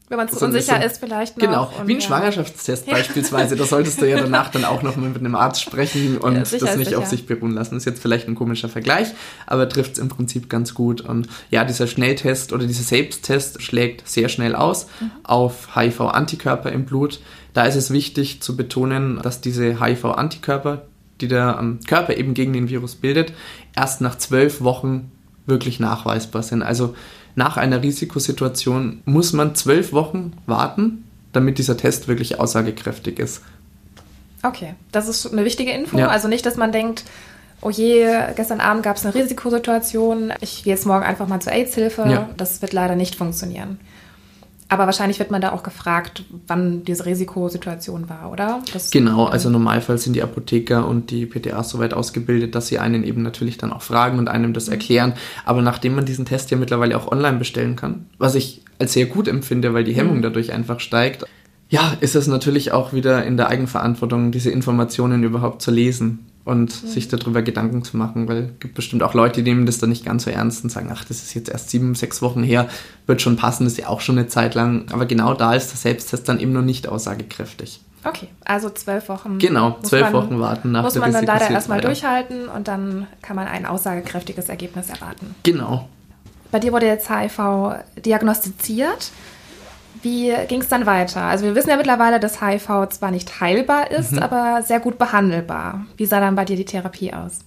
wenn 0.09 0.19
man 0.19 0.29
zu 0.29 0.38
so 0.38 0.47
unsicher 0.47 0.85
ist, 0.85 0.99
vielleicht 0.99 1.37
noch. 1.37 1.45
Genau, 1.45 1.73
wie 1.85 1.95
ein 1.95 2.01
ja. 2.01 2.07
Schwangerschaftstest 2.07 2.87
beispielsweise. 2.90 3.57
Da 3.57 3.64
solltest 3.64 4.01
du 4.01 4.09
ja 4.09 4.19
danach 4.19 4.51
dann 4.51 4.64
auch 4.64 4.83
noch 4.83 4.97
mal 4.97 5.09
mit 5.09 5.19
einem 5.19 5.35
Arzt 5.35 5.62
sprechen 5.62 6.19
und 6.19 6.35
ja, 6.35 6.40
das 6.40 6.53
nicht 6.77 6.88
sicher. 6.88 6.99
auf 6.99 7.07
sich 7.07 7.27
beruhen 7.27 7.53
lassen. 7.53 7.75
Das 7.75 7.83
ist 7.83 7.87
jetzt 7.87 8.03
vielleicht 8.03 8.29
ein 8.29 8.37
komischer 8.37 8.69
Vergleich, 8.69 9.09
aber 9.47 9.69
trifft 9.69 9.95
es 9.95 9.99
im 9.99 10.09
Prinzip 10.09 10.49
ganz 10.49 10.75
gut. 10.75 11.01
Und 11.01 11.29
ja, 11.51 11.64
dieser 11.64 11.88
Schnelltest 11.88 12.53
oder 12.53 12.66
dieser 12.66 12.85
Selbsttest 12.85 13.62
schlägt 13.62 14.09
sehr 14.09 14.29
schnell 14.29 14.55
aus 14.55 14.87
mhm. 15.01 15.11
auf 15.25 15.75
HIV-Antikörper 15.75 16.71
im 16.71 16.85
Blut. 16.85 17.21
Da 17.53 17.64
ist 17.64 17.75
es 17.75 17.90
wichtig 17.90 18.42
zu 18.42 18.57
betonen, 18.57 19.19
dass 19.21 19.40
diese 19.40 19.81
HIV-Antikörper, 19.81 20.83
die 21.21 21.27
der 21.27 21.57
ähm, 21.59 21.81
Körper 21.85 22.16
eben 22.16 22.35
gegen 22.35 22.53
den 22.53 22.69
Virus 22.69 22.95
bildet, 22.95 23.33
erst 23.75 24.01
nach 24.01 24.19
zwölf 24.19 24.61
Wochen 24.61 25.11
wirklich 25.47 25.81
nachweisbar 25.81 26.42
sind. 26.42 26.62
Also 26.62 26.95
nach 27.37 27.57
einer 27.57 27.83
Risikosituation 27.83 29.03
muss 29.05 29.33
man 29.33 29.55
zwölf 29.55 29.92
Wochen 29.92 30.33
warten, 30.46 31.05
damit 31.33 31.59
dieser 31.59 31.77
Test 31.77 32.09
wirklich 32.09 32.40
aussagekräftig 32.40 33.18
ist. 33.18 33.42
Okay, 34.42 34.75
das 34.90 35.07
ist 35.07 35.31
eine 35.31 35.44
wichtige 35.44 35.70
Info. 35.70 35.99
Ja. 35.99 36.09
Also 36.09 36.29
nicht, 36.29 36.46
dass 36.46 36.57
man 36.57 36.72
denkt, 36.72 37.05
oh 37.61 37.70
je, 37.70 38.09
gestern 38.35 38.61
Abend 38.61 38.83
gab 38.83 38.96
es 38.96 39.05
eine 39.05 39.14
Risikosituation, 39.14 40.33
ich 40.40 40.64
gehe 40.64 40.72
jetzt 40.72 40.87
morgen 40.87 41.05
einfach 41.05 41.29
mal 41.29 41.40
zur 41.40 41.53
AIDS-Hilfe. 41.53 42.07
Ja. 42.09 42.31
Das 42.37 42.62
wird 42.62 42.72
leider 42.72 42.96
nicht 42.96 43.16
funktionieren. 43.16 43.79
Aber 44.68 44.87
wahrscheinlich 44.87 45.18
wird 45.18 45.31
man 45.31 45.40
da 45.40 45.52
auch 45.52 45.62
gefragt, 45.62 46.24
wann 46.48 46.85
diese 46.85 47.07
Risikosituation 47.07 48.09
war, 48.09 48.33
oder? 48.33 48.62
Das 48.72 48.90
genau, 48.90 49.26
also 49.26 49.48
im 49.48 49.52
Normalfall 49.52 49.98
sind 49.98 50.14
die 50.14 50.22
Apotheker 50.22 50.88
und 50.88 51.11
die 51.11 51.26
PTAs 51.26 51.70
so 51.70 51.79
weit 51.79 51.94
ausgebildet, 51.94 52.55
dass 52.55 52.66
sie 52.66 52.81
einen 52.81 53.05
eben 53.05 53.22
natürlich 53.22 53.59
dann 53.59 53.72
auch 53.72 53.83
fragen 53.83 54.18
und 54.18 54.29
einem 54.29 54.52
das 54.52 54.66
mhm. 54.66 54.72
erklären. 54.72 55.12
Aber 55.44 55.62
nachdem 55.62 55.94
man 55.94 56.05
diesen 56.05 56.24
Test 56.24 56.50
ja 56.50 56.57
mittlerweile 56.57 56.96
auch 56.96 57.12
online 57.12 57.38
bestellen 57.38 57.76
kann, 57.76 58.07
was 58.18 58.35
ich 58.35 58.62
als 58.79 58.92
sehr 58.92 59.07
gut 59.07 59.29
empfinde, 59.29 59.72
weil 59.72 59.85
die 59.85 59.94
Hemmung 59.94 60.18
mhm. 60.18 60.22
dadurch 60.22 60.52
einfach 60.52 60.81
steigt, 60.81 61.24
ja, 61.68 61.96
ist 62.00 62.16
es 62.16 62.26
natürlich 62.26 62.72
auch 62.72 62.92
wieder 62.92 63.24
in 63.24 63.37
der 63.37 63.48
Eigenverantwortung, 63.48 64.31
diese 64.31 64.50
Informationen 64.50 65.22
überhaupt 65.22 65.62
zu 65.62 65.70
lesen 65.70 66.26
und 66.46 66.82
mhm. 66.82 66.88
sich 66.88 67.09
darüber 67.09 67.42
Gedanken 67.42 67.82
zu 67.82 67.96
machen, 67.96 68.28
weil 68.28 68.37
es 68.44 68.61
gibt 68.61 68.74
bestimmt 68.74 69.02
auch 69.02 69.14
Leute, 69.14 69.42
die 69.42 69.50
nehmen 69.50 69.66
das 69.66 69.78
dann 69.78 69.90
nicht 69.90 70.04
ganz 70.04 70.24
so 70.24 70.30
ernst 70.30 70.62
und 70.62 70.70
sagen, 70.70 70.88
ach, 70.92 71.04
das 71.04 71.22
ist 71.22 71.35
jetzt 71.35 71.50
erst 71.50 71.70
sieben, 71.70 71.94
sechs 71.96 72.22
Wochen 72.22 72.42
her, 72.42 72.68
wird 73.06 73.20
schon 73.20 73.37
passen, 73.37 73.64
das 73.64 73.72
ist 73.72 73.78
ja 73.80 73.88
auch 73.88 74.00
schon 74.00 74.16
eine 74.16 74.28
Zeit 74.28 74.54
lang. 74.54 74.87
Aber 74.92 75.06
genau 75.06 75.35
da 75.35 75.54
ist 75.54 75.72
der 75.72 75.76
Selbsttest 75.76 76.28
dann 76.28 76.38
eben 76.38 76.52
noch 76.52 76.62
nicht 76.62 76.87
aussagekräftig. 76.87 77.80
Okay, 78.04 78.28
also 78.44 78.70
zwölf 78.70 79.09
Wochen. 79.09 79.40
Genau, 79.40 79.76
zwölf 79.82 80.12
Wochen 80.12 80.38
warten 80.38 80.70
nach 80.70 80.85
Muss 80.85 80.94
man 80.94 81.12
dann 81.12 81.26
leider 81.26 81.50
erstmal 81.50 81.80
durchhalten 81.80 82.48
und 82.48 82.68
dann 82.68 83.09
kann 83.22 83.35
man 83.35 83.48
ein 83.48 83.66
aussagekräftiges 83.66 84.48
Ergebnis 84.48 84.88
erwarten. 84.88 85.35
Genau. 85.42 85.88
Bei 86.52 86.61
dir 86.61 86.72
wurde 86.72 86.87
jetzt 86.87 87.11
HIV 87.11 87.74
diagnostiziert. 87.96 89.11
Wie 90.07 90.33
ging 90.47 90.61
es 90.61 90.69
dann 90.69 90.87
weiter? 90.87 91.23
Also 91.23 91.45
wir 91.45 91.57
wissen 91.57 91.71
ja 91.71 91.77
mittlerweile, 91.77 92.21
dass 92.21 92.40
HIV 92.40 92.90
zwar 92.90 93.11
nicht 93.11 93.40
heilbar 93.40 93.90
ist, 93.90 94.12
mhm. 94.12 94.21
aber 94.21 94.62
sehr 94.62 94.79
gut 94.79 94.99
behandelbar. 94.99 95.85
Wie 95.97 96.07
sah 96.07 96.21
dann 96.21 96.37
bei 96.37 96.45
dir 96.45 96.55
die 96.55 96.64
Therapie 96.64 97.12
aus? 97.12 97.40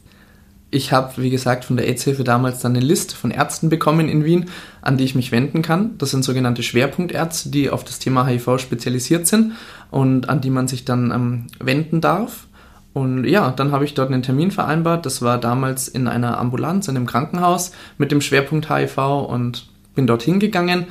Ich 0.70 0.92
habe, 0.92 1.14
wie 1.22 1.30
gesagt, 1.30 1.64
von 1.64 1.78
der 1.78 1.88
AIDS-Hilfe 1.88 2.26
damals 2.26 2.60
dann 2.60 2.76
eine 2.76 2.86
Liste 2.86 3.16
von 3.16 3.32
Ärzten 3.32 3.70
bekommen 3.70 4.10
in 4.10 4.26
Wien, 4.26 4.50
an 4.82 4.98
die 4.98 5.06
ich 5.06 5.16
mich 5.16 5.32
wenden 5.32 5.62
kann. 5.62 5.98
Das 6.00 6.12
sind 6.12 6.26
sogenannte 6.26 6.62
Schwerpunktärzte, 6.62 7.48
die 7.48 7.70
auf 7.70 7.86
das 7.86 8.00
Thema 8.00 8.28
HIV 8.28 8.60
spezialisiert 8.60 9.26
sind 9.26 9.54
und 9.90 10.28
an 10.28 10.42
die 10.42 10.50
man 10.50 10.68
sich 10.68 10.84
dann 10.84 11.12
ähm, 11.12 11.48
wenden 11.60 12.02
darf. 12.02 12.48
Und 12.92 13.24
ja, 13.24 13.52
dann 13.52 13.72
habe 13.72 13.86
ich 13.86 13.94
dort 13.94 14.12
einen 14.12 14.22
Termin 14.22 14.52
vereinbart. 14.52 15.06
Das 15.06 15.22
war 15.22 15.38
damals 15.38 15.88
in 15.88 16.10
einer 16.10 16.38
Ambulanz, 16.38 16.90
in 16.90 16.98
einem 16.98 17.06
Krankenhaus 17.06 17.72
mit 17.98 18.12
dem 18.12 18.20
Schwerpunkt 18.20 18.70
HIV 18.70 18.98
und 18.98 19.70
bin 19.96 20.08
dorthin 20.08 20.40
gegangen 20.40 20.88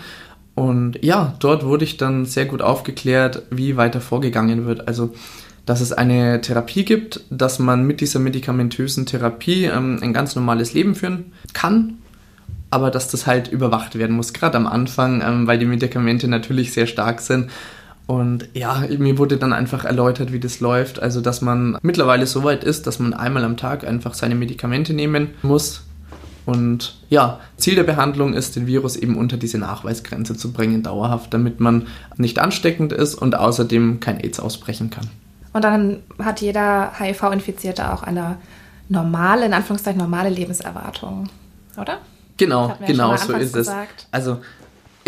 und 0.58 0.98
ja, 1.04 1.34
dort 1.38 1.64
wurde 1.64 1.84
ich 1.84 1.98
dann 1.98 2.26
sehr 2.26 2.44
gut 2.44 2.62
aufgeklärt, 2.62 3.42
wie 3.48 3.76
weiter 3.76 4.00
vorgegangen 4.00 4.66
wird. 4.66 4.88
Also, 4.88 5.14
dass 5.66 5.80
es 5.80 5.92
eine 5.92 6.40
Therapie 6.40 6.84
gibt, 6.84 7.20
dass 7.30 7.60
man 7.60 7.86
mit 7.86 8.00
dieser 8.00 8.18
medikamentösen 8.18 9.06
Therapie 9.06 9.66
ähm, 9.66 10.00
ein 10.02 10.12
ganz 10.12 10.34
normales 10.34 10.74
Leben 10.74 10.96
führen 10.96 11.32
kann, 11.52 11.98
aber 12.70 12.90
dass 12.90 13.08
das 13.08 13.28
halt 13.28 13.46
überwacht 13.46 13.96
werden 13.96 14.16
muss, 14.16 14.32
gerade 14.32 14.56
am 14.56 14.66
Anfang, 14.66 15.22
ähm, 15.24 15.46
weil 15.46 15.60
die 15.60 15.64
Medikamente 15.64 16.26
natürlich 16.26 16.72
sehr 16.72 16.86
stark 16.86 17.20
sind. 17.20 17.50
Und 18.08 18.48
ja, 18.52 18.82
mir 18.98 19.16
wurde 19.16 19.36
dann 19.36 19.52
einfach 19.52 19.84
erläutert, 19.84 20.32
wie 20.32 20.40
das 20.40 20.58
läuft. 20.58 21.00
Also, 21.00 21.20
dass 21.20 21.40
man 21.40 21.78
mittlerweile 21.82 22.26
so 22.26 22.42
weit 22.42 22.64
ist, 22.64 22.88
dass 22.88 22.98
man 22.98 23.14
einmal 23.14 23.44
am 23.44 23.56
Tag 23.56 23.86
einfach 23.86 24.14
seine 24.14 24.34
Medikamente 24.34 24.92
nehmen 24.92 25.28
muss, 25.42 25.84
und 26.48 26.94
ja, 27.10 27.40
Ziel 27.58 27.74
der 27.74 27.82
Behandlung 27.82 28.32
ist, 28.32 28.56
den 28.56 28.66
Virus 28.66 28.96
eben 28.96 29.18
unter 29.18 29.36
diese 29.36 29.58
Nachweisgrenze 29.58 30.34
zu 30.34 30.50
bringen, 30.50 30.82
dauerhaft, 30.82 31.34
damit 31.34 31.60
man 31.60 31.88
nicht 32.16 32.38
ansteckend 32.38 32.90
ist 32.90 33.14
und 33.16 33.36
außerdem 33.36 34.00
kein 34.00 34.18
AIDS 34.18 34.40
ausbrechen 34.40 34.88
kann. 34.88 35.08
Und 35.52 35.62
dann 35.62 35.98
hat 36.18 36.40
jeder 36.40 36.92
HIV-Infizierte 36.98 37.92
auch 37.92 38.02
eine 38.02 38.38
normale, 38.88 39.44
in 39.44 39.52
Anführungszeichen 39.52 40.00
normale 40.00 40.30
Lebenserwartung, 40.30 41.28
oder? 41.78 41.98
Genau, 42.38 42.74
genau 42.86 43.14
so 43.18 43.34
ist 43.34 43.52
gesagt. 43.52 44.00
es. 44.00 44.06
Also 44.10 44.38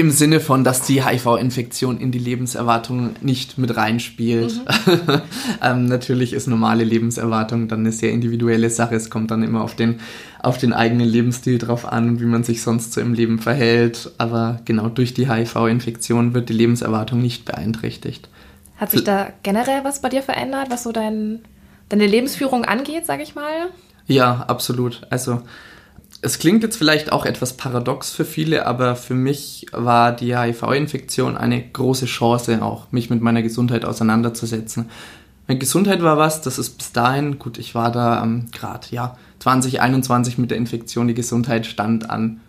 im 0.00 0.10
Sinne 0.10 0.40
von, 0.40 0.64
dass 0.64 0.80
die 0.80 1.04
HIV-Infektion 1.04 2.00
in 2.00 2.10
die 2.10 2.18
Lebenserwartung 2.18 3.16
nicht 3.20 3.58
mit 3.58 3.76
reinspielt. 3.76 4.54
Mhm. 4.86 5.20
ähm, 5.62 5.84
natürlich 5.84 6.32
ist 6.32 6.46
normale 6.46 6.84
Lebenserwartung 6.84 7.68
dann 7.68 7.80
eine 7.80 7.92
sehr 7.92 8.10
individuelle 8.10 8.70
Sache. 8.70 8.94
Es 8.94 9.10
kommt 9.10 9.30
dann 9.30 9.42
immer 9.42 9.62
auf 9.62 9.76
den, 9.76 10.00
auf 10.42 10.56
den 10.56 10.72
eigenen 10.72 11.06
Lebensstil 11.06 11.58
drauf 11.58 11.86
an, 11.86 12.18
wie 12.18 12.24
man 12.24 12.44
sich 12.44 12.62
sonst 12.62 12.94
so 12.94 13.00
im 13.02 13.12
Leben 13.12 13.38
verhält. 13.40 14.10
Aber 14.16 14.60
genau 14.64 14.88
durch 14.88 15.12
die 15.12 15.30
HIV-Infektion 15.30 16.32
wird 16.32 16.48
die 16.48 16.54
Lebenserwartung 16.54 17.20
nicht 17.20 17.44
beeinträchtigt. 17.44 18.30
Hat 18.78 18.92
sich 18.92 19.04
da 19.04 19.28
generell 19.42 19.84
was 19.84 20.00
bei 20.00 20.08
dir 20.08 20.22
verändert, 20.22 20.70
was 20.70 20.84
so 20.84 20.92
dein, 20.92 21.40
deine 21.90 22.06
Lebensführung 22.06 22.64
angeht, 22.64 23.04
sag 23.04 23.20
ich 23.20 23.34
mal? 23.34 23.68
Ja, 24.06 24.46
absolut. 24.48 25.02
Also 25.10 25.42
es 26.22 26.38
klingt 26.38 26.62
jetzt 26.62 26.76
vielleicht 26.76 27.12
auch 27.12 27.24
etwas 27.24 27.54
paradox 27.56 28.10
für 28.10 28.24
viele, 28.24 28.66
aber 28.66 28.94
für 28.96 29.14
mich 29.14 29.66
war 29.72 30.12
die 30.12 30.36
HIV-Infektion 30.36 31.36
eine 31.36 31.62
große 31.62 32.06
Chance, 32.06 32.62
auch 32.62 32.92
mich 32.92 33.08
mit 33.08 33.22
meiner 33.22 33.42
Gesundheit 33.42 33.84
auseinanderzusetzen. 33.84 34.90
Meine 35.48 35.58
Gesundheit 35.58 36.02
war 36.02 36.18
was, 36.18 36.42
das 36.42 36.58
ist 36.58 36.78
bis 36.78 36.92
dahin, 36.92 37.38
gut, 37.38 37.58
ich 37.58 37.74
war 37.74 37.90
da 37.90 38.22
ähm, 38.22 38.46
gerade, 38.52 38.86
ja, 38.90 39.16
2021 39.40 40.36
mit 40.36 40.50
der 40.50 40.58
Infektion, 40.58 41.08
die 41.08 41.14
Gesundheit 41.14 41.64
stand 41.66 42.10
an 42.10 42.40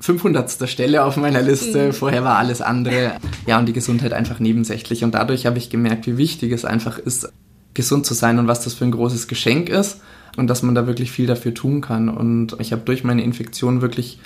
500. 0.00 0.68
Stelle 0.68 1.04
auf 1.04 1.16
meiner 1.16 1.40
Liste. 1.42 1.86
Mhm. 1.86 1.92
Vorher 1.92 2.24
war 2.24 2.36
alles 2.36 2.60
andere. 2.60 3.12
Ja, 3.46 3.58
und 3.58 3.66
die 3.66 3.72
Gesundheit 3.72 4.12
einfach 4.12 4.38
nebensächlich. 4.38 5.04
Und 5.04 5.14
dadurch 5.14 5.46
habe 5.46 5.56
ich 5.56 5.70
gemerkt, 5.70 6.06
wie 6.06 6.18
wichtig 6.18 6.52
es 6.52 6.64
einfach 6.64 6.98
ist, 6.98 7.32
gesund 7.74 8.04
zu 8.04 8.12
sein 8.12 8.38
und 8.38 8.46
was 8.46 8.64
das 8.64 8.74
für 8.74 8.84
ein 8.84 8.90
großes 8.90 9.28
Geschenk 9.28 9.68
ist 9.68 10.00
und 10.36 10.48
dass 10.48 10.62
man 10.62 10.74
da 10.74 10.86
wirklich 10.86 11.12
viel 11.12 11.26
dafür 11.26 11.54
tun 11.54 11.80
kann. 11.80 12.08
Und 12.08 12.56
ich 12.58 12.72
habe 12.72 12.82
durch 12.84 13.04
meine 13.04 13.22
Infektion 13.22 13.80
wirklich 13.80 14.18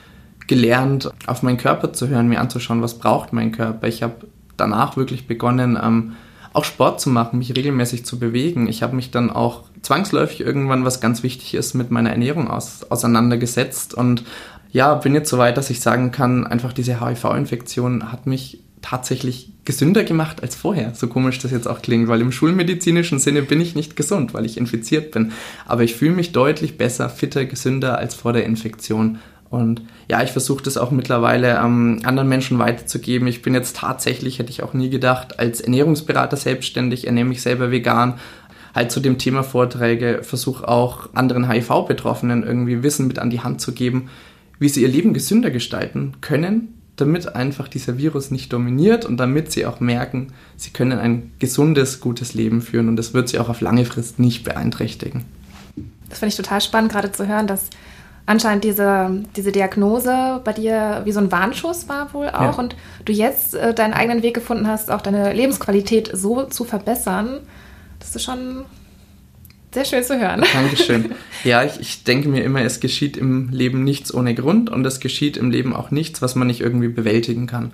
gelernt, 0.46 1.10
auf 1.26 1.42
meinen 1.42 1.58
Körper 1.58 1.92
zu 1.92 2.08
hören, 2.08 2.28
mir 2.28 2.40
anzuschauen, 2.40 2.82
was 2.82 2.98
braucht 2.98 3.32
mein 3.32 3.52
Körper. 3.52 3.86
Ich 3.86 4.02
habe 4.02 4.26
danach 4.56 4.96
wirklich 4.96 5.26
begonnen, 5.26 5.78
ähm, 5.80 6.12
auch 6.52 6.64
Sport 6.64 7.00
zu 7.00 7.10
machen, 7.10 7.38
mich 7.38 7.54
regelmäßig 7.54 8.04
zu 8.04 8.18
bewegen. 8.18 8.68
Ich 8.68 8.82
habe 8.82 8.96
mich 8.96 9.10
dann 9.10 9.30
auch 9.30 9.64
zwangsläufig 9.82 10.40
irgendwann, 10.40 10.84
was 10.84 11.00
ganz 11.00 11.22
wichtig 11.22 11.54
ist, 11.54 11.74
mit 11.74 11.90
meiner 11.90 12.10
Ernährung 12.10 12.48
aus, 12.48 12.84
auseinandergesetzt 12.90 13.94
und 13.94 14.24
ja, 14.70 14.94
bin 14.94 15.14
jetzt 15.14 15.30
so 15.30 15.38
weit, 15.38 15.56
dass 15.56 15.70
ich 15.70 15.80
sagen 15.80 16.10
kann, 16.10 16.46
einfach 16.46 16.72
diese 16.72 17.00
HIV-Infektion 17.00 18.12
hat 18.12 18.26
mich 18.26 18.62
tatsächlich 18.88 19.50
gesünder 19.66 20.02
gemacht 20.02 20.42
als 20.42 20.54
vorher. 20.54 20.94
So 20.94 21.08
komisch 21.08 21.38
das 21.38 21.50
jetzt 21.50 21.68
auch 21.68 21.82
klingt, 21.82 22.08
weil 22.08 22.22
im 22.22 22.32
schulmedizinischen 22.32 23.18
Sinne 23.18 23.42
bin 23.42 23.60
ich 23.60 23.74
nicht 23.74 23.96
gesund, 23.96 24.32
weil 24.32 24.46
ich 24.46 24.56
infiziert 24.56 25.10
bin. 25.10 25.32
Aber 25.66 25.84
ich 25.84 25.94
fühle 25.94 26.12
mich 26.12 26.32
deutlich 26.32 26.78
besser, 26.78 27.10
fitter, 27.10 27.44
gesünder 27.44 27.98
als 27.98 28.14
vor 28.14 28.32
der 28.32 28.46
Infektion. 28.46 29.18
Und 29.50 29.82
ja, 30.10 30.22
ich 30.22 30.30
versuche 30.30 30.62
das 30.62 30.78
auch 30.78 30.90
mittlerweile 30.90 31.58
ähm, 31.58 32.00
anderen 32.04 32.30
Menschen 32.30 32.58
weiterzugeben. 32.58 33.28
Ich 33.28 33.42
bin 33.42 33.52
jetzt 33.52 33.76
tatsächlich, 33.76 34.38
hätte 34.38 34.50
ich 34.50 34.62
auch 34.62 34.72
nie 34.72 34.88
gedacht, 34.88 35.38
als 35.38 35.60
Ernährungsberater 35.60 36.38
selbstständig, 36.38 37.06
ernähre 37.06 37.26
mich 37.26 37.42
selber 37.42 37.70
vegan, 37.70 38.14
halt 38.74 38.90
zu 38.90 39.00
dem 39.00 39.18
Thema 39.18 39.42
Vorträge, 39.42 40.20
versuche 40.22 40.66
auch 40.66 41.10
anderen 41.14 41.50
HIV-Betroffenen 41.50 42.42
irgendwie 42.42 42.82
Wissen 42.82 43.06
mit 43.06 43.18
an 43.18 43.28
die 43.28 43.40
Hand 43.40 43.60
zu 43.60 43.72
geben, 43.72 44.08
wie 44.58 44.70
sie 44.70 44.82
ihr 44.82 44.88
Leben 44.88 45.12
gesünder 45.12 45.50
gestalten 45.50 46.14
können, 46.22 46.77
damit 47.00 47.34
einfach 47.34 47.68
dieser 47.68 47.98
Virus 47.98 48.30
nicht 48.30 48.52
dominiert 48.52 49.04
und 49.04 49.16
damit 49.16 49.52
sie 49.52 49.66
auch 49.66 49.80
merken, 49.80 50.32
sie 50.56 50.70
können 50.70 50.98
ein 50.98 51.32
gesundes, 51.38 52.00
gutes 52.00 52.34
Leben 52.34 52.60
führen 52.60 52.88
und 52.88 52.96
das 52.96 53.14
wird 53.14 53.28
sie 53.28 53.38
auch 53.38 53.48
auf 53.48 53.60
lange 53.60 53.84
Frist 53.84 54.18
nicht 54.18 54.44
beeinträchtigen. 54.44 55.24
Das 56.08 56.18
finde 56.20 56.30
ich 56.30 56.36
total 56.36 56.60
spannend, 56.60 56.92
gerade 56.92 57.12
zu 57.12 57.26
hören, 57.26 57.46
dass 57.46 57.70
anscheinend 58.26 58.64
diese, 58.64 59.22
diese 59.36 59.52
Diagnose 59.52 60.40
bei 60.44 60.52
dir 60.52 61.02
wie 61.04 61.12
so 61.12 61.20
ein 61.20 61.32
Warnschuss 61.32 61.88
war 61.88 62.12
wohl 62.12 62.28
auch 62.28 62.40
ja. 62.40 62.50
und 62.50 62.76
du 63.04 63.12
jetzt 63.12 63.54
äh, 63.54 63.72
deinen 63.72 63.94
eigenen 63.94 64.22
Weg 64.22 64.34
gefunden 64.34 64.66
hast, 64.66 64.90
auch 64.90 65.00
deine 65.00 65.32
Lebensqualität 65.32 66.10
so 66.12 66.44
zu 66.44 66.64
verbessern. 66.64 67.40
Das 68.00 68.14
ist 68.14 68.24
schon 68.24 68.66
sehr 69.72 69.84
schön 69.84 70.02
zu 70.02 70.18
hören. 70.18 70.44
Dankeschön. 70.52 71.14
Ja, 71.44 71.62
ich, 71.62 71.78
ich 71.80 72.04
denke 72.04 72.28
mir 72.28 72.42
immer, 72.42 72.62
es 72.62 72.80
geschieht 72.80 73.16
im 73.16 73.50
Leben 73.50 73.84
nichts 73.84 74.12
ohne 74.12 74.34
Grund 74.34 74.70
und 74.70 74.84
es 74.86 75.00
geschieht 75.00 75.36
im 75.36 75.50
Leben 75.50 75.74
auch 75.74 75.90
nichts, 75.90 76.22
was 76.22 76.34
man 76.34 76.46
nicht 76.46 76.60
irgendwie 76.60 76.88
bewältigen 76.88 77.46
kann. 77.46 77.72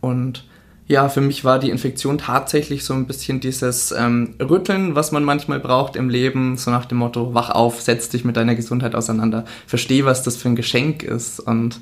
Und 0.00 0.44
ja, 0.86 1.08
für 1.08 1.20
mich 1.20 1.44
war 1.44 1.58
die 1.58 1.70
Infektion 1.70 2.18
tatsächlich 2.18 2.84
so 2.84 2.94
ein 2.94 3.06
bisschen 3.06 3.40
dieses 3.40 3.92
ähm, 3.92 4.34
Rütteln, 4.40 4.94
was 4.94 5.12
man 5.12 5.24
manchmal 5.24 5.60
braucht 5.60 5.96
im 5.96 6.08
Leben, 6.08 6.56
so 6.56 6.70
nach 6.70 6.86
dem 6.86 6.98
Motto, 6.98 7.34
wach 7.34 7.50
auf, 7.50 7.80
setz 7.80 8.08
dich 8.08 8.24
mit 8.24 8.36
deiner 8.36 8.54
Gesundheit 8.54 8.94
auseinander, 8.94 9.44
versteh, 9.66 10.04
was 10.04 10.22
das 10.22 10.36
für 10.36 10.48
ein 10.48 10.56
Geschenk 10.56 11.02
ist 11.02 11.40
und 11.40 11.80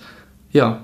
ja, 0.52 0.82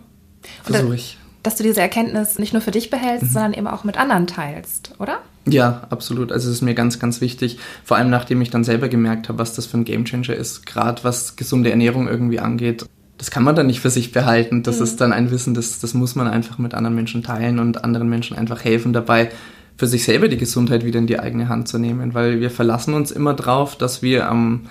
versuche 0.63 0.95
ich. 0.95 1.19
Dass 1.43 1.57
du 1.57 1.63
diese 1.63 1.81
Erkenntnis 1.81 2.39
nicht 2.39 2.53
nur 2.53 2.63
für 2.63 2.71
dich 2.73 2.91
behältst, 2.91 3.29
mhm. 3.29 3.31
sondern 3.31 3.53
eben 3.53 3.67
auch 3.69 3.85
mit 3.85 3.97
anderen 3.99 4.27
teilst, 4.27 4.95
oder? 4.99 5.21
Ja, 5.49 5.83
absolut. 5.91 6.33
Also 6.33 6.49
es 6.49 6.57
ist 6.57 6.63
mir 6.63 6.75
ganz, 6.75 6.99
ganz 6.99 7.21
wichtig. 7.21 7.59
Vor 7.85 7.97
allem 7.97 8.11
nachdem 8.11 8.43
ich 8.43 8.51
dann 8.51 8.65
selber 8.65 8.89
gemerkt 8.89 9.29
habe, 9.29 9.39
was 9.39 9.55
das 9.55 9.67
für 9.67 9.79
ein 9.79 9.85
Gamechanger 9.85 10.35
ist, 10.35 10.67
gerade 10.67 11.05
was 11.05 11.37
gesunde 11.37 11.71
Ernährung 11.71 12.09
irgendwie 12.09 12.41
angeht. 12.41 12.85
Das 13.17 13.31
kann 13.31 13.45
man 13.45 13.55
dann 13.55 13.69
nicht 13.69 13.81
für 13.81 13.91
sich 13.91 14.13
behalten. 14.13 14.65
Das 14.65 14.79
mhm. 14.79 14.85
ist 14.85 15.01
dann 15.01 15.13
ein 15.13 15.31
Wissen, 15.31 15.55
das, 15.55 15.79
das 15.79 15.95
muss 15.95 16.17
man 16.17 16.27
einfach 16.27 16.59
mit 16.59 16.75
anderen 16.75 16.97
Menschen 16.97 17.23
teilen 17.23 17.61
und 17.61 17.85
anderen 17.85 18.09
Menschen 18.09 18.37
einfach 18.37 18.65
helfen 18.65 18.93
dabei, 18.93 19.31
für 19.77 19.87
sich 19.87 20.05
selber 20.05 20.29
die 20.29 20.37
Gesundheit 20.37 20.85
wieder 20.85 20.99
in 20.99 21.07
die 21.07 21.21
eigene 21.21 21.49
Hand 21.49 21.69
zu 21.69 21.79
nehmen. 21.79 22.13
Weil 22.13 22.41
wir 22.41 22.51
verlassen 22.51 22.95
uns 22.95 23.13
immer 23.13 23.33
drauf, 23.33 23.79
dass 23.79 24.03
wir 24.03 24.29
ähm, 24.29 24.63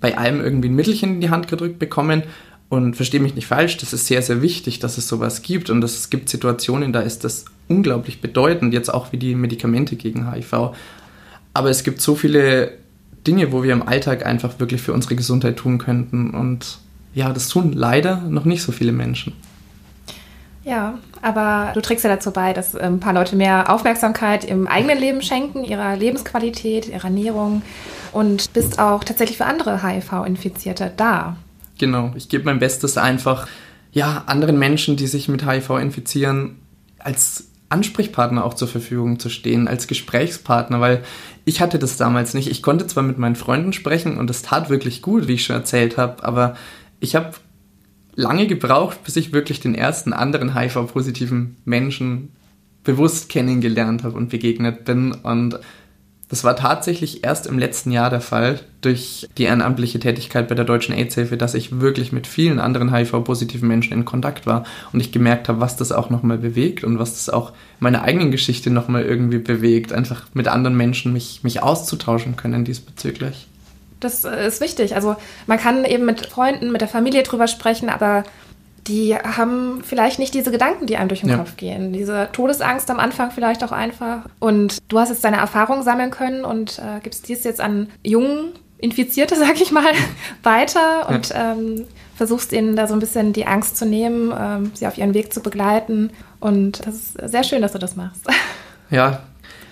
bei 0.00 0.16
allem 0.16 0.40
irgendwie 0.40 0.70
ein 0.70 0.74
Mittelchen 0.74 1.14
in 1.14 1.20
die 1.20 1.30
Hand 1.30 1.48
gedrückt 1.48 1.78
bekommen 1.78 2.22
und 2.70 2.96
verstehe 2.96 3.20
mich 3.20 3.34
nicht 3.34 3.46
falsch, 3.46 3.76
das 3.76 3.92
ist 3.92 4.06
sehr, 4.06 4.22
sehr 4.22 4.40
wichtig, 4.40 4.78
dass 4.78 4.96
es 4.96 5.06
sowas 5.06 5.42
gibt. 5.42 5.68
Und 5.68 5.84
es 5.84 6.08
gibt 6.08 6.30
Situationen, 6.30 6.94
da 6.94 7.00
ist 7.00 7.22
das 7.22 7.44
unglaublich 7.72 8.20
bedeutend, 8.20 8.74
jetzt 8.74 8.92
auch 8.92 9.12
wie 9.12 9.16
die 9.16 9.34
Medikamente 9.34 9.96
gegen 9.96 10.30
HIV. 10.30 10.72
Aber 11.54 11.70
es 11.70 11.84
gibt 11.84 12.00
so 12.00 12.14
viele 12.14 12.72
Dinge, 13.26 13.52
wo 13.52 13.62
wir 13.62 13.72
im 13.72 13.86
Alltag 13.86 14.26
einfach 14.26 14.58
wirklich 14.58 14.82
für 14.82 14.92
unsere 14.92 15.16
Gesundheit 15.16 15.56
tun 15.56 15.78
könnten. 15.78 16.30
Und 16.30 16.78
ja, 17.14 17.32
das 17.32 17.48
tun 17.48 17.72
leider 17.72 18.22
noch 18.22 18.44
nicht 18.44 18.62
so 18.62 18.72
viele 18.72 18.92
Menschen. 18.92 19.32
Ja, 20.64 20.98
aber 21.22 21.72
du 21.74 21.80
trägst 21.80 22.04
ja 22.04 22.10
dazu 22.10 22.30
bei, 22.30 22.52
dass 22.52 22.76
ein 22.76 23.00
paar 23.00 23.12
Leute 23.12 23.34
mehr 23.34 23.72
Aufmerksamkeit 23.72 24.44
im 24.44 24.68
eigenen 24.68 24.98
Leben 24.98 25.22
schenken, 25.22 25.64
ihrer 25.64 25.96
Lebensqualität, 25.96 26.88
ihrer 26.88 27.04
Ernährung 27.04 27.62
und 28.12 28.52
bist 28.52 28.78
auch 28.78 29.02
tatsächlich 29.02 29.38
für 29.38 29.46
andere 29.46 29.82
HIV-Infizierte 29.82 30.92
da. 30.96 31.36
Genau, 31.78 32.12
ich 32.14 32.28
gebe 32.28 32.44
mein 32.44 32.60
Bestes 32.60 32.96
einfach, 32.96 33.48
ja, 33.92 34.22
anderen 34.26 34.58
Menschen, 34.58 34.96
die 34.96 35.08
sich 35.08 35.28
mit 35.28 35.44
HIV 35.44 35.70
infizieren, 35.70 36.58
als 36.98 37.48
Ansprechpartner 37.72 38.44
auch 38.44 38.54
zur 38.54 38.68
Verfügung 38.68 39.18
zu 39.18 39.28
stehen, 39.28 39.66
als 39.66 39.86
Gesprächspartner, 39.86 40.80
weil 40.80 41.02
ich 41.44 41.60
hatte 41.60 41.78
das 41.78 41.96
damals 41.96 42.34
nicht. 42.34 42.48
Ich 42.48 42.62
konnte 42.62 42.86
zwar 42.86 43.02
mit 43.02 43.18
meinen 43.18 43.36
Freunden 43.36 43.72
sprechen 43.72 44.18
und 44.18 44.30
es 44.30 44.42
tat 44.42 44.70
wirklich 44.70 45.02
gut, 45.02 45.26
wie 45.26 45.34
ich 45.34 45.44
schon 45.44 45.56
erzählt 45.56 45.96
habe, 45.96 46.22
aber 46.22 46.56
ich 47.00 47.16
habe 47.16 47.32
lange 48.14 48.46
gebraucht, 48.46 49.02
bis 49.04 49.16
ich 49.16 49.32
wirklich 49.32 49.60
den 49.60 49.74
ersten 49.74 50.12
anderen 50.12 50.54
HIV-positiven 50.54 51.56
Menschen 51.64 52.30
bewusst 52.84 53.28
kennengelernt 53.28 54.04
habe 54.04 54.16
und 54.16 54.28
begegnet 54.28 54.84
bin 54.84 55.12
und 55.12 55.58
das 56.32 56.44
war 56.44 56.56
tatsächlich 56.56 57.24
erst 57.24 57.46
im 57.46 57.58
letzten 57.58 57.92
Jahr 57.92 58.08
der 58.08 58.22
Fall 58.22 58.58
durch 58.80 59.28
die 59.36 59.42
ehrenamtliche 59.42 60.00
Tätigkeit 60.00 60.48
bei 60.48 60.54
der 60.54 60.64
Deutschen 60.64 60.94
AIDS-Hilfe, 60.94 61.36
dass 61.36 61.52
ich 61.52 61.78
wirklich 61.82 62.10
mit 62.10 62.26
vielen 62.26 62.58
anderen 62.58 62.90
HIV-positiven 62.90 63.68
Menschen 63.68 63.92
in 63.92 64.06
Kontakt 64.06 64.46
war 64.46 64.64
und 64.94 65.00
ich 65.00 65.12
gemerkt 65.12 65.50
habe, 65.50 65.60
was 65.60 65.76
das 65.76 65.92
auch 65.92 66.08
nochmal 66.08 66.38
bewegt 66.38 66.84
und 66.84 66.98
was 66.98 67.12
das 67.12 67.28
auch 67.28 67.52
meine 67.80 68.00
eigenen 68.00 68.30
Geschichte 68.30 68.70
nochmal 68.70 69.02
irgendwie 69.02 69.40
bewegt, 69.40 69.92
einfach 69.92 70.24
mit 70.32 70.48
anderen 70.48 70.74
Menschen 70.74 71.12
mich, 71.12 71.40
mich 71.42 71.62
auszutauschen 71.62 72.34
können 72.34 72.64
diesbezüglich. 72.64 73.46
Das 74.00 74.24
ist 74.24 74.62
wichtig. 74.62 74.94
Also 74.94 75.16
man 75.46 75.58
kann 75.58 75.84
eben 75.84 76.06
mit 76.06 76.28
Freunden, 76.28 76.72
mit 76.72 76.80
der 76.80 76.88
Familie 76.88 77.24
drüber 77.24 77.46
sprechen, 77.46 77.90
aber 77.90 78.24
die 78.86 79.14
haben 79.14 79.82
vielleicht 79.84 80.18
nicht 80.18 80.34
diese 80.34 80.50
Gedanken, 80.50 80.86
die 80.86 80.96
einem 80.96 81.08
durch 81.08 81.20
den 81.20 81.30
ja. 81.30 81.36
Kopf 81.36 81.56
gehen. 81.56 81.92
Diese 81.92 82.28
Todesangst 82.32 82.90
am 82.90 82.98
Anfang 82.98 83.30
vielleicht 83.30 83.62
auch 83.62 83.72
einfach. 83.72 84.22
Und 84.40 84.78
du 84.88 84.98
hast 84.98 85.10
jetzt 85.10 85.24
deine 85.24 85.36
Erfahrung 85.36 85.82
sammeln 85.82 86.10
können 86.10 86.44
und 86.44 86.78
äh, 86.78 87.00
gibst 87.02 87.28
dies 87.28 87.44
jetzt 87.44 87.60
an 87.60 87.88
jungen 88.04 88.52
Infizierte, 88.78 89.36
sag 89.38 89.60
ich 89.60 89.70
mal, 89.70 89.92
weiter 90.42 91.08
und 91.08 91.28
ja. 91.28 91.52
ähm, 91.52 91.86
versuchst 92.16 92.52
ihnen 92.52 92.74
da 92.74 92.88
so 92.88 92.94
ein 92.94 93.00
bisschen 93.00 93.32
die 93.32 93.46
Angst 93.46 93.76
zu 93.76 93.86
nehmen, 93.86 94.34
ähm, 94.36 94.72
sie 94.74 94.86
auf 94.86 94.98
ihren 94.98 95.14
Weg 95.14 95.32
zu 95.32 95.40
begleiten. 95.40 96.10
Und 96.40 96.84
das 96.86 96.96
ist 96.96 97.30
sehr 97.30 97.44
schön, 97.44 97.62
dass 97.62 97.72
du 97.72 97.78
das 97.78 97.96
machst. 97.96 98.26
Ja, 98.90 99.22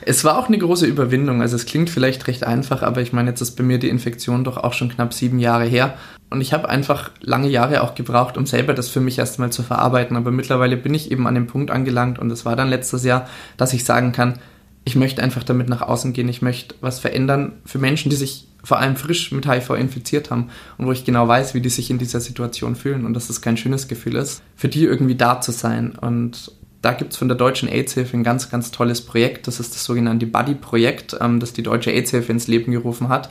es 0.03 0.24
war 0.24 0.38
auch 0.38 0.48
eine 0.48 0.59
große 0.59 0.86
Überwindung. 0.86 1.42
Also 1.42 1.57
es 1.57 1.66
klingt 1.66 1.90
vielleicht 1.90 2.26
recht 2.26 2.44
einfach, 2.44 2.82
aber 2.82 3.01
ich 3.01 3.12
meine, 3.12 3.30
jetzt 3.30 3.40
ist 3.40 3.53
bei 3.53 3.62
mir 3.62 3.78
die 3.78 3.88
Infektion 3.88 4.44
doch 4.44 4.57
auch 4.57 4.72
schon 4.72 4.88
knapp 4.88 5.12
sieben 5.12 5.38
Jahre 5.38 5.64
her. 5.64 5.94
Und 6.30 6.40
ich 6.40 6.53
habe 6.53 6.68
einfach 6.68 7.11
lange 7.20 7.48
Jahre 7.48 7.82
auch 7.82 7.94
gebraucht, 7.94 8.36
um 8.36 8.46
selber 8.46 8.72
das 8.72 8.88
für 8.88 9.01
mich 9.01 9.18
erstmal 9.18 9.51
zu 9.51 9.62
verarbeiten. 9.62 10.16
Aber 10.16 10.30
mittlerweile 10.30 10.76
bin 10.76 10.94
ich 10.94 11.11
eben 11.11 11.26
an 11.26 11.34
dem 11.34 11.46
Punkt 11.46 11.70
angelangt 11.70 12.18
und 12.18 12.30
es 12.30 12.44
war 12.44 12.57
dann 12.57 12.70
letztes 12.70 13.05
Jahr, 13.05 13.28
dass 13.57 13.72
ich 13.72 13.84
sagen 13.84 14.12
kann, 14.12 14.38
ich 14.84 14.96
möchte 14.96 15.22
einfach 15.22 15.44
damit 15.44 15.68
nach 15.68 15.82
außen 15.82 16.12
gehen. 16.12 16.28
Ich 16.28 16.40
möchte 16.40 16.74
was 16.80 17.01
verändern 17.01 17.53
für 17.66 17.78
Menschen, 17.78 18.11
die 18.11 18.16
sich 18.16 18.46
vor 18.62 18.78
allem 18.78 18.96
frisch 18.96 19.32
mit 19.32 19.46
HIV 19.46 19.70
infiziert 19.70 20.30
haben 20.30 20.51
und 20.78 20.86
wo 20.86 20.92
ich 20.92 21.05
genau 21.05 21.26
weiß, 21.26 21.55
wie 21.55 21.61
die 21.61 21.68
sich 21.68 21.90
in 21.90 21.98
dieser 21.98 22.20
Situation 22.20 22.76
fühlen 22.76 23.05
und 23.05 23.14
dass 23.14 23.28
das 23.28 23.40
kein 23.40 23.57
schönes 23.57 23.88
Gefühl 23.88 24.16
ist, 24.16 24.42
für 24.55 24.68
die 24.68 24.84
irgendwie 24.84 25.14
da 25.14 25.40
zu 25.40 25.53
sein. 25.53 25.92
Und 25.92 26.53
da 26.82 26.92
gibt 26.92 27.12
es 27.12 27.18
von 27.18 27.28
der 27.28 27.36
Deutschen 27.36 27.68
AIDS-Hilfe 27.68 28.16
ein 28.16 28.24
ganz, 28.24 28.50
ganz 28.50 28.70
tolles 28.70 29.04
Projekt. 29.04 29.46
Das 29.46 29.60
ist 29.60 29.74
das 29.74 29.84
sogenannte 29.84 30.26
Buddy-Projekt, 30.26 31.16
ähm, 31.20 31.40
das 31.40 31.52
die 31.52 31.62
Deutsche 31.62 31.90
AIDS-Hilfe 31.90 32.32
ins 32.32 32.46
Leben 32.48 32.72
gerufen 32.72 33.08
hat. 33.08 33.28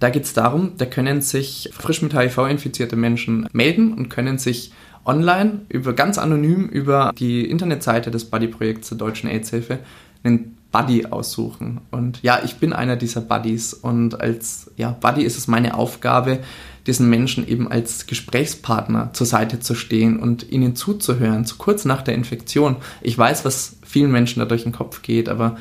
Da 0.00 0.10
geht 0.10 0.24
es 0.24 0.32
darum, 0.32 0.72
da 0.78 0.84
können 0.84 1.22
sich 1.22 1.70
frisch 1.72 2.02
mit 2.02 2.14
HIV 2.14 2.38
infizierte 2.50 2.96
Menschen 2.96 3.48
melden 3.52 3.94
und 3.94 4.08
können 4.08 4.38
sich 4.38 4.72
online 5.04 5.60
über 5.68 5.92
ganz 5.94 6.18
anonym 6.18 6.68
über 6.68 7.12
die 7.16 7.48
Internetseite 7.48 8.10
des 8.10 8.24
Buddy-Projekts 8.26 8.90
der 8.90 8.98
Deutschen 8.98 9.28
AIDS-Hilfe 9.28 9.78
einen 10.24 10.58
Buddy 10.72 11.06
aussuchen. 11.06 11.82
Und 11.90 12.20
ja, 12.22 12.40
ich 12.44 12.56
bin 12.56 12.72
einer 12.72 12.96
dieser 12.96 13.20
Buddies 13.20 13.74
und 13.74 14.20
als 14.20 14.70
ja, 14.76 14.96
Buddy 15.00 15.22
ist 15.22 15.38
es 15.38 15.46
meine 15.46 15.74
Aufgabe, 15.74 16.40
diesen 16.86 17.08
Menschen 17.08 17.46
eben 17.46 17.70
als 17.70 18.06
Gesprächspartner 18.06 19.12
zur 19.12 19.26
Seite 19.26 19.60
zu 19.60 19.74
stehen 19.74 20.18
und 20.18 20.50
ihnen 20.50 20.74
zuzuhören, 20.74 21.44
so 21.44 21.56
kurz 21.58 21.84
nach 21.84 22.02
der 22.02 22.14
Infektion. 22.14 22.76
Ich 23.02 23.16
weiß, 23.16 23.44
was 23.44 23.76
vielen 23.84 24.10
Menschen 24.10 24.40
da 24.40 24.46
durch 24.46 24.64
den 24.64 24.72
Kopf 24.72 25.02
geht, 25.02 25.28
aber 25.28 25.58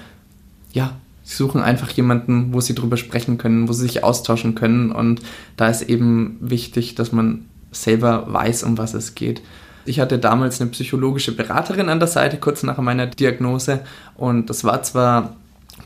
ja, 0.71 0.95
sie 1.23 1.35
suchen 1.35 1.61
einfach 1.61 1.91
jemanden, 1.91 2.53
wo 2.53 2.61
sie 2.61 2.73
drüber 2.73 2.97
sprechen 2.97 3.37
können, 3.37 3.67
wo 3.67 3.73
sie 3.73 3.83
sich 3.83 4.03
austauschen 4.03 4.55
können 4.55 4.91
und 4.91 5.21
da 5.57 5.67
ist 5.67 5.83
eben 5.83 6.37
wichtig, 6.39 6.95
dass 6.95 7.11
man 7.11 7.45
selber 7.71 8.31
weiß, 8.31 8.63
um 8.63 8.77
was 8.77 8.93
es 8.93 9.13
geht. 9.13 9.41
Ich 9.85 9.99
hatte 9.99 10.19
damals 10.19 10.61
eine 10.61 10.69
psychologische 10.69 11.35
Beraterin 11.35 11.89
an 11.89 11.99
der 11.99 12.07
Seite, 12.07 12.37
kurz 12.37 12.63
nach 12.63 12.77
meiner 12.77 13.07
Diagnose 13.07 13.81
und 14.15 14.49
das 14.49 14.63
war 14.63 14.83
zwar 14.83 15.35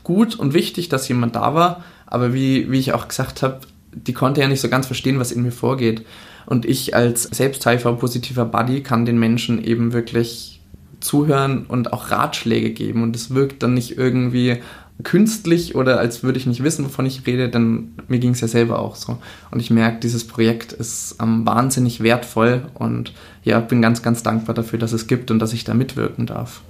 gut 0.04 0.34
und 0.34 0.54
wichtig, 0.54 0.88
dass 0.88 1.08
jemand 1.08 1.36
da 1.36 1.54
war, 1.54 1.84
aber 2.06 2.34
wie, 2.34 2.70
wie 2.70 2.78
ich 2.78 2.92
auch 2.92 3.08
gesagt 3.08 3.42
habe, 3.42 3.60
die 3.92 4.12
konnte 4.12 4.40
ja 4.40 4.48
nicht 4.48 4.60
so 4.60 4.68
ganz 4.68 4.86
verstehen, 4.86 5.18
was 5.18 5.32
in 5.32 5.42
mir 5.42 5.52
vorgeht. 5.52 6.04
Und 6.44 6.64
ich 6.64 6.94
als 6.94 7.24
selbst 7.24 7.66
HIV-positiver 7.66 8.44
Buddy 8.44 8.82
kann 8.82 9.06
den 9.06 9.18
Menschen 9.18 9.62
eben 9.62 9.92
wirklich 9.92 10.60
zuhören 11.00 11.66
und 11.66 11.92
auch 11.92 12.10
Ratschläge 12.10 12.70
geben. 12.70 13.02
Und 13.02 13.16
es 13.16 13.34
wirkt 13.34 13.62
dann 13.62 13.74
nicht 13.74 13.96
irgendwie 13.98 14.58
künstlich 15.02 15.74
oder 15.74 15.98
als 15.98 16.22
würde 16.22 16.38
ich 16.38 16.46
nicht 16.46 16.62
wissen, 16.62 16.84
wovon 16.84 17.06
ich 17.06 17.26
rede, 17.26 17.48
denn 17.48 17.94
mir 18.08 18.18
ging 18.18 18.30
es 18.30 18.40
ja 18.40 18.48
selber 18.48 18.78
auch 18.78 18.96
so. 18.96 19.18
Und 19.50 19.60
ich 19.60 19.70
merke, 19.70 20.00
dieses 20.00 20.26
Projekt 20.26 20.72
ist 20.72 21.16
ähm, 21.20 21.46
wahnsinnig 21.46 22.02
wertvoll 22.02 22.62
und 22.74 23.12
ja, 23.44 23.60
bin 23.60 23.82
ganz, 23.82 24.02
ganz 24.02 24.22
dankbar 24.22 24.54
dafür, 24.54 24.78
dass 24.78 24.92
es 24.92 25.06
gibt 25.06 25.30
und 25.30 25.38
dass 25.38 25.52
ich 25.52 25.64
da 25.64 25.74
mitwirken 25.74 26.26
darf. 26.26 26.62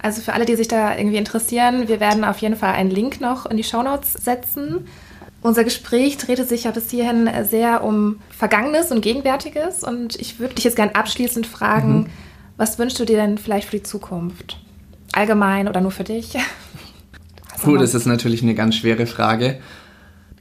Also 0.00 0.20
für 0.20 0.32
alle, 0.32 0.44
die 0.44 0.56
sich 0.56 0.68
da 0.68 0.96
irgendwie 0.96 1.16
interessieren, 1.16 1.88
wir 1.88 2.00
werden 2.00 2.24
auf 2.24 2.38
jeden 2.38 2.56
Fall 2.56 2.74
einen 2.74 2.90
Link 2.90 3.20
noch 3.20 3.46
in 3.46 3.56
die 3.56 3.64
Shownotes 3.64 4.12
setzen. 4.12 4.86
Unser 5.40 5.64
Gespräch 5.64 6.18
drehte 6.18 6.44
sich 6.44 6.64
ja 6.64 6.72
bis 6.72 6.90
hierhin 6.90 7.30
sehr 7.44 7.84
um 7.84 8.20
Vergangenes 8.30 8.90
und 8.90 9.02
Gegenwärtiges 9.02 9.84
und 9.84 10.16
ich 10.16 10.40
würde 10.40 10.54
dich 10.54 10.64
jetzt 10.64 10.76
gerne 10.76 10.94
abschließend 10.96 11.46
fragen, 11.46 11.98
mhm. 11.98 12.06
was 12.56 12.78
wünschst 12.78 12.98
du 12.98 13.04
dir 13.04 13.16
denn 13.16 13.38
vielleicht 13.38 13.68
für 13.68 13.76
die 13.76 13.84
Zukunft? 13.84 14.58
Allgemein 15.12 15.68
oder 15.68 15.80
nur 15.80 15.92
für 15.92 16.04
dich? 16.04 16.36
Puh, 17.62 17.76
das 17.76 17.94
ist 17.94 18.06
natürlich 18.06 18.42
eine 18.42 18.54
ganz 18.54 18.76
schwere 18.76 19.06
Frage. 19.06 19.58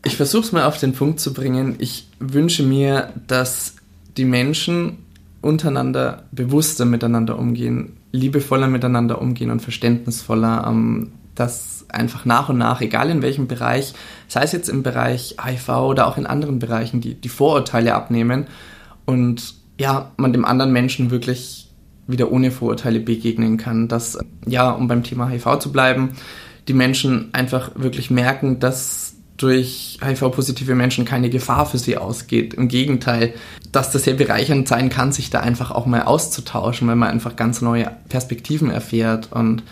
Ich 0.05 0.18
versuche 0.18 0.45
es 0.45 0.51
mal 0.51 0.65
auf 0.65 0.80
den 0.80 0.93
Punkt 0.93 1.20
zu 1.20 1.34
bringen. 1.34 1.76
Ich 1.80 2.07
wünsche 2.20 2.63
mir, 2.63 3.13
dass 3.28 3.76
die 4.15 4.26
Menschen 4.26 4.99
untereinander 5.41 6.24
bewusster 6.32 6.86
miteinander 6.86 7.38
umgehen, 7.38 7.97
liebevoller 8.11 8.68
miteinander 8.68 9.22
umgehen 9.22 9.51
und 9.51 9.61
verständnisvoller, 9.61 10.65
ähm, 10.68 11.11
dass 11.36 11.86
einfach 11.89 12.26
nach 12.26 12.49
und 12.49 12.57
nach, 12.57 12.82
egal 12.82 13.09
in 13.09 13.22
welchem 13.22 13.47
Bereich, 13.47 13.93
sei 14.28 14.43
es 14.43 14.51
jetzt 14.51 14.70
im 14.70 14.84
Bereich 14.84 15.36
HIV 15.43 15.70
oder 15.70 16.07
auch 16.07 16.18
in 16.18 16.26
anderen 16.26 16.59
Bereichen, 16.59 16.99
die, 17.01 17.13
die 17.13 17.30
Vorurteile 17.30 17.93
abnehmen 17.93 18.47
und 19.05 19.55
ja, 19.80 20.11
man 20.18 20.34
dem 20.34 20.45
anderen 20.45 20.74
Menschen 20.74 21.11
wirklich 21.11 21.70
wieder 22.07 22.32
ohne 22.32 22.51
Vorurteile 22.51 22.99
begegnen 22.99 23.57
kann. 23.57 23.88
Dass, 23.88 24.18
ja, 24.45 24.72
um 24.72 24.88
beim 24.88 25.03
Thema 25.03 25.30
HIV 25.30 25.59
zu 25.59 25.72
bleiben, 25.72 26.11
die 26.68 26.74
Menschen 26.74 27.30
einfach 27.34 27.72
wirklich 27.76 28.09
merken, 28.09 28.59
dass 28.59 29.15
durch 29.38 29.99
HIV-positive 30.03 30.76
Menschen 30.76 31.05
keine 31.05 31.30
Gefahr 31.30 31.65
für 31.65 31.78
sie 31.78 31.97
ausgeht. 31.97 32.55
Im 32.55 32.68
Gegenteil, 32.68 33.34
dass 33.72 33.91
das 33.91 34.03
sehr 34.03 34.15
bereichernd 34.15 34.68
sein 34.68 34.89
kann, 34.89 35.11
sich 35.11 35.30
da 35.30 35.39
einfach 35.39 35.72
auch 35.72 35.86
mal 35.86 36.03
auszutauschen, 36.03 36.88
weil 36.88 36.95
man 36.95 37.09
einfach 37.09 37.36
ganz 37.36 37.61
neue 37.61 37.91
Perspektiven 38.09 38.72
erfährt. 38.72 39.32
Und 39.32 39.63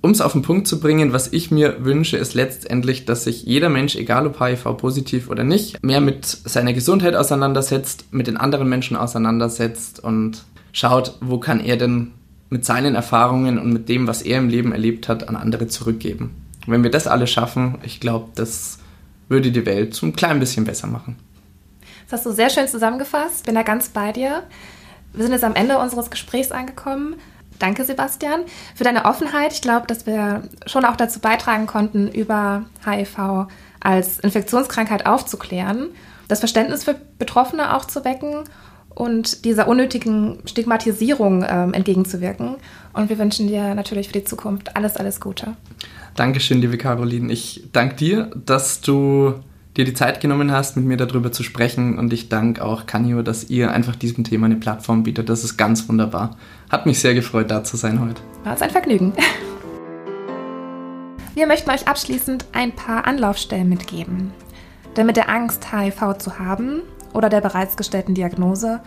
um 0.00 0.12
es 0.12 0.20
auf 0.20 0.32
den 0.32 0.42
Punkt 0.42 0.68
zu 0.68 0.78
bringen, 0.78 1.12
was 1.12 1.32
ich 1.32 1.50
mir 1.50 1.84
wünsche, 1.84 2.16
ist 2.16 2.34
letztendlich, 2.34 3.04
dass 3.04 3.24
sich 3.24 3.42
jeder 3.42 3.68
Mensch, 3.68 3.96
egal 3.96 4.26
ob 4.28 4.40
HIV-positiv 4.40 5.28
oder 5.28 5.42
nicht, 5.42 5.82
mehr 5.82 6.00
mit 6.00 6.24
seiner 6.24 6.72
Gesundheit 6.72 7.16
auseinandersetzt, 7.16 8.06
mit 8.12 8.28
den 8.28 8.36
anderen 8.36 8.68
Menschen 8.68 8.96
auseinandersetzt 8.96 10.02
und 10.02 10.44
schaut, 10.72 11.16
wo 11.20 11.38
kann 11.38 11.58
er 11.58 11.76
denn 11.76 12.12
mit 12.50 12.64
seinen 12.64 12.94
Erfahrungen 12.94 13.58
und 13.58 13.72
mit 13.72 13.88
dem, 13.88 14.06
was 14.06 14.22
er 14.22 14.38
im 14.38 14.48
Leben 14.48 14.72
erlebt 14.72 15.08
hat, 15.08 15.28
an 15.28 15.36
andere 15.36 15.66
zurückgeben. 15.66 16.30
Wenn 16.70 16.82
wir 16.82 16.90
das 16.90 17.06
alle 17.06 17.26
schaffen, 17.26 17.78
ich 17.82 18.00
glaube, 18.00 18.30
das 18.34 18.78
würde 19.28 19.50
die 19.50 19.66
Welt 19.66 19.94
so 19.94 20.06
ein 20.06 20.14
klein 20.14 20.40
bisschen 20.40 20.64
besser 20.64 20.86
machen. 20.86 21.18
Das 22.08 22.20
hast 22.20 22.26
du 22.26 22.32
sehr 22.32 22.50
schön 22.50 22.68
zusammengefasst. 22.68 23.44
Bin 23.44 23.54
da 23.54 23.62
ganz 23.62 23.90
bei 23.90 24.12
dir. 24.12 24.44
Wir 25.12 25.24
sind 25.24 25.32
jetzt 25.32 25.44
am 25.44 25.54
Ende 25.54 25.78
unseres 25.78 26.10
Gesprächs 26.10 26.52
angekommen. 26.52 27.16
Danke, 27.58 27.84
Sebastian, 27.84 28.42
für 28.74 28.84
deine 28.84 29.04
Offenheit. 29.04 29.52
Ich 29.52 29.62
glaube, 29.62 29.86
dass 29.86 30.06
wir 30.06 30.42
schon 30.66 30.84
auch 30.84 30.96
dazu 30.96 31.20
beitragen 31.20 31.66
konnten, 31.66 32.08
über 32.08 32.64
HIV 32.84 33.48
als 33.80 34.20
Infektionskrankheit 34.20 35.06
aufzuklären, 35.06 35.88
das 36.28 36.40
Verständnis 36.40 36.84
für 36.84 36.94
Betroffene 37.18 37.74
auch 37.74 37.86
zu 37.86 38.04
wecken 38.04 38.44
und 38.98 39.44
dieser 39.44 39.68
unnötigen 39.68 40.40
Stigmatisierung 40.44 41.44
ähm, 41.48 41.72
entgegenzuwirken. 41.72 42.56
Und 42.92 43.08
wir 43.08 43.18
wünschen 43.18 43.46
dir 43.46 43.76
natürlich 43.76 44.08
für 44.08 44.14
die 44.14 44.24
Zukunft 44.24 44.74
alles, 44.76 44.96
alles 44.96 45.20
Gute. 45.20 45.54
Dankeschön, 46.16 46.60
liebe 46.60 46.76
Caroline. 46.78 47.32
Ich 47.32 47.68
danke 47.72 47.94
dir, 47.94 48.28
dass 48.44 48.80
du 48.80 49.34
dir 49.76 49.84
die 49.84 49.94
Zeit 49.94 50.20
genommen 50.20 50.50
hast, 50.50 50.76
mit 50.76 50.84
mir 50.84 50.96
darüber 50.96 51.30
zu 51.30 51.44
sprechen. 51.44 51.96
Und 51.96 52.12
ich 52.12 52.28
danke 52.28 52.64
auch 52.64 52.86
Canio, 52.86 53.22
dass 53.22 53.48
ihr 53.48 53.70
einfach 53.70 53.94
diesem 53.94 54.24
Thema 54.24 54.46
eine 54.46 54.56
Plattform 54.56 55.04
bietet. 55.04 55.28
Das 55.28 55.44
ist 55.44 55.56
ganz 55.56 55.88
wunderbar. 55.88 56.36
Hat 56.68 56.84
mich 56.84 56.98
sehr 56.98 57.14
gefreut, 57.14 57.52
da 57.52 57.62
zu 57.62 57.76
sein 57.76 58.00
heute. 58.00 58.20
War 58.42 58.54
es 58.54 58.62
ein 58.62 58.70
Vergnügen. 58.70 59.12
Wir 61.36 61.46
möchten 61.46 61.70
euch 61.70 61.86
abschließend 61.86 62.46
ein 62.50 62.74
paar 62.74 63.06
Anlaufstellen 63.06 63.68
mitgeben. 63.68 64.32
Denn 64.96 65.06
mit 65.06 65.16
der 65.16 65.28
Angst, 65.28 65.72
HIV 65.72 66.18
zu 66.18 66.40
haben 66.40 66.82
oder 67.14 67.28
der 67.28 67.40
bereits 67.40 67.76
gestellten 67.76 68.14
Diagnose 68.14 68.80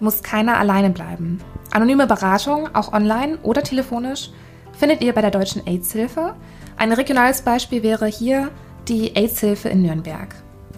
muss 0.00 0.22
keiner 0.22 0.58
alleine 0.58 0.90
bleiben. 0.90 1.40
Anonyme 1.72 2.06
Beratung, 2.06 2.68
auch 2.74 2.92
online 2.92 3.38
oder 3.42 3.62
telefonisch, 3.62 4.30
findet 4.72 5.02
ihr 5.02 5.12
bei 5.12 5.22
der 5.22 5.30
Deutschen 5.30 5.66
AIDS-Hilfe. 5.66 6.34
Ein 6.76 6.92
regionales 6.92 7.42
Beispiel 7.42 7.82
wäre 7.82 8.06
hier 8.06 8.50
die 8.88 9.16
AIDS-Hilfe 9.16 9.68
in 9.68 9.82
Nürnberg. 9.82 10.34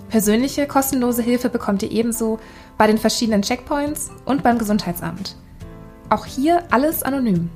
Persönliche 0.08 0.66
kostenlose 0.66 1.22
Hilfe 1.22 1.50
bekommt 1.50 1.82
ihr 1.82 1.90
ebenso 1.90 2.38
bei 2.78 2.86
den 2.86 2.98
verschiedenen 2.98 3.42
Checkpoints 3.42 4.10
und 4.24 4.42
beim 4.42 4.58
Gesundheitsamt. 4.58 5.36
Auch 6.08 6.24
hier 6.24 6.62
alles 6.70 7.02
anonym. 7.02 7.50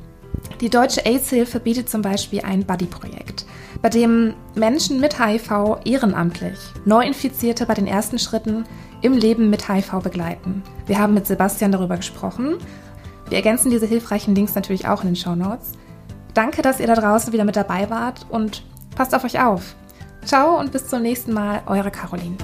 Die 0.60 0.68
Deutsche 0.68 1.06
AIDS-Hilfe 1.06 1.60
bietet 1.60 1.88
zum 1.88 2.02
Beispiel 2.02 2.42
ein 2.42 2.64
Buddy-Projekt, 2.64 3.46
bei 3.80 3.88
dem 3.88 4.34
Menschen 4.54 5.00
mit 5.00 5.18
HIV 5.18 5.78
ehrenamtlich 5.84 6.58
Neuinfizierte 6.84 7.66
bei 7.66 7.74
den 7.74 7.86
ersten 7.86 8.18
Schritten 8.18 8.64
im 9.02 9.12
Leben 9.14 9.50
mit 9.50 9.68
HIV 9.68 10.00
begleiten. 10.02 10.62
Wir 10.86 10.98
haben 10.98 11.14
mit 11.14 11.26
Sebastian 11.26 11.72
darüber 11.72 11.96
gesprochen. 11.96 12.56
Wir 13.28 13.36
ergänzen 13.36 13.70
diese 13.70 13.86
hilfreichen 13.86 14.34
Links 14.34 14.54
natürlich 14.54 14.88
auch 14.88 15.02
in 15.02 15.08
den 15.08 15.16
Show 15.16 15.34
Notes. 15.34 15.72
Danke, 16.34 16.62
dass 16.62 16.80
ihr 16.80 16.86
da 16.86 16.94
draußen 16.94 17.32
wieder 17.32 17.44
mit 17.44 17.56
dabei 17.56 17.90
wart 17.90 18.26
und 18.30 18.64
passt 18.94 19.14
auf 19.14 19.24
euch 19.24 19.40
auf. 19.40 19.74
Ciao 20.24 20.58
und 20.58 20.72
bis 20.72 20.86
zum 20.86 21.02
nächsten 21.02 21.32
Mal, 21.32 21.62
eure 21.66 21.90
Caroline. 21.90 22.36